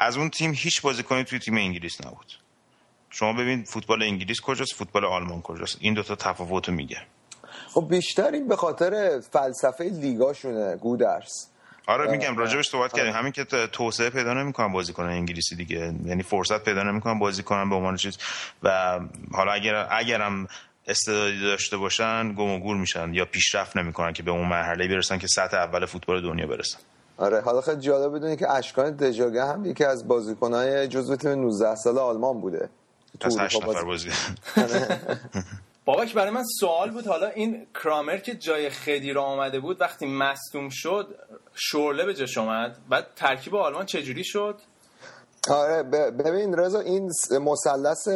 از 0.00 0.16
اون 0.16 0.30
تیم 0.30 0.52
هیچ 0.56 0.82
بازیکنی 0.82 1.24
توی 1.24 1.38
تیم 1.38 1.56
انگلیس 1.56 2.06
نبود. 2.06 2.32
شما 3.10 3.32
ببین 3.32 3.64
فوتبال 3.64 4.02
انگلیس 4.02 4.40
کجاست 4.40 4.74
فوتبال 4.74 5.04
آلمان 5.04 5.42
کجاست؟ 5.42 5.76
این 5.80 5.94
دوتا 5.94 6.14
تفاوت 6.14 6.68
میگه. 6.68 7.02
خب 7.68 7.88
بیشتر 7.90 8.30
این 8.30 8.48
به 8.48 8.56
خاطر 8.56 9.20
فلسفه 9.32 9.84
لیگاشونه 9.84 10.76
گودرس. 10.76 11.48
آره 11.86 12.10
میگم 12.10 12.36
راجبش 12.36 12.68
صحبت 12.68 12.92
کردیم. 12.92 13.12
همین 13.12 13.32
که 13.32 13.44
توسعه 13.44 14.10
پیدا 14.10 14.34
نمی‌کنن 14.34 14.72
بازیکن 14.72 15.02
انگلیسی 15.02 15.56
دیگه. 15.56 15.94
یعنی 16.04 16.22
فرصت 16.22 16.64
پیدا 16.64 16.82
نمی‌کنن 16.82 17.18
بازی 17.18 17.42
کنن 17.42 17.70
به 17.70 17.74
عنوان 17.74 17.96
چیز. 17.96 18.18
و 18.62 19.00
حالا 19.32 19.52
اگر 19.52 19.86
اگرم 19.90 20.48
استعدادی 20.86 21.40
داشته 21.40 21.76
باشن 21.76 22.34
گم 22.34 22.50
و 22.50 22.58
گور 22.58 22.76
میشن 22.76 23.14
یا 23.14 23.24
پیشرفت 23.24 23.76
نمی‌کنن 23.76 24.12
که 24.12 24.22
به 24.22 24.30
اون 24.30 24.48
مرحله 24.48 24.88
برسن 24.88 25.18
که 25.18 25.26
سطح 25.26 25.56
اول 25.56 25.86
فوتبال 25.86 26.22
دنیا 26.22 26.46
برسن 26.46 26.78
آره 27.16 27.40
حالا 27.40 27.60
خیلی 27.60 27.80
جالب 27.80 28.16
بدونی 28.16 28.36
که 28.36 28.50
اشکان 28.50 28.96
دژاگه 28.96 29.44
هم 29.44 29.64
یکی 29.64 29.84
از 29.84 30.08
بازیکنهای 30.08 30.88
جزو 30.88 31.16
تیم 31.16 31.30
19 31.30 31.74
ساله 31.74 32.00
آلمان 32.00 32.40
بوده. 32.40 32.68
پس 33.20 33.38
هشت 33.38 33.64
نفر 33.64 33.84
بازی 33.84 34.10
باباک 35.84 36.14
برای 36.14 36.30
من 36.30 36.44
سوال 36.60 36.90
بود. 36.90 37.06
حالا 37.06 37.26
این 37.26 37.66
کرامر 37.82 38.16
که 38.16 38.34
جای 38.34 38.70
خدی 38.70 39.12
را 39.12 39.22
آمده 39.22 39.60
بود 39.60 39.80
وقتی 39.80 40.06
مصدوم 40.06 40.68
شد 40.68 41.14
شورله 41.54 42.04
به 42.04 42.14
جاش 42.14 42.38
اومد. 42.38 42.78
بعد 42.88 43.06
ترکیب 43.16 43.54
آلمان 43.54 43.86
چجوری 43.86 44.24
شد؟ 44.24 44.60
آره 45.50 45.82
ببین 46.10 46.54
رضا 46.54 46.80
این 46.80 47.10
مثلث 47.40 48.08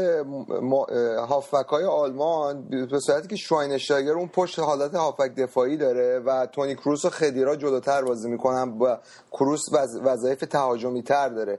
هافک 1.28 1.66
های 1.68 1.84
آلمان 1.84 2.68
به 2.90 3.00
صورتی 3.00 3.28
که 3.28 3.36
شواینشتاگر 3.36 4.12
اون 4.12 4.28
پشت 4.28 4.58
حالت 4.58 4.94
هافک 4.94 5.34
دفاعی 5.34 5.76
داره 5.76 6.18
و 6.18 6.46
تونی 6.46 6.74
کروس 6.74 7.04
و 7.04 7.10
خدیرا 7.10 7.56
جلوتر 7.56 8.02
بازی 8.02 8.30
می‌کنن 8.30 8.78
و 8.78 8.96
کروس 9.32 9.62
وظایف 10.02 10.40
تهاجمی 10.40 11.02
تر 11.02 11.28
داره 11.28 11.58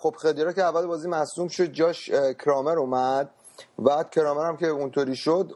خب 0.00 0.14
خدیرا 0.18 0.52
که 0.52 0.62
اول 0.62 0.86
بازی 0.86 1.08
مصوم 1.08 1.48
شد 1.48 1.66
جاش 1.66 2.10
کرامر 2.44 2.78
اومد. 2.78 3.30
بعد 3.78 4.10
کرامر 4.10 4.46
هم 4.46 4.56
که 4.56 4.66
اونطوری 4.66 5.16
شد 5.16 5.52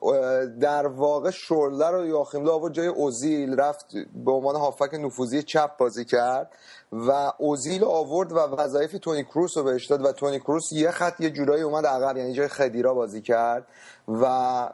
در 0.61 0.87
واقع 0.87 1.31
شورله 1.31 1.91
رو 1.91 2.07
یاخیم 2.07 2.49
آورد 2.49 2.75
جای 2.75 2.87
اوزیل 2.87 3.57
رفت 3.57 3.87
به 4.25 4.33
عنوان 4.33 4.57
هافک 4.57 4.95
نفوذی 4.95 5.43
چپ 5.43 5.77
بازی 5.77 6.05
کرد 6.05 6.53
و 6.93 7.33
اوزیل 7.39 7.85
آورد 7.85 8.33
و 8.33 8.37
وظایف 8.37 8.93
تونی 8.93 9.24
کروس 9.24 9.57
رو 9.57 9.62
بهش 9.62 9.87
داد 9.87 10.05
و 10.05 10.12
تونی 10.12 10.39
کروس 10.39 10.72
یه 10.72 10.91
خط 10.91 11.20
یه 11.20 11.31
جورایی 11.31 11.62
اومد 11.62 11.87
عقب 11.87 12.16
یعنی 12.16 12.33
جای 12.33 12.49
خدیرا 12.49 12.95
بازی 12.95 13.22
کرد 13.22 13.66
و 14.09 14.68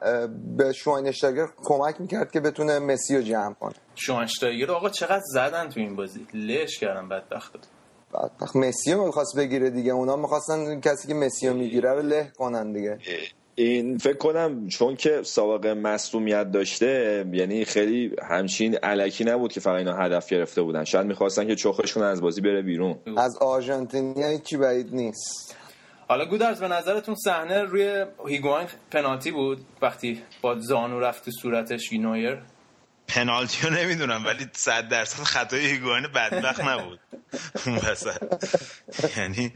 به 0.57 0.73
شواینشتاگر 0.73 1.47
کمک 1.63 2.01
می‌کرد 2.01 2.31
که 2.31 2.39
بتونه 2.39 2.79
مسی 2.79 3.15
رو 3.15 3.21
جمع 3.21 3.53
کنه. 3.53 3.73
شواینشتاگر 3.95 4.71
آقا 4.71 4.89
چقدر 4.89 5.23
زدن 5.33 5.69
تو 5.69 5.79
این 5.79 5.95
بازی؟ 5.95 6.27
لش 6.33 6.79
بدبخت 6.79 7.09
بدبخت 7.09 7.76
مسی 8.55 8.93
رو 8.93 9.05
می‌خواست 9.05 9.37
بگیره 9.37 9.69
دیگه. 9.69 9.91
اونا 9.91 10.15
می‌خواستن 10.15 10.79
کسی 10.81 11.07
که 11.07 11.13
مسی 11.13 11.47
رو 11.47 11.53
می‌گیره 11.53 11.93
رو 11.93 12.01
له 12.01 12.31
کنن 12.37 12.73
دیگه. 12.73 12.97
این 13.55 13.97
فکر 13.97 14.17
کنم 14.17 14.67
چون 14.67 14.95
که 14.95 15.23
سابقه 15.23 15.73
مصومیت 15.73 16.51
داشته 16.51 17.25
یعنی 17.33 17.65
خیلی 17.65 18.15
همچین 18.29 18.75
علکی 18.75 19.23
نبود 19.23 19.51
که 19.51 19.59
فقط 19.59 19.75
اینا 19.75 19.93
هدف 19.93 20.29
گرفته 20.29 20.61
بودن. 20.61 20.83
شاید 20.83 21.07
می‌خواستن 21.07 21.47
که 21.47 21.55
چخشون 21.55 22.03
از 22.03 22.21
بازی 22.21 22.41
بره 22.41 22.61
بیرون. 22.61 22.95
از 23.17 23.37
آرژانتینیا 23.37 24.37
چی 24.37 24.57
بعید 24.57 24.95
نیست. 24.95 25.55
حالا 26.07 26.25
گودرز 26.25 26.59
به 26.59 26.67
نظرتون 26.67 27.15
صحنه 27.15 27.61
روی 27.61 28.05
هیگواین 28.27 28.67
پنالتی 28.91 29.31
بود؟ 29.31 29.57
وقتی 29.81 30.21
با 30.41 30.59
زانو 30.59 30.99
رفت 30.99 31.25
تو 31.25 31.31
صورتش 31.31 31.93
نویر 31.93 32.37
پنالتی 33.07 33.67
رو 33.67 33.73
نمی‌دونم 33.73 34.25
ولی 34.25 34.47
صد 34.53 34.87
درصد 34.89 35.23
خطای 35.23 35.65
هیگوین 35.65 36.07
بدبخت 36.07 36.61
نبود. 36.61 36.99
اون 37.65 37.75
وسط. 37.75 38.47
یعنی 39.17 39.53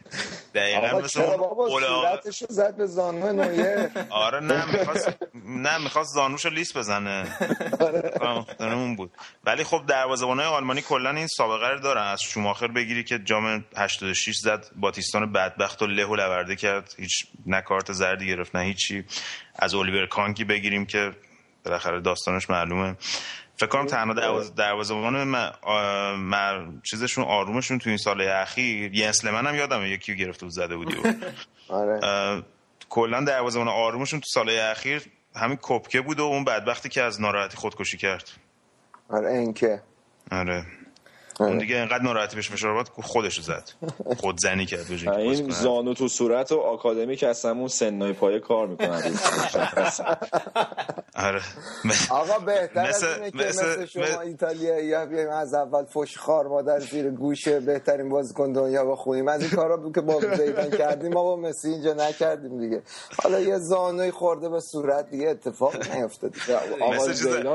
دقیقا 0.56 1.00
مثل 1.00 1.22
اون 1.22 2.20
زد 2.50 2.76
به 2.76 2.86
زانو 2.86 3.34
نویه؟ 3.34 3.92
آره 4.10 4.40
نه 4.40 4.66
می‌خواست 4.66 5.18
نه 5.46 5.78
می‌خواست 5.78 6.14
زانوشو 6.14 6.50
لیست 6.50 6.78
بزنه. 6.78 7.38
آره. 8.20 8.44
اون 8.60 8.96
بود. 8.96 9.12
ولی 9.44 9.64
خب 9.64 9.84
دروازه‌بانای 9.88 10.46
آلمانی 10.46 10.82
کلا 10.82 11.10
این 11.10 11.28
سابقه 11.28 11.70
رو 11.70 11.80
دارن. 11.80 12.04
از 12.04 12.22
شوماخر 12.22 12.68
بگیری 12.68 13.04
که 13.04 13.20
جام 13.20 13.66
86 13.78 14.38
زد 14.38 14.66
باتیستان 14.76 15.32
بدبخت 15.32 15.82
و 15.82 15.88
له 15.88 16.06
و 16.06 16.16
لورده 16.16 16.56
کرد. 16.56 16.94
هیچ 16.98 17.26
نه 17.46 17.62
کارت 17.62 17.92
زردی 17.92 18.28
گرفت 18.28 18.56
نه 18.56 18.62
هیچی. 18.64 19.06
از 19.56 19.74
الیور 19.74 20.06
کانکی 20.06 20.44
بگیریم 20.44 20.86
که 20.86 21.12
بالاخره 21.66 22.02
داستانش 22.02 22.50
معلومه. 22.50 22.96
فکر 23.62 23.70
کنم 23.70 23.86
تنها 23.86 24.44
دروازه‌بان 24.56 25.24
مر... 26.18 26.68
چیزشون 26.84 27.24
آرومشون 27.24 27.80
تو 27.80 27.90
این 27.90 27.98
سال 27.98 28.22
اخیر 28.22 28.94
ینس 28.94 29.26
من 29.26 29.48
هم 29.48 29.56
یادم 29.56 29.86
یکی 29.86 30.16
گرفته 30.16 30.46
بود 30.46 30.54
زده 30.54 30.76
بودی 30.76 30.96
آره. 31.70 32.44
کلا 32.90 33.24
دروازه‌بان 33.24 33.68
آرومشون 33.68 34.20
تو 34.20 34.26
سال 34.34 34.50
اخیر 34.50 35.06
همین 35.36 35.58
کپکه 35.62 36.02
بود 36.02 36.20
و 36.20 36.24
اون 36.24 36.44
بدبختی 36.44 36.90
که 36.90 37.02
از 37.02 37.22
ناراحتی 37.22 37.58
خودکشی 37.58 37.98
کرد. 37.98 38.30
آره 39.10 39.32
اینکه. 39.32 39.82
آره. 40.32 40.66
اون 41.46 41.58
دیگه 41.58 41.76
اینقدر 41.76 42.04
ناراحتی 42.04 42.36
بهش 42.36 42.50
فشار 42.50 42.72
آورد 42.72 42.88
خودش 42.88 43.38
رو 43.38 43.44
زد. 43.44 43.70
خود 44.18 44.40
زنی 44.40 44.66
کرد 44.66 44.86
این 45.18 45.50
زانو 45.50 45.94
تو 45.94 46.08
صورت 46.08 46.52
و 46.52 46.60
آکادمی 46.60 47.16
که 47.16 47.28
اصلا 47.28 47.52
اون 47.52 47.68
سنای 47.68 48.14
پایه 48.14 48.40
کار 48.40 48.68
می‌کنن 48.68 49.02
آره. 51.16 51.42
آقا 52.10 52.40
بهتر 52.40 52.86
از 52.86 53.04
اینه 53.04 53.32
که 53.32 53.38
مثل 53.38 53.86
شما 53.86 54.22
ایتالیا 54.22 54.80
یا 54.80 55.06
بیایم 55.06 55.30
از 55.30 55.54
اول 55.54 55.86
فش 55.86 56.18
خار 56.18 56.48
مادر 56.48 56.80
زیر 56.80 57.10
گوشه 57.10 57.60
بهترین 57.60 58.10
بازیکن 58.10 58.52
دنیا 58.52 58.86
بخونیم 58.86 59.28
از 59.28 59.42
این 59.42 59.50
کارا 59.50 59.92
که 59.96 60.02
با 60.02 60.20
زیدان 60.20 60.70
کردیم 60.70 61.14
ما 61.14 61.24
با 61.24 61.36
مسی 61.36 61.68
اینجا 61.68 61.94
نکردیم 61.94 62.60
دیگه. 62.60 62.82
حالا 63.24 63.40
یه 63.40 63.58
زانوی 63.58 64.12
خورده 64.12 64.50
به 64.50 64.60
صورت 64.60 65.10
دیگه 65.10 65.28
اتفاق 65.28 65.96
نیفتاد 65.96 66.36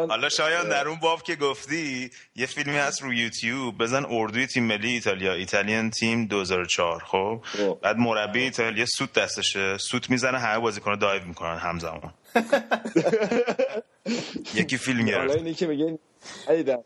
حالا 0.09 0.29
شایان 0.29 0.69
در 0.69 0.89
اون 0.89 0.99
باب 1.03 1.23
که 1.23 1.37
گفتی 1.37 2.11
یه 2.37 2.47
فیلمی 2.47 2.77
هست 2.77 3.03
رو 3.03 3.15
یوتیوب. 3.15 3.76
بزن 3.79 4.05
اردوی 4.11 4.47
تیم 4.47 4.65
ملی 4.65 4.91
ایتالیا. 4.91 5.33
ایتالیان 5.33 5.91
تیم 5.91 6.27
2004 6.27 7.03
خب, 7.07 7.41
خب. 7.45 7.79
بعد 7.83 7.97
مربی 7.97 8.43
ایتالیا 8.43 8.87
سوت 8.87 9.13
دستشه. 9.13 9.79
سوت 9.79 10.11
می‌زنه 10.11 10.39
همه 10.39 10.59
بازیکن 10.59 10.99
دایو 10.99 11.25
می‌کنن 11.25 11.57
همزمان. 11.57 12.15
یکی 14.55 14.79
فیلم 14.79 15.05
گرفت 15.05 15.37
اینی 15.37 15.55
که 15.55 15.67
میگن 15.67 15.99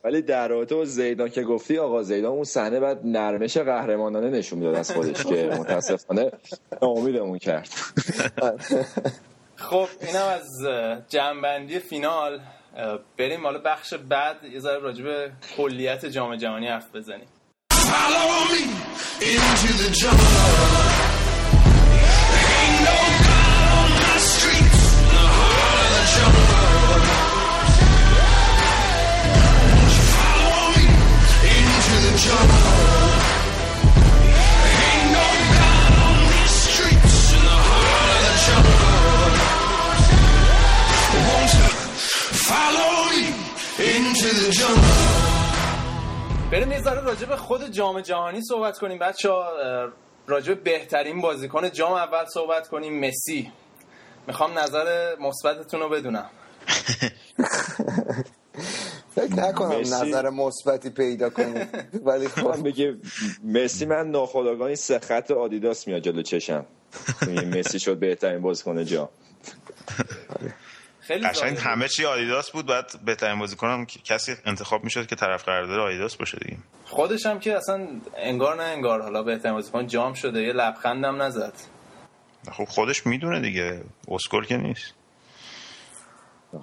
ولی 0.05 0.22
در 0.22 0.49
رابطه 0.49 0.74
با 0.74 0.84
زیدان 0.84 1.28
که 1.28 1.43
گفتی 1.43 1.78
آقا 1.78 2.03
زیدان 2.03 2.32
اون 2.32 2.45
صحنه 2.45 2.80
بعد 2.80 3.01
نرمش 3.05 3.57
قهرمانانه 3.57 4.30
نشون 4.30 4.59
می‌داد 4.59 4.74
از 4.74 4.91
خودش 4.91 5.24
که 5.24 5.51
متاسفانه 5.61 6.30
امیدمون 6.82 7.38
کرد. 7.38 7.68
خب 9.57 9.88
اینم 10.01 10.26
از 10.26 10.49
جنبندی 11.09 11.78
فینال. 11.78 12.41
بریم 13.18 13.44
حالا 13.44 13.58
بخش 13.58 13.94
بعد 13.94 14.44
یه 14.44 14.60
ذره 14.60 14.78
راجع 14.78 15.04
به 15.04 15.32
کلیت 15.56 16.06
جام 16.06 16.36
جهانی 16.36 16.68
حرف 16.68 16.96
بزنیم. 16.96 17.28
بریم 46.53 46.72
یه 46.72 46.80
ذره 46.80 47.01
راجع 47.01 47.26
به 47.26 47.36
خود 47.36 47.70
جام 47.70 48.01
جهانی 48.01 48.42
صحبت 48.42 48.78
کنیم. 48.78 48.98
بچه 48.98 49.30
ها 49.30 49.53
راجع 50.26 50.55
به 50.55 50.61
بهترین 50.61 51.20
بازیکن 51.20 51.70
جام 51.70 51.92
اول 51.92 52.24
صحبت 52.34 52.68
کنیم. 52.68 53.07
مسی. 53.07 53.53
می‌خوام 54.26 54.59
نظر 54.59 55.16
مثبتتون 55.20 55.80
رو 55.80 55.88
بدونم. 55.88 56.30
فکر 59.14 59.34
نکنم 59.34 59.80
نظر 59.80 60.30
مثبتی 60.30 60.90
پیدا 60.90 61.30
کنیم 61.30 61.68
ولی 62.05 62.28
خب. 62.28 62.62
بگه 62.62 62.96
مسی 63.44 63.86
من 63.86 64.74
سه 64.74 64.98
خط 64.98 65.30
آدیداس 65.30 65.88
میاد 65.88 66.03
جلو 66.03 66.22
چشم. 66.22 66.66
مسی 67.55 67.78
شد 67.78 67.98
بهترین 67.98 68.40
بازیکن 68.40 68.84
جام. 68.84 69.09
خیلی 71.11 71.28
قشنگ 71.28 71.58
همه 71.58 71.88
چی 71.88 72.04
آدیداس 72.04 72.50
بود. 72.50 72.66
بعد 72.66 72.92
بهترین 73.04 73.38
بازیکنم 73.38 73.86
کسی 73.86 74.32
انتخاب 74.44 74.84
می‌شد 74.84 75.06
که 75.06 75.16
طرف 75.16 75.44
قرارداد 75.44 75.78
آدیداس 75.78 76.16
باشه 76.16 76.38
دیگه. 76.38 76.56
خودش 76.84 77.26
هم 77.26 77.40
که 77.40 77.56
اصلا 77.56 77.88
انگار 78.16 78.56
نه 78.56 78.62
انگار. 78.62 79.02
حالا 79.02 79.22
بهترین 79.22 79.54
بازیکن 79.54 79.86
جام 79.86 80.14
شده. 80.14 80.42
یه 80.42 80.52
لبخندم 80.52 81.22
نزد. 81.22 81.52
خب 82.52 82.64
خودش 82.64 83.06
می‌دونه 83.06 83.40
دیگه. 83.40 83.80
اسکل 84.08 84.44
که 84.44 84.56
نیست. 84.56 84.94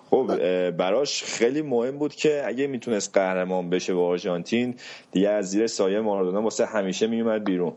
خب 0.10 0.28
براش 0.70 1.24
خیلی 1.24 1.62
مهم 1.62 1.98
بود 1.98 2.16
که 2.16 2.44
اگه 2.46 2.68
می‌تونست 2.68 3.14
قهرمان 3.14 3.70
بشه 3.70 3.94
با 3.94 4.08
آرژانتین 4.08 4.76
دیگه 5.12 5.30
از 5.30 5.50
زیر 5.50 5.68
سایه 5.68 6.00
مارادونا 6.00 6.42
واسه 6.42 6.66
همیشه 6.66 7.08
میومد 7.08 7.44
بیرون. 7.44 7.74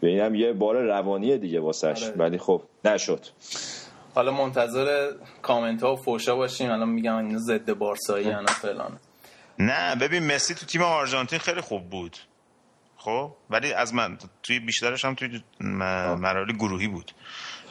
به 0.00 0.08
اینم 0.08 0.34
یه 0.34 0.52
بار 0.52 0.76
روانی 0.76 1.38
دیگه 1.38 1.60
واسش. 1.60 2.02
آره. 2.02 2.14
ولی 2.16 2.38
خب 2.38 2.62
نشد. 2.84 3.26
حالا 4.18 4.32
منتظر 4.32 5.12
کامنت 5.42 5.82
ها 5.82 5.92
و 5.92 5.96
فوشا 5.96 6.36
باشیم 6.36 6.70
الان 6.70 6.88
میگم 6.88 7.16
اینا 7.16 7.38
ضد 7.38 7.72
بارسایی 7.72 8.30
انا 8.30 8.46
فلان. 8.46 8.98
نه 9.58 9.94
ببین 9.96 10.34
مسی 10.34 10.54
تو 10.54 10.66
تیم 10.66 10.82
آرژانتین 10.82 11.38
خیلی 11.38 11.60
خوب 11.60 11.90
بود. 11.90 12.16
خب؟ 12.96 13.32
ولی 13.50 13.72
از 13.72 13.94
من 13.94 14.18
توی 14.42 14.60
بیشترش 14.60 15.04
هم 15.04 15.14
توی 15.14 15.42
مراحل 15.60 16.52
گروهی 16.52 16.88
بود. 16.88 17.12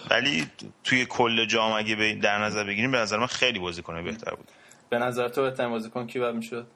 ولی 0.10 0.48
توی 0.84 1.06
کل 1.06 1.46
جام 1.46 1.72
اگه 1.72 2.20
در 2.22 2.38
نظر 2.38 2.64
بگیریم 2.64 2.92
به 2.92 2.98
نظر 2.98 3.18
من 3.18 3.28
خیلی 3.28 3.60
بازیکن 3.60 4.04
بهتر 4.04 4.36
بود. 4.36 4.52
به 4.90 4.98
نظر 4.98 5.30
تو 5.30 5.42
بهترین 5.42 5.70
بازیکن 5.70 6.08
کی 6.08 6.20
باید 6.20 6.36
می‌شد؟ 6.36 6.68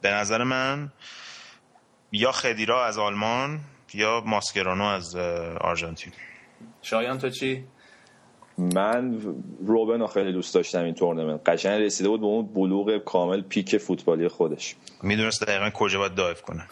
به 0.00 0.10
نظر 0.10 0.44
من 0.44 0.92
یا 2.12 2.32
خدیرا 2.32 2.86
از 2.86 2.98
آلمان 2.98 3.60
یا 3.94 4.22
ماسکرانو 4.26 4.84
از 4.84 5.16
آرژانتین. 5.60 6.12
شایان 6.82 7.18
تو 7.18 7.30
چی؟ 7.30 7.64
من 8.60 9.20
روبن 9.66 10.06
خیلی 10.06 10.32
دوست 10.32 10.54
داشتم 10.54 10.84
این 10.84 10.94
تورنمنت. 10.94 11.48
قشنگ 11.48 11.82
رسیده 11.82 12.08
بود 12.08 12.20
به 12.20 12.26
اون 12.26 12.46
بلوغ 12.46 12.98
کامل 12.98 13.40
پیک 13.40 13.78
فوتبالی 13.78 14.28
خودش. 14.28 14.76
می‌دونست 15.02 15.42
دقیقا 15.44 15.70
کجا 15.70 15.98
باید 15.98 16.14
دایف 16.14 16.42
کنه. 16.42 16.62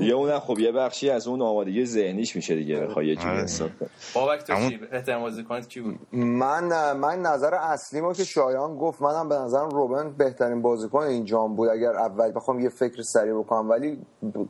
یه 0.00 0.14
اونم 0.14 0.40
خب 0.40 0.58
یه 0.58 0.72
بخشی 0.72 1.10
از 1.10 1.26
اون 1.26 1.42
آمادگی 1.42 1.86
ذهنیش 1.86 2.36
میشه 2.36 2.54
دیگه 2.54 2.80
بخوای 2.80 3.06
یه 3.06 3.16
جوری 3.16 3.28
آره. 3.28 3.42
حساب. 3.42 3.70
بابک 4.14 4.42
تو 4.42 4.68
چی؟ 4.68 4.76
بهترین 4.76 5.20
بازیکنت 5.20 5.68
کی 5.68 5.80
بود؟ 5.80 5.98
من 6.12 6.92
من 6.92 7.22
نظر 7.22 7.54
اصلی 7.54 8.00
ما 8.00 8.12
که 8.12 8.24
شایان 8.24 8.76
گفت 8.76 9.02
منم 9.02 9.28
به 9.28 9.34
نظرم 9.34 9.68
روبن 9.68 10.14
بهترین 10.18 10.62
بازیکن 10.62 10.98
این 10.98 11.24
جام 11.24 11.56
بود. 11.56 11.68
اگر 11.68 11.92
اول 11.96 12.32
بخوام 12.34 12.60
یه 12.60 12.68
فکر 12.68 13.02
سریع 13.02 13.34
بکنم 13.34 13.70
ولی 13.70 13.98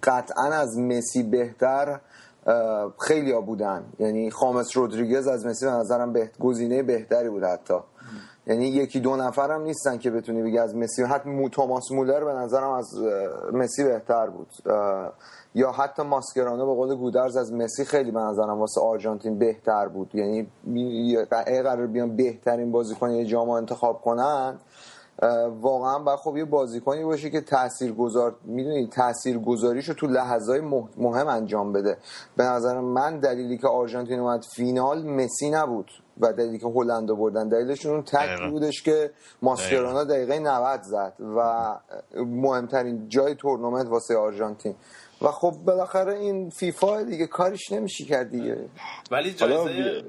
قطعا 0.03 0.45
از 0.45 0.79
مسی 0.79 1.23
بهتر 1.23 2.01
خیلی 2.99 3.33
ها 3.33 3.41
بودن. 3.41 3.85
یعنی 3.99 4.31
خامس 4.31 4.77
رودریگز 4.77 5.29
از 5.29 5.47
مسی 5.47 5.67
به 5.67 5.73
نظرم 5.73 6.13
بهت... 6.13 6.39
گزینه 6.39 6.83
بهتری 6.83 7.29
بود 7.29 7.45
حتی. 7.45 7.75
یعنی 8.47 8.69
یکی 8.69 9.01
دو 9.01 9.17
نفر 9.17 9.51
هم 9.51 9.63
نیستن 9.63 9.99
که 9.99 10.11
بتونی 10.11 10.43
بگی 10.43 10.59
از 10.59 10.77
مسی. 10.77 11.03
حتی 11.03 11.31
مو 11.31 11.49
توماس 11.49 11.93
مولر 11.93 12.25
به 12.25 12.33
نظرم 12.33 12.71
از 12.71 12.99
مسی 13.53 13.85
بهتر 13.85 14.27
بود. 14.27 14.49
یا 15.55 15.73
حتی 15.73 16.03
ماسکرانو 16.03 16.67
به 16.67 16.75
قول 16.75 16.95
گودرز 16.95 17.37
از 17.37 17.53
مسی 17.53 17.85
خیلی 17.85 18.11
به 18.11 18.21
نظرم 18.21 18.59
واسه 18.59 18.81
آرژانتین 18.81 19.39
بهتر 19.39 19.89
بود. 19.89 20.15
یعنی 20.15 20.51
اگه 21.47 21.63
قرار 21.63 21.87
بیان 21.87 22.17
بهترین 22.17 22.73
بازیکن 22.73 23.25
جام 23.25 23.51
انتخاب 23.51 24.01
کنن. 24.01 24.59
واقعا 25.61 25.99
باید 25.99 26.19
خب 26.19 26.37
یه 26.37 26.45
بازیکنی 26.45 27.05
باشه 27.05 27.31
که 27.31 27.41
تاثیرگذار 27.41 28.37
می‌دونی 28.45 28.87
تاثیرگذاریشو 28.87 29.95
تو 29.95 30.07
لحظه 30.07 30.61
مهم 30.97 31.29
انجام 31.29 31.73
بده. 31.73 31.97
به 32.37 32.45
نظر 32.45 32.81
من 32.81 33.19
دلیلی 33.19 33.59
که 33.59 33.69
آرژانتین 33.69 34.21
اومد 34.21 34.45
فینال 34.57 35.07
مسی 35.07 35.51
نبود 35.51 35.91
و 36.21 36.33
دلیلی 36.33 36.59
که 36.59 36.67
هلند 36.67 37.09
بردن 37.09 37.49
دلیلشون 37.49 37.93
اون 37.93 38.03
تکی. 38.03 38.51
بودش 38.51 38.83
که 38.83 39.11
ماسکرانا 39.43 40.05
دقیقه 40.05 40.39
90 40.39 40.83
زد 40.83 41.13
و 41.37 41.65
مهمترین 42.17 43.09
جای 43.09 43.35
تورنمنت 43.35 43.89
واسه 43.89 44.17
آرژانتین. 44.17 44.75
و 45.23 45.29
خب 45.29 45.53
بالاخره 45.67 46.19
این 46.19 46.51
فیفا 46.51 47.03
دیگه 47.03 47.27
کارش 47.27 47.73
نمیشه 47.73 48.05
کرد 48.05 48.31
دیگه. 48.31 48.57
ولی 49.11 49.33
جایزه 49.33 50.03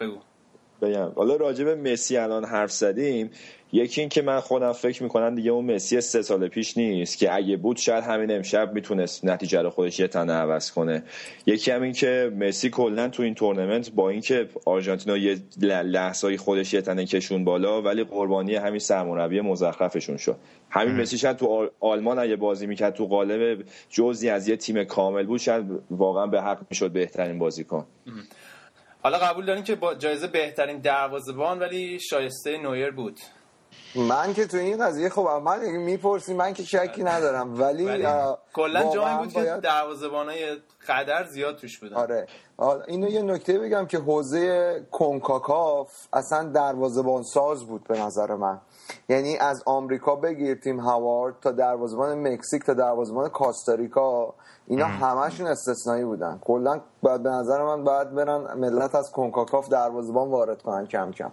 بگو. 0.00 0.16
بگم. 0.82 1.12
حالا 1.16 1.36
راجع 1.36 1.64
به 1.64 1.74
مسی 1.74 2.16
الان 2.16 2.44
حرف 2.44 2.72
زدیم. 2.72 3.30
یکی 3.74 4.00
این 4.00 4.10
که 4.10 4.22
من 4.22 4.40
خودم 4.40 4.72
فکر 4.72 5.02
می‌کنم 5.02 5.34
دیگه 5.34 5.50
اون 5.50 5.74
مسی 5.74 6.00
سه 6.00 6.22
سال 6.22 6.48
پیش 6.48 6.76
نیست 6.76 7.18
که 7.18 7.34
اگه 7.34 7.56
بود 7.56 7.76
شاید 7.76 8.04
همین 8.04 8.30
امشب 8.30 8.72
می‌تونست 8.72 9.24
نتیجه 9.24 9.62
رو 9.62 9.70
خودش 9.70 10.00
یه 10.00 10.08
تنه 10.08 10.32
عوض 10.32 10.70
کنه. 10.70 11.02
یکی 11.46 11.70
هم 11.70 11.82
این 11.82 11.92
که 11.92 12.32
مسی 12.36 12.70
کلا 12.70 13.08
تو 13.08 13.22
این 13.22 13.34
تورنمنت 13.34 13.90
با 13.90 14.10
اینکه 14.10 14.48
آرژانتینا 14.66 15.16
یه 15.16 15.38
لحظه 15.60 16.36
خودش 16.36 16.74
یه 16.74 16.80
تنه 16.80 17.06
کشون 17.06 17.44
بالا 17.44 17.82
ولی 17.82 18.04
قربانی 18.04 18.54
همین 18.54 18.78
سرمربی 18.78 19.40
مزخرفشون 19.40 20.16
شد. 20.16 20.36
همین 20.70 20.94
مسی 20.94 21.18
شاید 21.18 21.36
تو 21.36 21.46
آل- 21.46 21.70
آلمان 21.80 22.18
اگه 22.18 22.36
بازی 22.36 22.66
می‌کرد 22.66 22.94
تو 22.94 23.06
قالب 23.06 23.64
جزئی 23.90 24.30
از 24.30 24.48
یه 24.48 24.56
تیم 24.56 24.84
کامل 24.84 25.26
بود 25.26 25.40
شاید 25.40 25.64
واقعا 25.90 26.26
به 26.26 26.42
حق 26.42 26.58
می‌شد 26.70 26.90
بهترین 26.90 27.38
بازیکن. 27.38 27.86
حالا 29.02 29.18
قبول 29.18 29.44
دارین 29.46 29.64
که 29.64 29.74
با 29.74 29.94
جایزه 29.94 30.26
بهترین 30.26 30.78
دروازه‌بان 30.78 31.58
ولی 31.58 32.00
شایسته 32.00 32.58
نویر 32.58 32.90
بود. 32.90 33.20
من 33.96 34.34
که 34.34 34.46
تو 34.46 34.56
این 34.56 34.84
قضیه 34.84 35.08
خب 35.08 35.28
من 35.44 35.66
می‌پرسی 35.66 36.34
من 36.34 36.52
که 36.52 36.62
شکی 36.62 37.02
ندارم 37.02 37.60
ولی 37.60 38.06
کلا 38.52 38.92
جایی 38.94 39.16
بود 39.16 39.28
که 39.32 39.40
باید- 39.40 39.60
دروازه‌بانای 39.60 40.56
قدر 40.88 41.24
زیاد 41.24 41.56
توش 41.56 41.78
بودن. 41.78 41.96
آره. 41.96 42.26
اینو 42.88 43.08
یه 43.08 43.22
نکته 43.22 43.58
بگم 43.58 43.86
که 43.86 43.98
حوزه 43.98 44.86
کنکاکاف 44.90 45.92
اصلا 46.12 46.42
دروازه‌بان 46.48 47.22
ساز 47.22 47.64
بود 47.64 47.84
به 47.88 48.00
نظر 48.00 48.34
من. 48.34 48.60
یعنی 49.08 49.36
از 49.36 49.62
آمریکا 49.66 50.16
بگیر 50.16 50.54
تیم 50.54 50.80
هاوارد 50.80 51.34
تا 51.40 51.52
دروازه‌بان 51.52 52.28
مکزیک 52.28 52.64
تا 52.64 52.74
دروازه‌بان 52.74 53.28
کاستاریکا 53.28 54.34
اینا 54.66 54.86
همشون 54.86 55.46
استثنایی 55.46 56.04
بودن. 56.04 56.38
کلا 56.44 56.80
به 57.02 57.18
نظر 57.18 57.62
من 57.62 57.84
باید 57.84 58.14
برن 58.14 58.58
ملت 58.58 58.94
از 58.94 59.12
کنکاکاف 59.12 59.68
دروازه‌بان 59.68 60.30
وارد 60.30 60.62
کنن 60.62 60.86
کم 60.86 61.12
کم. 61.12 61.30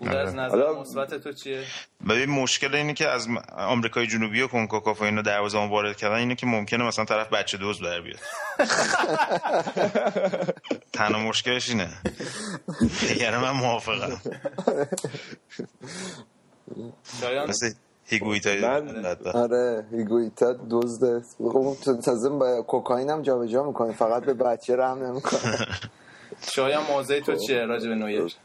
بود 0.00 0.14
از 0.14 0.34
نظر 0.34 0.48
حالا- 0.48 0.80
مثبت 0.80 1.14
تو 1.14 1.32
چیه؟ 1.32 1.62
ببین 2.08 2.30
مشکل 2.30 2.74
اینه 2.74 2.94
که 2.94 3.08
از 3.08 3.28
آمریکای 3.56 4.06
جنوبی 4.06 4.42
و 4.42 4.46
کنکاکاف 4.46 5.00
و 5.00 5.04
اینو 5.04 5.22
دروازه‌بان 5.22 5.68
وارد 5.70 5.96
کردن 5.96 6.14
اینه 6.16 6.34
که 6.34 6.46
ممکنه 6.46 6.84
مثلا 6.84 7.04
طرف 7.04 7.32
بچه 7.32 7.58
دوز 7.58 7.82
در 7.82 8.00
بیاد. 8.00 8.18
تنها 10.92 11.18
مشکلش 11.20 11.68
اینه. 11.70 11.88
دیگه 13.08 13.38
من 13.38 13.50
موافقم. 13.50 14.20
مثل 17.48 17.72
هیگویتای 18.04 18.60
من-. 18.60 19.16
آره 19.34 19.86
هیگویتا 19.92 20.56
دزده. 20.70 21.22
تازه 22.04 22.28
با 22.28 22.62
کوکائین 22.62 23.10
هم 23.10 23.22
جابجا 23.22 23.64
می‌کنه 23.64 23.92
فقط 23.92 24.24
به 24.24 24.34
بچه 24.34 24.76
رحم 24.76 25.02
نمی‌کنه. 25.04 25.66
شایان 26.54 26.82
موضع 26.90 27.20
تو 27.20 27.36
چیه 27.36 27.64
راجع 27.66 27.88
به 27.88 27.94
نویر؟ 27.94 28.34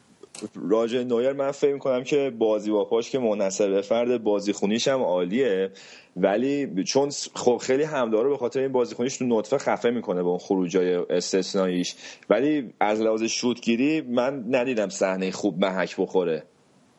راجع 0.69 1.03
نویر 1.03 1.33
من 1.33 1.51
فکر 1.51 1.73
می‌کنم 1.73 2.03
که 2.03 2.33
بازی 2.37 2.71
با 2.71 2.85
پاش 2.85 3.09
که 3.09 3.19
منحصر 3.19 3.69
به 3.69 3.81
فرد 3.81 4.23
بازی 4.23 4.53
خونیش 4.53 4.87
هم 4.87 5.01
عالیه. 5.01 5.71
ولی 6.17 6.83
چون 6.83 7.09
خب 7.35 7.57
خیلی 7.63 7.83
همدارو 7.83 8.29
به 8.29 8.37
خاطر 8.37 8.59
این 8.59 8.71
بازی 8.71 8.95
خونیش 8.95 9.17
تو 9.17 9.25
نطفه 9.25 9.57
خفه 9.57 9.89
می‌کنه 9.89 10.23
با 10.23 10.29
اون 10.29 10.39
خروجای 10.39 10.93
استثناییش. 10.93 11.95
ولی 12.29 12.73
از 12.79 13.01
لحاظ 13.01 13.23
شوتگیری 13.23 14.01
من 14.01 14.43
ندیدم 14.49 14.89
صحنه 14.89 15.31
خوب 15.31 15.65
محک 15.65 15.95
بخوره. 15.97 16.43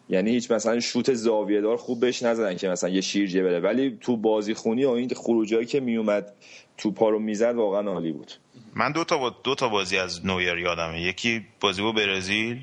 یعنی 0.09 0.31
هیچ 0.31 0.51
مثلا 0.51 0.81
شوت 0.81 1.15
زاویه 1.15 1.61
دار 1.61 1.77
خوب 1.77 2.01
بهش 2.01 2.23
نزدن 2.23 2.57
که 2.57 2.69
مثلا 2.69 2.91
یه 2.91 3.01
شیرجه 3.01 3.43
بره. 3.43 3.61
ولی 3.61 3.99
تو 4.01 4.17
بازی 4.17 4.55
خونی 4.55 4.85
و 4.85 4.91
این 4.91 5.09
خروجایی 5.09 5.67
که 5.67 5.81
میومد 5.81 6.33
تو 6.79 6.91
پارو 6.91 7.19
می‌زد 7.19 7.55
واقعا 7.55 7.93
عالی 7.93 8.13
بود. 8.13 8.33
من 8.75 8.93
دو 8.93 9.05
تا 9.05 9.35
دو 9.45 9.55
تا 9.55 9.69
بازی 9.69 9.99
از 9.99 10.27
نویر 10.27 10.59
یادمه. 10.59 11.03
یکی 11.03 11.43
بازی 11.61 11.83
با 11.83 11.93
برزیل 11.93 12.57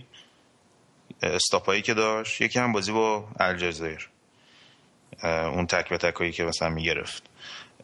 استاپایی 1.24 1.82
که 1.82 1.93
داشت 1.93 2.41
یکی 2.41 2.59
هم 2.59 2.71
بازی 2.71 2.91
با 2.91 3.26
الجزایر. 3.39 4.09
اون 5.24 5.67
تک 5.67 5.89
به 5.89 5.97
تکایی 5.97 6.32
که 6.32 6.43
مثلا 6.43 6.69
می‌گرفت. 6.69 7.24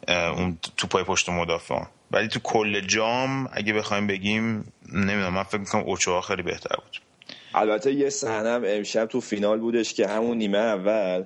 اون 0.08 0.58
تو 0.78 0.88
پای 0.88 1.04
پشت 1.04 1.30
مدافعان. 1.30 1.88
ولی 2.12 2.28
تو 2.28 2.40
کل 2.40 2.82
جام 2.82 3.50
اگه 3.54 3.74
بخوایم 3.74 4.08
بگیم 4.08 4.74
نمی‌دونم 4.94 5.34
من 5.34 5.44
فکر 5.44 5.58
می‌کنم 5.58 5.84
اوچوها 5.84 6.22
خیلی 6.22 6.42
بهتر 6.42 6.76
بود. 6.76 7.02
البته 7.54 7.94
یه 7.94 8.10
صحنه 8.10 8.68
امشب 8.68 9.06
تو 9.06 9.22
فینال 9.22 9.60
بودش 9.60 9.94
که 9.94 10.08
همون 10.08 10.38
نیمه 10.38 10.58
اول 10.58 11.24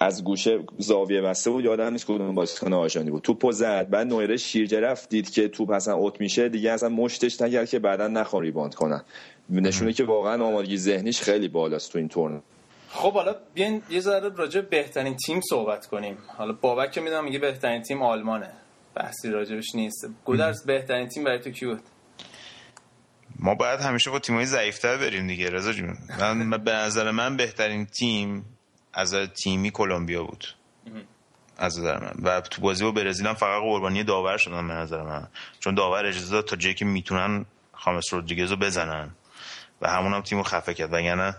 از 0.00 0.24
گوشه 0.24 0.58
زاویه 0.78 1.20
بسته 1.20 1.50
بود 1.50 1.64
یادم 1.64 1.92
نیست 1.92 2.06
کدوم 2.06 2.34
بازیکن 2.34 2.72
آرژانتین 2.72 3.12
بود. 3.12 3.22
توپو 3.22 3.52
زد 3.52 3.90
بعد 3.90 4.06
نویره 4.06 4.36
شیرجه 4.36 4.80
رفت 4.80 5.08
دید 5.08 5.30
که 5.30 5.48
توپ 5.48 5.70
اصلا 5.70 5.94
اوت 5.94 6.20
میشه 6.20 6.48
دیگه 6.48 6.72
اصلا 6.72 6.88
مشتش 6.88 7.40
نکرد 7.40 7.68
که 7.68 7.78
بعدا 7.78 8.08
نخوان 8.08 8.42
rebound 8.42 8.74
کنن. 8.74 9.04
نشونه 9.60 9.92
که 9.92 10.04
واقعا 10.04 10.44
آمادگی 10.44 10.76
ذهنیش 10.76 11.20
خیلی 11.20 11.48
بالاست 11.48 11.92
تو 11.92 11.98
این 11.98 12.08
تورنمنت. 12.08 12.42
خب 12.88 13.12
حالا 13.12 13.36
بیاین 13.54 13.82
یه 13.90 14.00
ذره 14.00 14.28
راجع 14.28 14.60
به 14.60 14.66
بهترین 14.66 15.16
تیم 15.26 15.40
صحبت 15.50 15.86
کنیم. 15.86 16.18
حالا 16.26 16.52
بابک 16.52 16.92
که 16.92 17.00
می‌دونم 17.00 17.24
میگه 17.24 17.38
بهترین 17.38 17.82
تیم 17.82 18.02
آلمانه. 18.02 18.50
بحثی 18.94 19.30
راجبش 19.30 19.74
نیست. 19.74 20.06
گودرز 20.24 20.66
بهترین 20.66 21.08
تیم 21.08 21.24
برای 21.24 21.38
تو 21.38 21.50
کی 21.50 21.66
بود؟ 21.66 21.80
ما 23.38 23.54
باید 23.54 23.80
همیشه 23.80 24.10
با 24.10 24.18
تیمای 24.18 24.46
ضعیفتر 24.46 24.96
بریم 24.96 25.26
دیگه 25.26 25.50
رضا 25.50 25.72
جون. 25.72 25.96
من 26.20 26.50
به 26.50 26.72
نظر 26.72 27.10
من 27.10 27.36
بهترین 27.36 27.86
تیم 27.86 28.44
از 28.92 29.14
تیمی 29.14 29.70
کلمبیا 29.70 30.24
بود. 30.24 30.44
از 31.58 31.78
نظر 31.78 31.98
من. 31.98 32.12
و 32.22 32.40
تو 32.40 32.62
بازی 32.62 32.84
با 32.84 32.90
برزیل 32.90 33.26
هم 33.26 33.34
فقط 33.34 33.62
قربانی 33.62 34.04
داور 34.04 34.36
شدن 34.36 34.68
به 34.68 34.74
نظر 34.74 35.02
من. 35.02 35.28
چون 35.60 35.74
داور 35.74 36.06
اجازه 36.06 36.32
داد 36.32 36.44
تا 36.44 36.56
جایی 36.56 36.74
که 36.74 36.84
می‌تونن 36.84 37.44
خامس 37.72 38.12
رودریگز 38.12 38.50
رو 38.50 38.56
بزنن. 38.56 39.10
و 39.82 39.88
همون 39.88 40.12
هم 40.12 40.20
تیم 40.22 40.38
رو 40.38 40.44
خفه 40.44 40.74
کرد. 40.74 40.92
وگرنه 40.92 41.34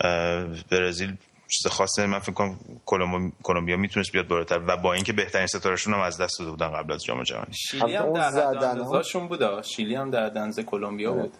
اه، 0.00 0.44
برزیل 0.70 1.16
چیز 1.48 1.66
خاصی 1.72 2.06
من 2.06 2.18
فکر 2.18 2.32
کنم 2.84 3.32
کلمبیا- 3.42 3.76
می‌تونست 3.76 4.12
بیاد 4.12 4.28
بالاتر 4.28 4.60
و 4.66 4.76
با 4.76 4.94
اینکه 4.94 5.12
بهترین 5.12 5.46
ستارهشون 5.46 5.94
هم 5.94 6.00
از 6.00 6.20
دست 6.20 6.38
داده 6.38 6.50
بودن 6.50 6.68
قبل 6.70 6.92
از 6.92 7.04
جام 7.04 7.22
جهانی. 7.22 7.52
شیلی 7.52 7.94
هم 7.96 8.12
در 8.12 8.46
اندازه‌شون 8.46 9.28
بود. 9.28 9.62
شیلی 9.62 9.94
هم 9.94 10.10
در 10.10 10.28
دنزه 10.28 10.62
کلمبیا 10.62 11.12
بود. 11.12 11.32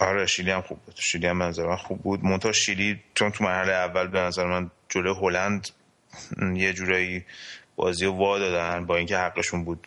آره 0.00 0.26
شیلی 0.26 0.50
هم 0.50 0.60
خوب 0.60 0.78
بود. 0.78 0.94
شیلی 0.98 1.26
هم 1.26 1.38
به 1.38 1.44
نظر 1.44 1.66
من 1.66 1.76
خوب 1.76 2.02
بود. 2.02 2.24
منتها 2.24 2.52
شیلی 2.52 3.00
چون 3.14 3.30
تو 3.30 3.44
مرحله 3.44 3.72
اول 3.72 4.06
به 4.06 4.20
نظر 4.20 4.46
من 4.46 4.70
جلو 4.88 5.14
هلند 5.14 5.68
یه 6.54 6.72
جورایی 6.72 7.24
بازی 7.76 8.04
رو 8.06 8.12
وا 8.12 8.38
دادن 8.38 8.86
با 8.86 8.96
اینکه 8.96 9.16
حقشون 9.18 9.64
بود. 9.64 9.86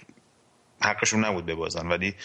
حقشون 0.82 1.26
نبود 1.26 1.46
ببازن. 1.46 1.88
ولی 1.88 2.16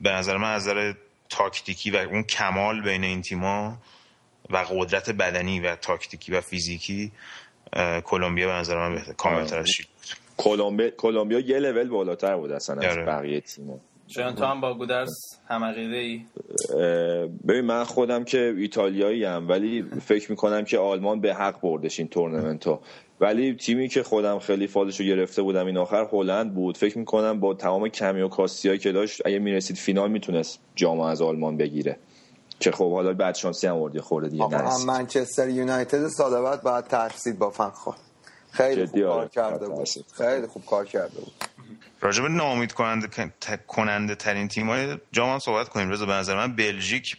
به 0.00 0.10
نظر 0.10 0.36
من 0.36 0.52
از 0.52 0.62
نظر 0.68 0.92
تاکتیکی 1.30 1.90
و 1.90 1.96
اون 1.96 2.22
کمال 2.22 2.82
بین 2.82 3.04
این 3.04 3.22
تیما 3.22 3.78
و 4.50 4.56
قدرت 4.70 5.10
بدنی 5.10 5.60
و 5.60 5.76
تاکتیکی 5.76 6.32
و 6.32 6.40
فیزیکی 6.40 7.12
کلمبیا 8.04 8.46
به 8.46 8.52
نظر 8.52 8.76
من 8.76 8.94
بهتر 8.94 9.12
کاملتر 9.12 9.58
از 9.58 9.68
شیلی 9.68 9.88
بود. 9.88 10.16
کلمبیا 10.36 10.90
کلمبیا 10.90 11.38
یه 11.38 11.58
لول 11.58 11.88
بالاتر 11.88 12.36
بود 12.36 12.52
اصلا 12.52 12.76
از 12.76 12.96
آره. 12.96 13.04
بقیه 13.04 13.40
تیم‌ها. 13.40 13.80
شایان 14.08 14.34
تو 14.34 14.44
هم 14.44 14.60
با 14.60 14.74
گودرز 14.74 15.14
هم 15.48 15.62
ای؟ 15.62 16.24
ببین 17.48 17.60
من 17.60 17.84
خودم 17.84 18.24
که 18.24 18.54
ایتالیایی 18.58 19.24
هم 19.24 19.48
ولی 19.48 19.84
فکر 20.06 20.30
می‌کنم 20.30 20.64
که 20.64 20.78
آلمان 20.78 21.20
به 21.20 21.34
حق 21.34 21.60
بردش 21.60 21.98
این 21.98 22.08
تورنمنتو. 22.08 22.80
ولی 23.20 23.54
تیمی 23.54 23.88
که 23.88 24.02
خودم 24.02 24.38
خیلی 24.38 24.66
فازشو 24.66 25.04
گرفته 25.04 25.42
بودم 25.42 25.66
این 25.66 25.76
آخر 25.76 26.08
هلند 26.12 26.54
بود. 26.54 26.76
فکر 26.76 26.98
می‌کنم 26.98 27.40
با 27.40 27.54
تمام 27.54 27.88
کمی 27.88 28.20
و 28.20 28.28
کاستیایی 28.28 28.78
که 28.78 28.92
داشت 28.92 29.22
اگه 29.26 29.38
می‌رسید 29.38 29.76
فینال 29.76 30.10
می‌تونست 30.10 30.58
جام 30.74 31.00
از 31.00 31.22
آلمان 31.22 31.56
بگیره. 31.56 31.98
که 32.60 32.70
خب 32.70 32.92
حالا 32.92 33.12
بعد 33.12 33.34
شانسی 33.34 33.66
هم 33.66 33.76
وردی 33.76 34.00
خورده 34.00 34.28
دیگه 34.28 34.44
هم 34.44 34.84
منچستر 34.86 35.48
یونایتد 35.48 36.08
سال 36.08 36.42
بعد 36.42 36.62
باید 36.62 36.84
ترسید 36.84 37.38
با 37.38 37.50
فنخواه 37.50 37.96
خیلی 38.50 38.86
خوب 38.86 39.00
کار 39.00 39.10
آره. 39.10 39.28
کرده 39.28 39.68
بود. 39.68 39.88
خیلی 40.12 40.46
خوب 40.46 40.64
کار 40.66 40.84
کرده 40.84 41.20
بود. 41.20 41.32
راجب 42.00 42.24
ناامید 42.24 42.72
کننده 42.72 43.08
کننده 43.66 44.14
ترین 44.14 44.48
تیم 44.48 44.66
های 44.66 44.96
جام 45.12 45.38
صحبت 45.38 45.68
کنیم. 45.68 45.90
رضا 45.90 46.06
به 46.06 46.12
نظر 46.12 46.36
من 46.36 46.56
بلژیک 46.56 47.16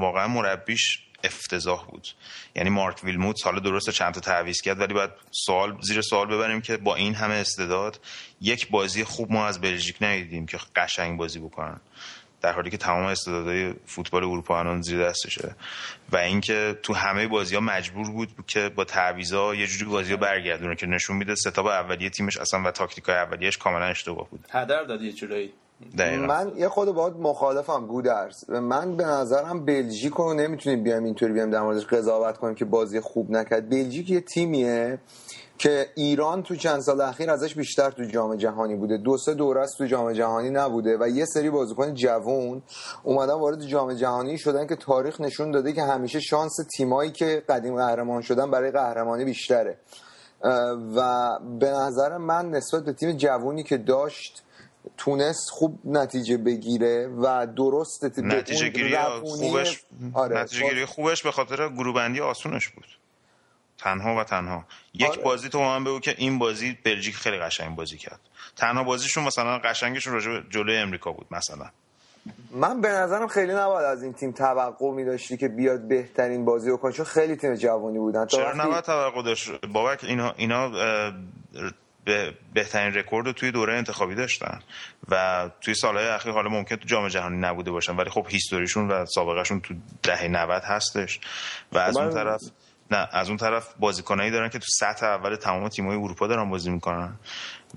واقعا 0.00 0.28
مربیش 0.28 0.98
افتضاح 1.24 1.86
بود. 1.86 2.08
یعنی 2.54 2.70
مارک 2.70 3.04
ویلموت 3.04 3.44
حالا 3.44 3.58
درست 3.58 3.90
چند 3.90 4.14
تا 4.14 4.20
تعویض 4.20 4.60
کرد 4.60 4.80
ولی 4.80 4.94
باید 4.94 5.10
سوال 5.30 5.78
زیر 5.80 6.00
سوال 6.00 6.26
ببریم 6.26 6.60
که 6.60 6.76
با 6.76 6.94
این 6.94 7.14
همه 7.14 7.34
استعداد 7.34 8.00
یک 8.40 8.70
بازی 8.70 9.04
خوب 9.04 9.32
ما 9.32 9.46
از 9.46 9.60
بلژیک 9.60 9.96
ندیدیم 10.00 10.46
که 10.46 10.58
قشنگ 10.76 11.18
بازی 11.18 11.38
بکنن. 11.38 11.80
در 12.42 12.52
حالی 12.52 12.70
که 12.70 12.76
تمام 12.76 13.04
استعدادهای 13.04 13.74
فوتبال 13.86 14.24
اروپا 14.24 14.58
الان 14.58 14.82
زیر 14.82 15.08
دستشه. 15.08 15.56
و 16.12 16.16
اینکه 16.16 16.78
تو 16.82 16.94
همه 16.94 17.28
بازی 17.28 17.54
ها 17.54 17.60
مجبور 17.60 18.10
بود 18.10 18.28
که 18.46 18.68
با 18.68 18.84
تعویضا 18.84 19.54
یه 19.54 19.66
جوری 19.66 19.90
بازی 19.90 20.10
ها 20.10 20.16
برگردونه 20.16 20.76
که 20.76 20.86
نشون 20.86 21.16
میده 21.16 21.34
ستاب 21.34 21.66
اولیه 21.66 22.10
تیمش 22.10 22.36
اصلا 22.36 22.62
و 22.62 22.70
تاکتیکای 22.70 23.14
اولیهش 23.14 23.56
کاملا 23.56 23.84
اشتباه 23.84 24.30
بود. 24.30 24.46
هدر 24.50 24.84
داد 24.84 25.02
یه 25.02 25.12
من 25.98 26.52
یه 26.56 26.68
خود 26.68 26.94
باید 26.94 27.16
مخالفم 27.16 27.86
گودرز. 27.86 28.50
من 28.50 28.96
به 28.96 29.04
نظرم 29.04 29.64
بلژیک 29.64 30.12
رو 30.12 30.34
نمی‌تونیم 30.34 30.82
بیایم 30.82 31.04
اینطوری 31.04 31.32
بیایم 31.32 31.50
در 31.50 31.60
موردش 31.60 31.86
قضاوت 31.86 32.36
کنیم 32.36 32.54
که 32.54 32.64
بازی 32.64 33.00
خوب 33.00 33.30
نکرد. 33.30 33.70
بلژیک 33.70 34.10
یه 34.10 34.20
تیمیه 34.20 34.98
که 35.58 35.86
ایران 35.94 36.42
تو 36.42 36.56
چند 36.56 36.80
سال 36.80 37.00
اخیر 37.00 37.30
ازش 37.30 37.54
بیشتر 37.54 37.90
تو 37.90 38.04
جام 38.04 38.36
جهانی 38.36 38.76
بوده. 38.76 38.96
دو 38.96 39.18
سه 39.18 39.34
دوره 39.34 39.60
است 39.60 39.78
تو 39.78 39.86
جام 39.86 40.12
جهانی 40.12 40.50
نبوده 40.50 40.96
و 41.00 41.08
یه 41.08 41.24
سری 41.24 41.50
بازیکن 41.50 41.94
جوون 41.94 42.62
اومدن 43.02 43.34
وارد 43.34 43.62
جام 43.62 43.94
جهانی 43.94 44.38
شدن 44.38 44.66
که 44.66 44.76
تاریخ 44.76 45.20
نشون 45.20 45.50
داده 45.50 45.72
که 45.72 45.82
همیشه 45.82 46.20
شانس 46.20 46.52
تیمایی 46.76 47.10
که 47.10 47.42
قدیم 47.48 47.76
قهرمان 47.76 48.22
شدن 48.22 48.50
برای 48.50 48.70
قهرمانی 48.70 49.24
بیشتره. 49.24 49.78
و 50.96 51.28
به 51.60 51.70
نظر 51.70 52.16
من 52.16 52.50
نسبت 52.50 52.84
به 52.84 52.92
تیم 52.92 53.12
جوونی 53.12 53.62
که 53.62 53.76
داشت 53.76 54.42
تونست 54.96 55.50
خوب 55.50 55.78
نتیجه 55.84 56.36
بگیره 56.36 57.08
و 57.08 57.46
درست 57.46 58.18
نتیجه 58.18 58.68
گیری 58.68 58.96
خوبش 58.96 59.82
آره 60.14 60.38
نتیجه 60.38 60.68
گیری 60.68 60.84
خوبش 60.84 61.22
به 61.22 61.32
خاطر 61.32 61.68
گروبندی 61.68 62.20
آسونش 62.20 62.68
بود. 62.68 62.86
تنها 63.78 64.20
و 64.20 64.24
تنها. 64.24 64.64
یک 64.94 65.10
آره. 65.10 65.22
بازی 65.22 65.48
تو 65.48 65.60
من 65.60 65.84
بگو 65.84 66.00
که 66.00 66.14
این 66.18 66.38
بازی 66.38 66.78
بلژیک 66.84 67.16
خیلی 67.16 67.38
قشنگ 67.38 67.76
بازی 67.76 67.98
کرد. 67.98 68.20
تنها 68.56 68.84
بازیشون 68.84 69.24
مثلا 69.24 69.58
قشنگشون 69.58 70.12
راجع 70.12 70.40
جلوی 70.50 70.76
امریکا 70.76 71.12
بود 71.12 71.26
مثلا. 71.30 71.66
من 72.50 72.80
به 72.80 72.88
نظرم 72.88 73.28
خیلی 73.28 73.52
نباید 73.52 73.86
از 73.86 74.02
این 74.02 74.12
تیم 74.12 74.32
توقع 74.32 74.90
می 74.90 75.04
داشتی 75.04 75.36
که 75.36 75.48
بیاد 75.48 75.88
بهترین 75.88 76.44
بازی 76.44 76.70
رو 76.70 76.76
کنه 76.76 76.92
چون 76.92 77.04
خیلی 77.04 77.36
تیم 77.36 77.54
جوانی 77.54 77.98
بودن. 77.98 78.26
چرا 78.26 78.46
وقتی... 78.46 78.58
نباید 78.58 78.84
توقع 78.84 79.22
داشت؟ 79.22 79.66
بابک 79.66 80.04
اینا 80.04 80.34
اینا 80.36 80.70
به 82.04 82.34
بهترین 82.54 82.94
رکورد 82.94 83.26
رو 83.26 83.32
توی 83.32 83.50
دوره 83.50 83.74
انتخابی 83.74 84.14
داشتن. 84.14 84.60
و 85.08 85.50
توی 85.60 85.74
سالهای 85.74 86.06
اخیر 86.06 86.32
حالا 86.32 86.48
ممکن 86.48 86.76
تو 86.76 86.88
جام 86.88 87.08
جهانی 87.08 87.36
نبوده 87.36 87.70
باشن 87.70 87.96
ولی 87.96 88.10
خب 88.10 88.26
هیستوریشون 88.28 88.88
و 88.88 89.06
سابقهشون 89.06 89.60
تو 89.60 89.74
دهه 90.02 90.28
90 90.28 90.62
هستش. 90.64 91.20
و 91.72 91.78
از 91.78 91.96
اون 91.96 92.10
طرف 92.10 92.40
نه 92.90 93.08
از 93.12 93.28
اون 93.28 93.36
طرف 93.36 93.74
بازیکنایی 93.78 94.30
دارن 94.30 94.48
که 94.48 94.58
تو 94.58 94.66
سطح 94.68 95.06
اول 95.06 95.36
تمام 95.36 95.68
تیم‌های 95.68 95.96
اروپا 95.96 96.26
دارن 96.26 96.50
بازی 96.50 96.70
می‌کنن 96.70 97.18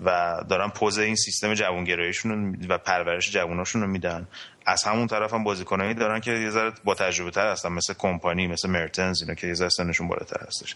و 0.04 0.36
دارن 0.50 0.70
پوز 0.70 0.98
این 0.98 1.16
سیستم 1.16 1.54
جوانگراییشون 1.54 2.66
و 2.70 2.78
پرورش 2.78 3.32
جواناشون 3.32 3.82
رو 3.82 3.88
میدن. 3.88 4.28
از 4.66 4.84
همون 4.84 5.08
طرف 5.08 5.34
هم 5.34 5.44
بازیکنایی 5.44 5.94
دارن 5.94 6.20
که 6.20 6.32
یه 6.32 6.50
ذره 6.50 6.72
با 6.84 6.96
تجربه 6.96 7.32
تر 7.32 7.52
هستن 7.52 7.70
مثل 7.70 7.94
کمپانی 7.98 8.48
مثل 8.48 8.70
مرتنز 8.70 9.22
اینا 9.22 9.34
که 9.34 9.48
یه 9.48 9.54
ذره 9.54 9.70
سنشون 9.70 10.08
بالاتر 10.08 10.48
هستش. 10.48 10.76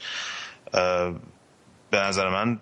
به 1.92 2.00
نظر 2.00 2.30
من 2.30 2.60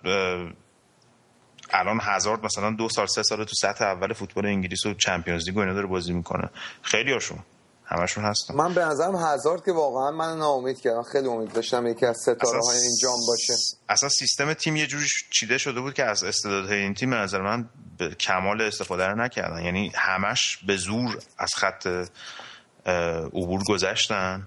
الان 1.70 2.00
هزارد 2.02 2.44
مثلا 2.44 2.70
دو 2.70 2.88
سال 2.88 3.06
سه 3.06 3.22
سال 3.22 3.44
تو 3.44 3.54
سطح 3.54 3.84
اول 3.84 4.12
فوتبال 4.12 4.46
انگلیس 4.46 4.86
و 4.86 4.94
چمپیونز 4.94 5.48
لیگ 5.48 5.56
و 5.56 5.60
اینا 5.60 5.74
داره 5.74 5.86
بازی 5.86 6.12
می‌کنه. 6.12 6.50
خیلی 6.82 7.12
هاشون 7.12 7.38
همشون 7.84 8.24
هستن. 8.24 8.54
من 8.54 8.74
به 8.74 8.84
نظرم 8.84 9.16
هزارد 9.16 9.64
که 9.64 9.72
واقعا 9.72 10.10
من 10.10 10.38
ناامید 10.38 10.80
کردم. 10.80 11.02
خیلی 11.02 11.28
امید 11.28 11.52
داشتم 11.52 11.86
یکی 11.86 12.06
از 12.06 12.16
ستاره 12.16 12.60
های 12.66 12.78
این 12.78 12.96
جام 13.02 13.18
باشه. 13.26 13.52
اصلا 13.88 14.08
سیستم 14.08 14.54
تیم 14.54 14.76
یه 14.76 14.86
جوری 14.86 15.06
چیده 15.30 15.58
شده 15.58 15.80
بود 15.80 15.94
که 15.94 16.04
از 16.04 16.24
استعدادهای 16.24 16.78
این 16.78 16.94
تیم 16.94 17.10
به 17.10 17.16
نظر 17.16 17.40
من 17.40 17.68
به 17.98 18.14
کمال 18.14 18.62
استفاده 18.62 19.06
رو 19.06 19.14
نکردن. 19.22 19.64
یعنی 19.64 19.92
همش 19.94 20.58
به 20.66 20.76
زور 20.76 21.18
از 21.38 21.54
خط 21.54 22.08
عبور 23.32 23.64
گذشتن 23.68 24.44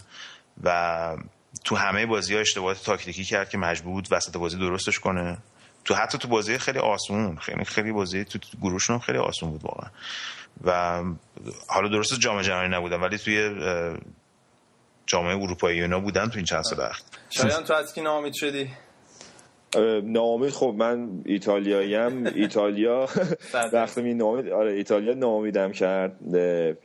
و 0.64 1.18
تو 1.64 1.76
همه 1.76 2.06
بازی 2.06 2.34
ها 2.34 2.40
اشتباهات 2.40 2.84
تاکتیکی 2.84 3.24
کرد 3.24 3.50
که 3.50 3.58
مجبور 3.58 3.94
بود 3.94 4.08
وسط 4.12 4.38
بازی 4.38 4.58
درستش 4.58 5.00
کنه. 5.00 5.38
تو 5.86 5.94
حتی 5.94 6.18
تو 6.18 6.28
بازی 6.28 6.58
خیلی 6.58 6.80
آسون 6.80 7.36
خیلی 7.36 7.64
خیلی 7.64 7.92
بازی 7.92 8.26
تو 8.26 8.40
گروهشون 8.62 9.00
خیلی 9.00 9.18
آسون 9.18 9.50
بود 9.52 9.64
واقعا. 9.64 9.90
و 10.64 11.02
حالا 11.68 11.88
درست 11.88 12.20
جام 12.20 12.42
جهانی 12.42 12.76
نبودن 12.76 13.00
ولی 13.00 13.18
توی 13.18 13.56
جامعه 15.06 15.36
اروپایی 15.36 15.82
اینا 15.82 16.00
بودن 16.00 16.30
تو 16.30 16.36
این 16.36 16.46
چند 16.46 16.64
سال 16.64 16.82
اخیر. 16.82 17.06
شایان 17.30 17.64
تو 17.64 17.74
از 17.74 17.94
کی 17.94 18.02
ناامید 18.02 18.34
شدی؟ 18.34 18.70
ناامید 20.04 20.50
خب 20.50 20.74
من 20.78 21.10
ایتالیاییم 21.26 22.26
ایتالیا. 22.36 23.08
وقتی 23.74 24.02
می 24.02 24.14
ناامید 24.14 24.50
آره 24.50 24.74
ایتالیا 24.74 25.14
ناامیدم 25.14 25.72
کرد. 25.72 26.18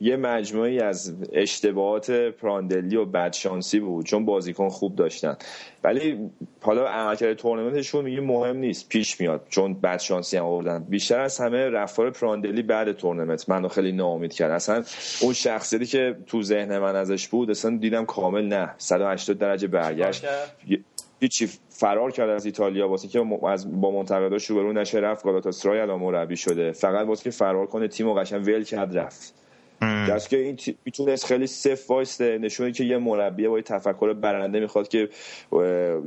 یه 0.01 0.15
مجموعی 0.17 0.79
از 0.79 1.15
اشتباهات 1.33 2.11
پراندلی 2.11 2.95
و 2.95 3.05
بدشانسی 3.05 3.79
بود 3.79 4.05
چون 4.05 4.25
بازیکن 4.25 4.69
خوب 4.69 4.95
داشتن. 4.95 5.37
ولی 5.83 6.29
حالا 6.61 6.87
عملکرد 6.87 7.33
تورنمنتشون 7.33 8.05
میگه 8.05 8.21
مهم 8.21 8.57
نیست 8.57 8.89
پیش 8.89 9.21
میاد 9.21 9.45
چون 9.49 9.73
بدشانسی 9.73 10.37
هم 10.37 10.45
آوردن. 10.45 10.83
بیشتر 10.83 11.19
از 11.19 11.39
همه 11.39 11.69
رفتار 11.69 12.11
پراندلی 12.11 12.61
بعد 12.61 12.91
تورنمنت 12.91 13.49
منو 13.49 13.67
خیلی 13.67 13.91
ناامید 13.91 14.33
کرد. 14.33 14.51
اصلا 14.51 14.83
اون 15.21 15.33
شخصیتی 15.33 15.85
که 15.85 16.15
تو 16.27 16.43
ذهن 16.43 16.77
من 16.77 16.95
ازش 16.95 17.27
بود 17.27 17.49
اصلا 17.49 17.77
دیدم 17.77 18.05
کامل 18.05 18.45
نه. 18.45 18.73
180 18.77 19.37
درجه 19.37 19.67
برگشت. 19.67 20.25
هیچی 21.19 21.49
فرار 21.69 22.11
کرد 22.11 22.29
از 22.29 22.45
ایتالیا 22.45 22.89
واسه 22.89 23.07
که 23.07 23.25
از 23.47 23.81
با 23.81 23.91
منتقداش 23.91 24.45
روبرو 24.45 24.73
نشه 24.73 24.99
رفت 24.99 25.23
گالاتاسرای 25.23 25.79
الان 25.79 25.99
مربی 25.99 26.37
شده. 26.37 26.71
فقط 26.71 27.07
واسه 27.07 27.23
که 27.23 27.29
فرار 27.29 27.67
کنه 27.67 27.87
تیم 27.87 28.07
و 28.07 28.13
قشنگ 28.13 28.47
ول 28.47 28.63
کرد 28.63 28.97
رفت. 28.97 29.33
دست 29.81 30.29
که 30.29 30.37
این 30.37 30.57
می‌تونست 30.85 31.25
خیلی 31.25 31.47
صف 31.47 31.91
وایسته. 31.91 32.37
نشونه 32.37 32.71
که 32.71 32.83
یه 32.83 32.97
مربی 32.97 33.47
با 33.47 33.61
تفکر 33.61 34.13
برنده 34.13 34.59
می‌خواد 34.59 34.87
که 34.87 35.09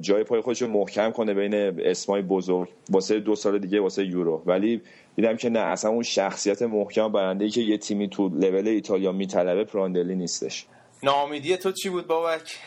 جای 0.01 0.25
پای 0.25 0.41
خودش 0.41 0.63
محکم 0.63 1.11
کنه 1.11 1.35
بین 1.35 1.55
اسمای 1.55 2.23
بزرگ. 2.23 2.69
واسه 2.91 3.21
دو 3.21 3.35
سال 3.35 3.59
دیگه 3.59 3.81
واسه 3.81 4.05
یورو. 4.05 4.43
ولی 4.47 4.83
دیدم 5.17 5.37
که 5.37 5.51
نه 5.51 5.59
اصلا 5.59 5.91
اون 5.91 6.03
شخصیت 6.03 6.63
محکم 6.63 7.13
برنده 7.13 7.45
ای 7.45 7.51
که 7.51 7.61
یه 7.61 7.79
تیمی 7.79 8.09
تو 8.09 8.29
لول 8.29 8.69
ایتالیا 8.69 9.13
میطلبه 9.13 9.65
پراندلی 9.65 10.15
نیستش. 10.15 10.67
ناامیدی 11.03 11.57
تو 11.57 11.73
چی 11.73 11.89
بود 11.89 12.07
بابک؟ 12.07 12.59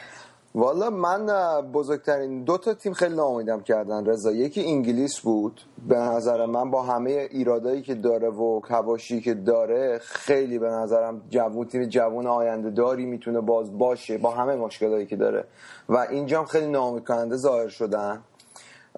والا 0.56 0.90
من 0.90 1.26
بزرگترین 1.74 2.44
دو 2.44 2.58
تا 2.58 2.74
تیم 2.74 2.94
خیلی 2.94 3.16
ناامیدم 3.16 3.62
کردن. 3.62 4.06
رضا 4.06 4.32
یکی 4.32 4.66
انگلیس 4.66 5.20
بود. 5.20 5.62
به 5.88 5.98
نظر 5.98 6.46
من 6.46 6.72
با 6.72 6.84
همه 6.84 7.28
ایرادایی 7.32 7.82
که 7.82 7.96
داره 7.96 8.30
و 8.30 8.62
کباشی 8.62 9.22
که 9.22 9.34
داره 9.34 10.00
خیلی 10.04 10.60
به 10.60 10.70
نظرم 10.70 11.22
جوون 11.30 11.68
تیم 11.68 11.86
جوون 11.86 12.28
آینده 12.28 12.70
داری 12.70 13.06
می‌تونه 13.06 13.42
باز 13.42 13.78
باشه 13.78 14.18
با 14.18 14.32
همه 14.32 14.56
مشکلاتی 14.56 15.06
که 15.06 15.16
داره. 15.16 15.46
و 15.90 15.98
اینجا 15.98 16.44
خیلی 16.44 16.68
ناامید 16.68 17.04
کننده 17.04 17.36
ظاهر 17.36 17.68
شدن. 17.68 18.22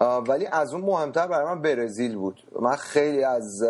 ولی 0.01 0.45
از 0.45 0.73
اون 0.73 0.81
مهمتر 0.81 1.27
برای 1.27 1.45
من 1.45 1.61
برزیل 1.61 2.15
بود. 2.15 2.43
من 2.61 2.75
خیلی 2.75 3.23
از 3.23 3.63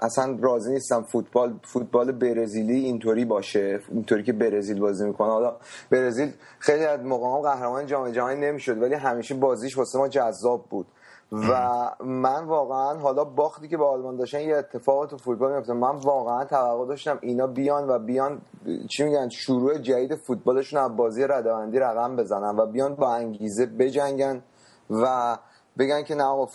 اصلا 0.00 0.38
راضی 0.40 0.72
نیستم 0.72 1.02
فوتبال 1.02 1.54
فوتبال 1.64 2.12
برزیلی 2.12 2.84
اینطوری 2.84 3.24
باشه 3.24 3.80
اینطوری 3.88 4.22
که 4.22 4.32
برزیل 4.32 4.80
بازی 4.80 5.06
می‌کنه. 5.06 5.28
حالا 5.28 5.56
برزیل 5.90 6.32
خیلی 6.58 6.84
از 6.84 7.00
موقع 7.00 7.50
قهرمان 7.50 7.86
جام 7.86 8.10
جهانی 8.10 8.40
نمی‌شد 8.40 8.82
ولی 8.82 8.94
همیشه 8.94 9.34
بازیش 9.34 9.78
واسه 9.78 9.98
ما 9.98 10.08
جذاب 10.08 10.64
بود. 10.70 10.86
و 11.32 11.90
من 12.04 12.44
واقعا 12.44 12.98
حالا 12.98 13.24
باختی 13.24 13.68
که 13.68 13.76
با 13.76 13.90
آلمان 13.90 14.16
داشتن 14.16 14.40
یه 14.40 14.56
اتفاق 14.56 15.06
تو 15.06 15.16
فوتبال 15.16 15.54
میفته 15.54 15.72
من 15.72 15.96
واقعا 15.96 16.44
توقع 16.44 16.86
داشتم 16.86 17.18
اینا 17.20 17.46
بیان 17.46 17.88
و 17.88 17.98
بیان 17.98 18.40
چی 18.90 19.04
میگن 19.04 19.28
شروع 19.28 19.78
جدید 19.78 20.14
فوتبالشون 20.14 20.80
از 20.80 20.96
بازی 20.96 21.24
رداوندی 21.24 21.78
رقم 21.78 22.16
بزنن 22.16 22.56
و 22.56 22.66
بیان 22.66 22.94
با 22.94 23.14
انگیزه 23.14 23.66
بجنگن. 23.66 24.42
و 24.90 25.38
بگن 25.78 26.02
که 26.02 26.14
نه 26.14 26.24
آقا 26.24 26.46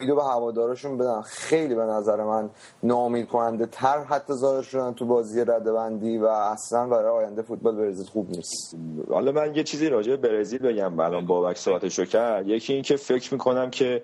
امیدو 0.00 0.16
به 0.16 0.22
هوادارشون 0.22 0.98
بدن. 0.98 1.20
خیلی 1.20 1.74
به 1.74 1.82
نظر 1.82 2.24
من 2.24 2.50
ناامید 2.82 3.28
کننده 3.28 3.66
تر 3.66 4.04
حتی 4.04 4.32
ظاهر 4.32 4.62
شدن 4.62 4.94
تو 4.94 5.06
بازی 5.06 5.40
ردبندی 5.40 6.18
و 6.18 6.26
اصلا 6.26 6.86
برای 6.86 7.24
آینده 7.24 7.42
فوتبال 7.42 7.76
برزیل 7.76 8.06
خوب 8.06 8.30
نیست. 8.30 8.76
حالا 9.10 9.32
من 9.32 9.54
یه 9.54 9.62
چیزی 9.62 9.88
راجع 9.88 10.16
به 10.16 10.28
برزیل 10.28 10.58
بگم 10.58 11.00
الان 11.00 11.26
بابک 11.26 11.56
صحبتشو 11.56 12.04
کرد. 12.04 12.48
یکی 12.48 12.72
این 12.72 12.82
که 12.82 12.96
فکر 12.96 13.32
می‌کنم 13.32 13.70
که 13.70 14.02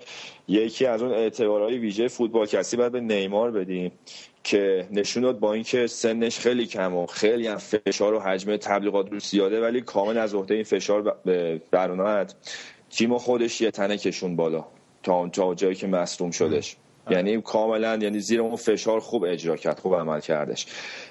یکی 0.49 0.86
از 0.86 1.03
اون 1.03 1.12
اعتبارهای 1.12 1.78
ویژه 1.78 2.09
فوتبال 2.09 2.47
کسی 2.47 2.76
باید 2.76 2.92
به 2.92 3.01
نیمار 3.01 3.51
بدیم 3.51 3.92
که 4.44 4.88
نشون 4.90 5.32
با 5.32 5.53
اینکه 5.53 5.86
سنش 5.86 6.38
خیلی 6.38 6.66
کم 6.66 6.97
و 6.97 7.07
خیلی 7.07 7.47
هم 7.47 7.57
فشار 7.57 8.14
و 8.14 8.20
حجم 8.20 8.57
تبلیغات 8.57 9.12
رو 9.12 9.18
زیاده 9.18 9.62
ولی 9.62 9.80
کامل 9.80 10.18
از 10.18 10.34
عهده 10.34 10.55
این 10.55 10.64
فشار 10.64 11.16
اومد 11.72 12.34
تیم 12.97 13.18
خودش 13.18 13.61
یه 13.61 13.70
تنه 13.70 13.97
کشون 13.97 14.36
بالا. 14.36 14.64
تا 15.03 15.28
تا 15.28 15.55
جایی 15.55 15.74
که 15.74 15.86
مصدوم 15.86 16.30
شدش. 16.30 16.76
یعنی 17.11 17.42
کاملا 17.42 17.99
یعنی 18.03 18.20
زیر 18.20 18.40
اون 18.40 18.57
فشار 18.57 19.01
خوب 19.01 19.24
اجرا 19.24 19.57
کرد 19.57 19.78
خوب 19.78 19.94
عمل 19.94 20.20
کردش. 20.20 20.66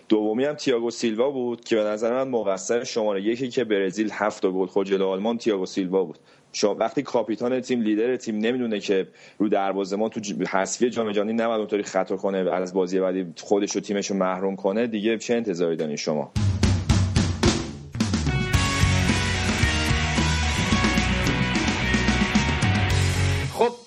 دومی 0.09 0.45
هم 0.45 0.53
تییاگو 0.53 0.89
سیلوا 0.89 1.29
بود 1.29 1.65
که 1.65 1.75
به 1.75 1.83
نظر 1.83 2.13
من 2.13 2.27
مقصر 2.31 2.83
شماره 2.83 3.21
یکی 3.23 3.49
که 3.49 3.63
برزیل 3.63 4.09
هفت 4.13 4.45
گل 4.45 4.65
خورد 4.65 4.88
جلو 4.88 5.07
آلمان 5.07 5.38
تییاگو 5.38 5.65
سیلوا 5.65 6.03
بود. 6.03 6.19
شما 6.51 6.75
وقتی 6.75 7.03
کاپیتان 7.03 7.61
تیم 7.61 7.81
لیدر 7.81 8.15
تیم 8.15 8.38
نمی‌دونه 8.38 8.79
که 8.79 9.07
رو 9.38 9.49
دروازه 9.49 9.95
ما 9.95 10.09
تو 10.09 10.21
حذفی 10.49 10.89
جام 10.89 11.11
جهانی 11.11 11.33
نباید 11.33 11.59
اونطوری 11.59 11.83
خطا 11.83 12.17
کنه 12.17 12.38
از 12.38 12.73
بازی 12.73 12.99
بعدی 12.99 13.25
خودش 13.41 13.75
و 13.75 13.79
تیمش 13.79 14.11
رو 14.11 14.17
محروم 14.17 14.55
کنه 14.55 14.88
دیگه 14.88 15.17
چه 15.17 15.36
انتظاری 15.36 15.75
دارین 15.75 15.95
شما؟ 15.95 16.31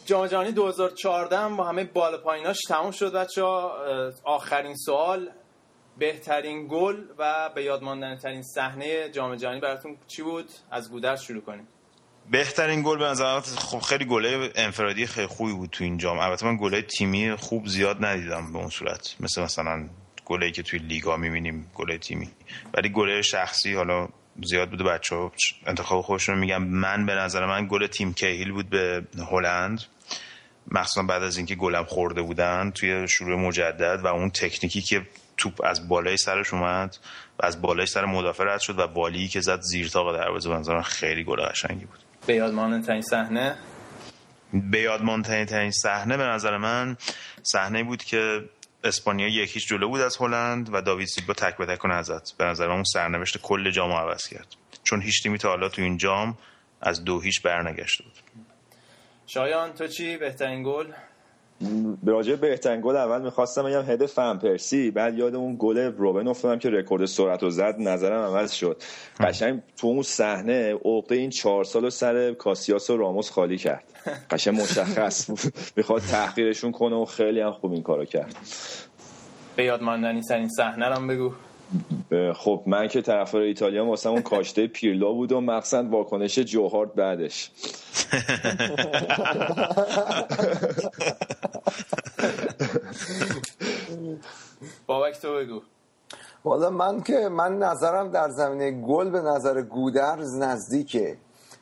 جام 0.09 0.27
جهانی 0.27 0.53
2014 0.53 1.49
با 1.49 1.65
همه 1.65 1.85
بالا 1.85 2.19
پاییناش 2.19 2.59
تموم 2.69 2.91
شد 2.91 3.13
بچه 3.13 3.43
آخرین 4.25 4.77
سوال 4.77 5.31
بهترین 5.99 6.69
گل 6.71 6.97
و 7.19 7.51
به 7.55 7.63
یاد 7.63 7.81
ترین 8.19 8.43
صحنه 8.43 9.09
جام 9.09 9.37
جهانی 9.37 9.61
براتون 9.61 9.97
چی 10.07 10.23
بود؟ 10.23 10.49
از 10.71 10.91
گودرز 10.91 11.21
شروع 11.21 11.41
کنیم. 11.43 11.69
بهترین 12.31 12.83
گل 12.83 12.99
به 12.99 13.05
نظر 13.05 13.41
خب 13.41 13.79
خیلی 13.79 14.05
گله 14.05 14.53
انفرادی 14.55 15.07
خیلی 15.07 15.27
خوبی 15.27 15.53
بود 15.53 15.71
تو 15.71 15.85
این 15.85 15.99
جام. 15.99 16.19
البته 16.19 16.47
من 16.47 16.57
گله 16.57 16.83
تیمی 16.83 17.37
خوب 17.37 17.67
زیاد 17.67 18.05
ندیدم 18.05 18.53
به 18.53 18.59
اون 18.59 18.69
صورت. 18.69 19.17
مثل 19.21 19.43
مثلا 19.43 19.89
گلی 20.25 20.53
که 20.53 20.63
توی 20.63 20.79
لیگا 20.79 21.17
می‌بینیم 21.17 21.71
گله 21.75 21.99
تیمی. 21.99 22.31
ولی 22.75 22.89
گله 22.89 23.23
شخصی 23.23 23.75
حالا 23.75 24.09
زیاد 24.45 24.70
بوده 24.70 24.84
بچه 24.84 25.16
ها 25.16 25.32
انتخاب 25.66 26.03
خودشون 26.03 26.39
میگم. 26.39 26.62
من 26.62 27.07
به 27.07 27.14
نظر 27.14 27.47
من 27.47 27.66
گل 27.70 27.86
تیم 27.86 28.14
کهیل 28.14 28.53
بود 28.53 28.70
به 28.70 29.03
هلند. 29.30 29.82
مخصوصا 30.70 31.03
بعد 31.03 31.22
از 31.22 31.36
اینکه 31.36 31.55
گلم 31.55 31.84
خورده 31.84 32.22
بودن 32.22 32.70
توی 32.70 33.09
شروع 33.09 33.41
مجدد 33.41 34.01
و 34.05 34.07
اون 34.07 34.30
تکنیکی 34.30 34.82
که 34.82 35.03
توپ 35.36 35.64
از 35.64 35.89
بالای 35.89 36.16
سرش 36.16 36.55
اومد 36.55 36.97
و 37.39 37.47
از 37.47 37.62
بالای 37.62 37.86
سر 37.86 38.05
مدافع 38.05 38.45
رد 38.45 38.61
شد 38.61 38.78
و 38.78 38.86
بالی 38.86 39.28
که 39.28 39.41
زد 39.41 39.61
زیر 39.61 39.89
تاق 39.89 40.16
دروازه 40.16 40.51
بنظرم 40.51 40.82
خیلی 40.82 41.24
گل 41.24 41.41
قشنگی 41.41 41.84
بود. 41.84 41.99
به 42.26 42.34
یاد 42.34 42.55
ماندنی 42.55 43.03
صحنه؟ 43.03 43.57
به 44.53 44.80
یاد 44.80 45.03
ماندنی 45.03 45.45
ترین 45.45 45.70
صحنه 45.70 46.16
به 46.16 46.22
نظر 46.22 46.57
من 46.57 46.97
صحنه 47.43 47.84
بود 47.84 48.05
که 48.05 48.45
اسپانیا 48.85 49.29
یکیش 49.29 49.66
جلو 49.66 49.89
بود 49.89 50.01
از 50.01 50.16
هلند 50.16 50.70
و 50.72 50.83
داوید 50.83 51.09
سیلوا 51.09 51.35
تک 51.35 51.57
به 51.57 51.66
تک 51.66 51.87
نزد. 51.87 52.29
به 52.39 52.45
نظر 52.45 52.70
اون 52.70 52.85
سرنوشت 52.85 53.39
کل 53.39 53.70
جام 53.70 53.93
عوض 53.93 54.29
کرد. 54.29 54.57
چون 54.85 55.03
هیچ 55.03 55.22
تیمی 55.22 55.39
تا 55.39 55.49
حالا 55.49 55.68
تو 55.68 55.83
این 55.83 55.97
جام 55.97 56.39
از 56.81 57.05
دو 57.05 57.20
هیچ 57.20 57.43
برنگشته 57.43 58.05
بود. 58.05 58.12
شایان 59.26 59.72
تو 59.72 59.87
چی؟ 59.87 60.16
بهترین 60.16 60.62
گل؟ 60.62 60.93
راجع 62.07 62.35
بهترین 62.35 62.81
گل 62.81 62.97
اول 62.97 63.23
می‌خواستم 63.23 63.63
بگم 63.63 63.83
هد 63.83 64.07
فن 64.07 64.39
پرسی. 64.39 64.91
بعد 64.91 65.19
یاد 65.19 65.35
اون 65.35 65.57
گل 65.59 65.79
روبن 65.79 66.29
افتادم 66.29 66.59
که 66.59 66.71
رکورد 66.71 67.05
سرعت 67.05 67.43
و 67.43 67.51
زد 67.51 67.75
نظرم 67.79 68.23
عوض 68.23 68.53
شد. 68.53 68.83
قشنگ 69.21 69.63
تو 69.77 69.87
اون 69.87 70.03
صحنه 70.03 70.75
عقده 70.85 71.15
این 71.15 71.31
چهار 71.31 71.65
سال 71.65 71.91
سر 71.91 72.33
کاسیاس 72.33 72.91
و 72.91 72.97
راموس 72.97 73.31
خالی 73.31 73.59
کرد. 73.59 73.85
قشنگ 74.31 74.61
مشخص 74.61 75.31
بود. 75.31 75.41
می‌خواد 75.77 76.03
تحقیرشون 76.03 76.73
کنه 76.73 76.97
و 76.97 77.05
خیلی 77.05 77.41
هم 77.41 77.53
خوب 77.53 77.73
این 77.73 77.83
کارو 77.83 78.05
کرد. 78.05 78.37
به 79.57 79.65
یاد 79.65 79.83
ماندنی 79.83 80.21
ترین 80.21 80.49
صحنه 80.49 80.89
رو 80.89 81.07
بگو. 81.07 81.33
خب 82.35 82.62
من 82.66 82.89
که 82.89 83.03
طرفدار 83.03 83.43
ایتالیا 83.43 83.87
واسه 83.87 84.09
اون 84.09 84.23
کاشته 84.23 84.66
پیرلو 84.66 85.14
بود 85.14 85.33
و 85.33 85.41
مقصد 85.41 85.91
واکنش 85.91 86.39
جوهارد 86.39 86.95
بعدش. 86.95 87.51
بابک 94.87 95.21
تو 95.23 95.35
بگو. 95.35 95.61
والا 96.45 96.71
من 96.71 97.03
که 97.03 97.29
من 97.29 97.59
نظرم 97.59 98.11
در 98.11 98.29
زمینه 98.31 98.71
گل 98.71 99.11
به 99.11 99.21
نظر 99.21 99.62
گودرز 99.62 100.39
نزدیکه. 100.39 101.16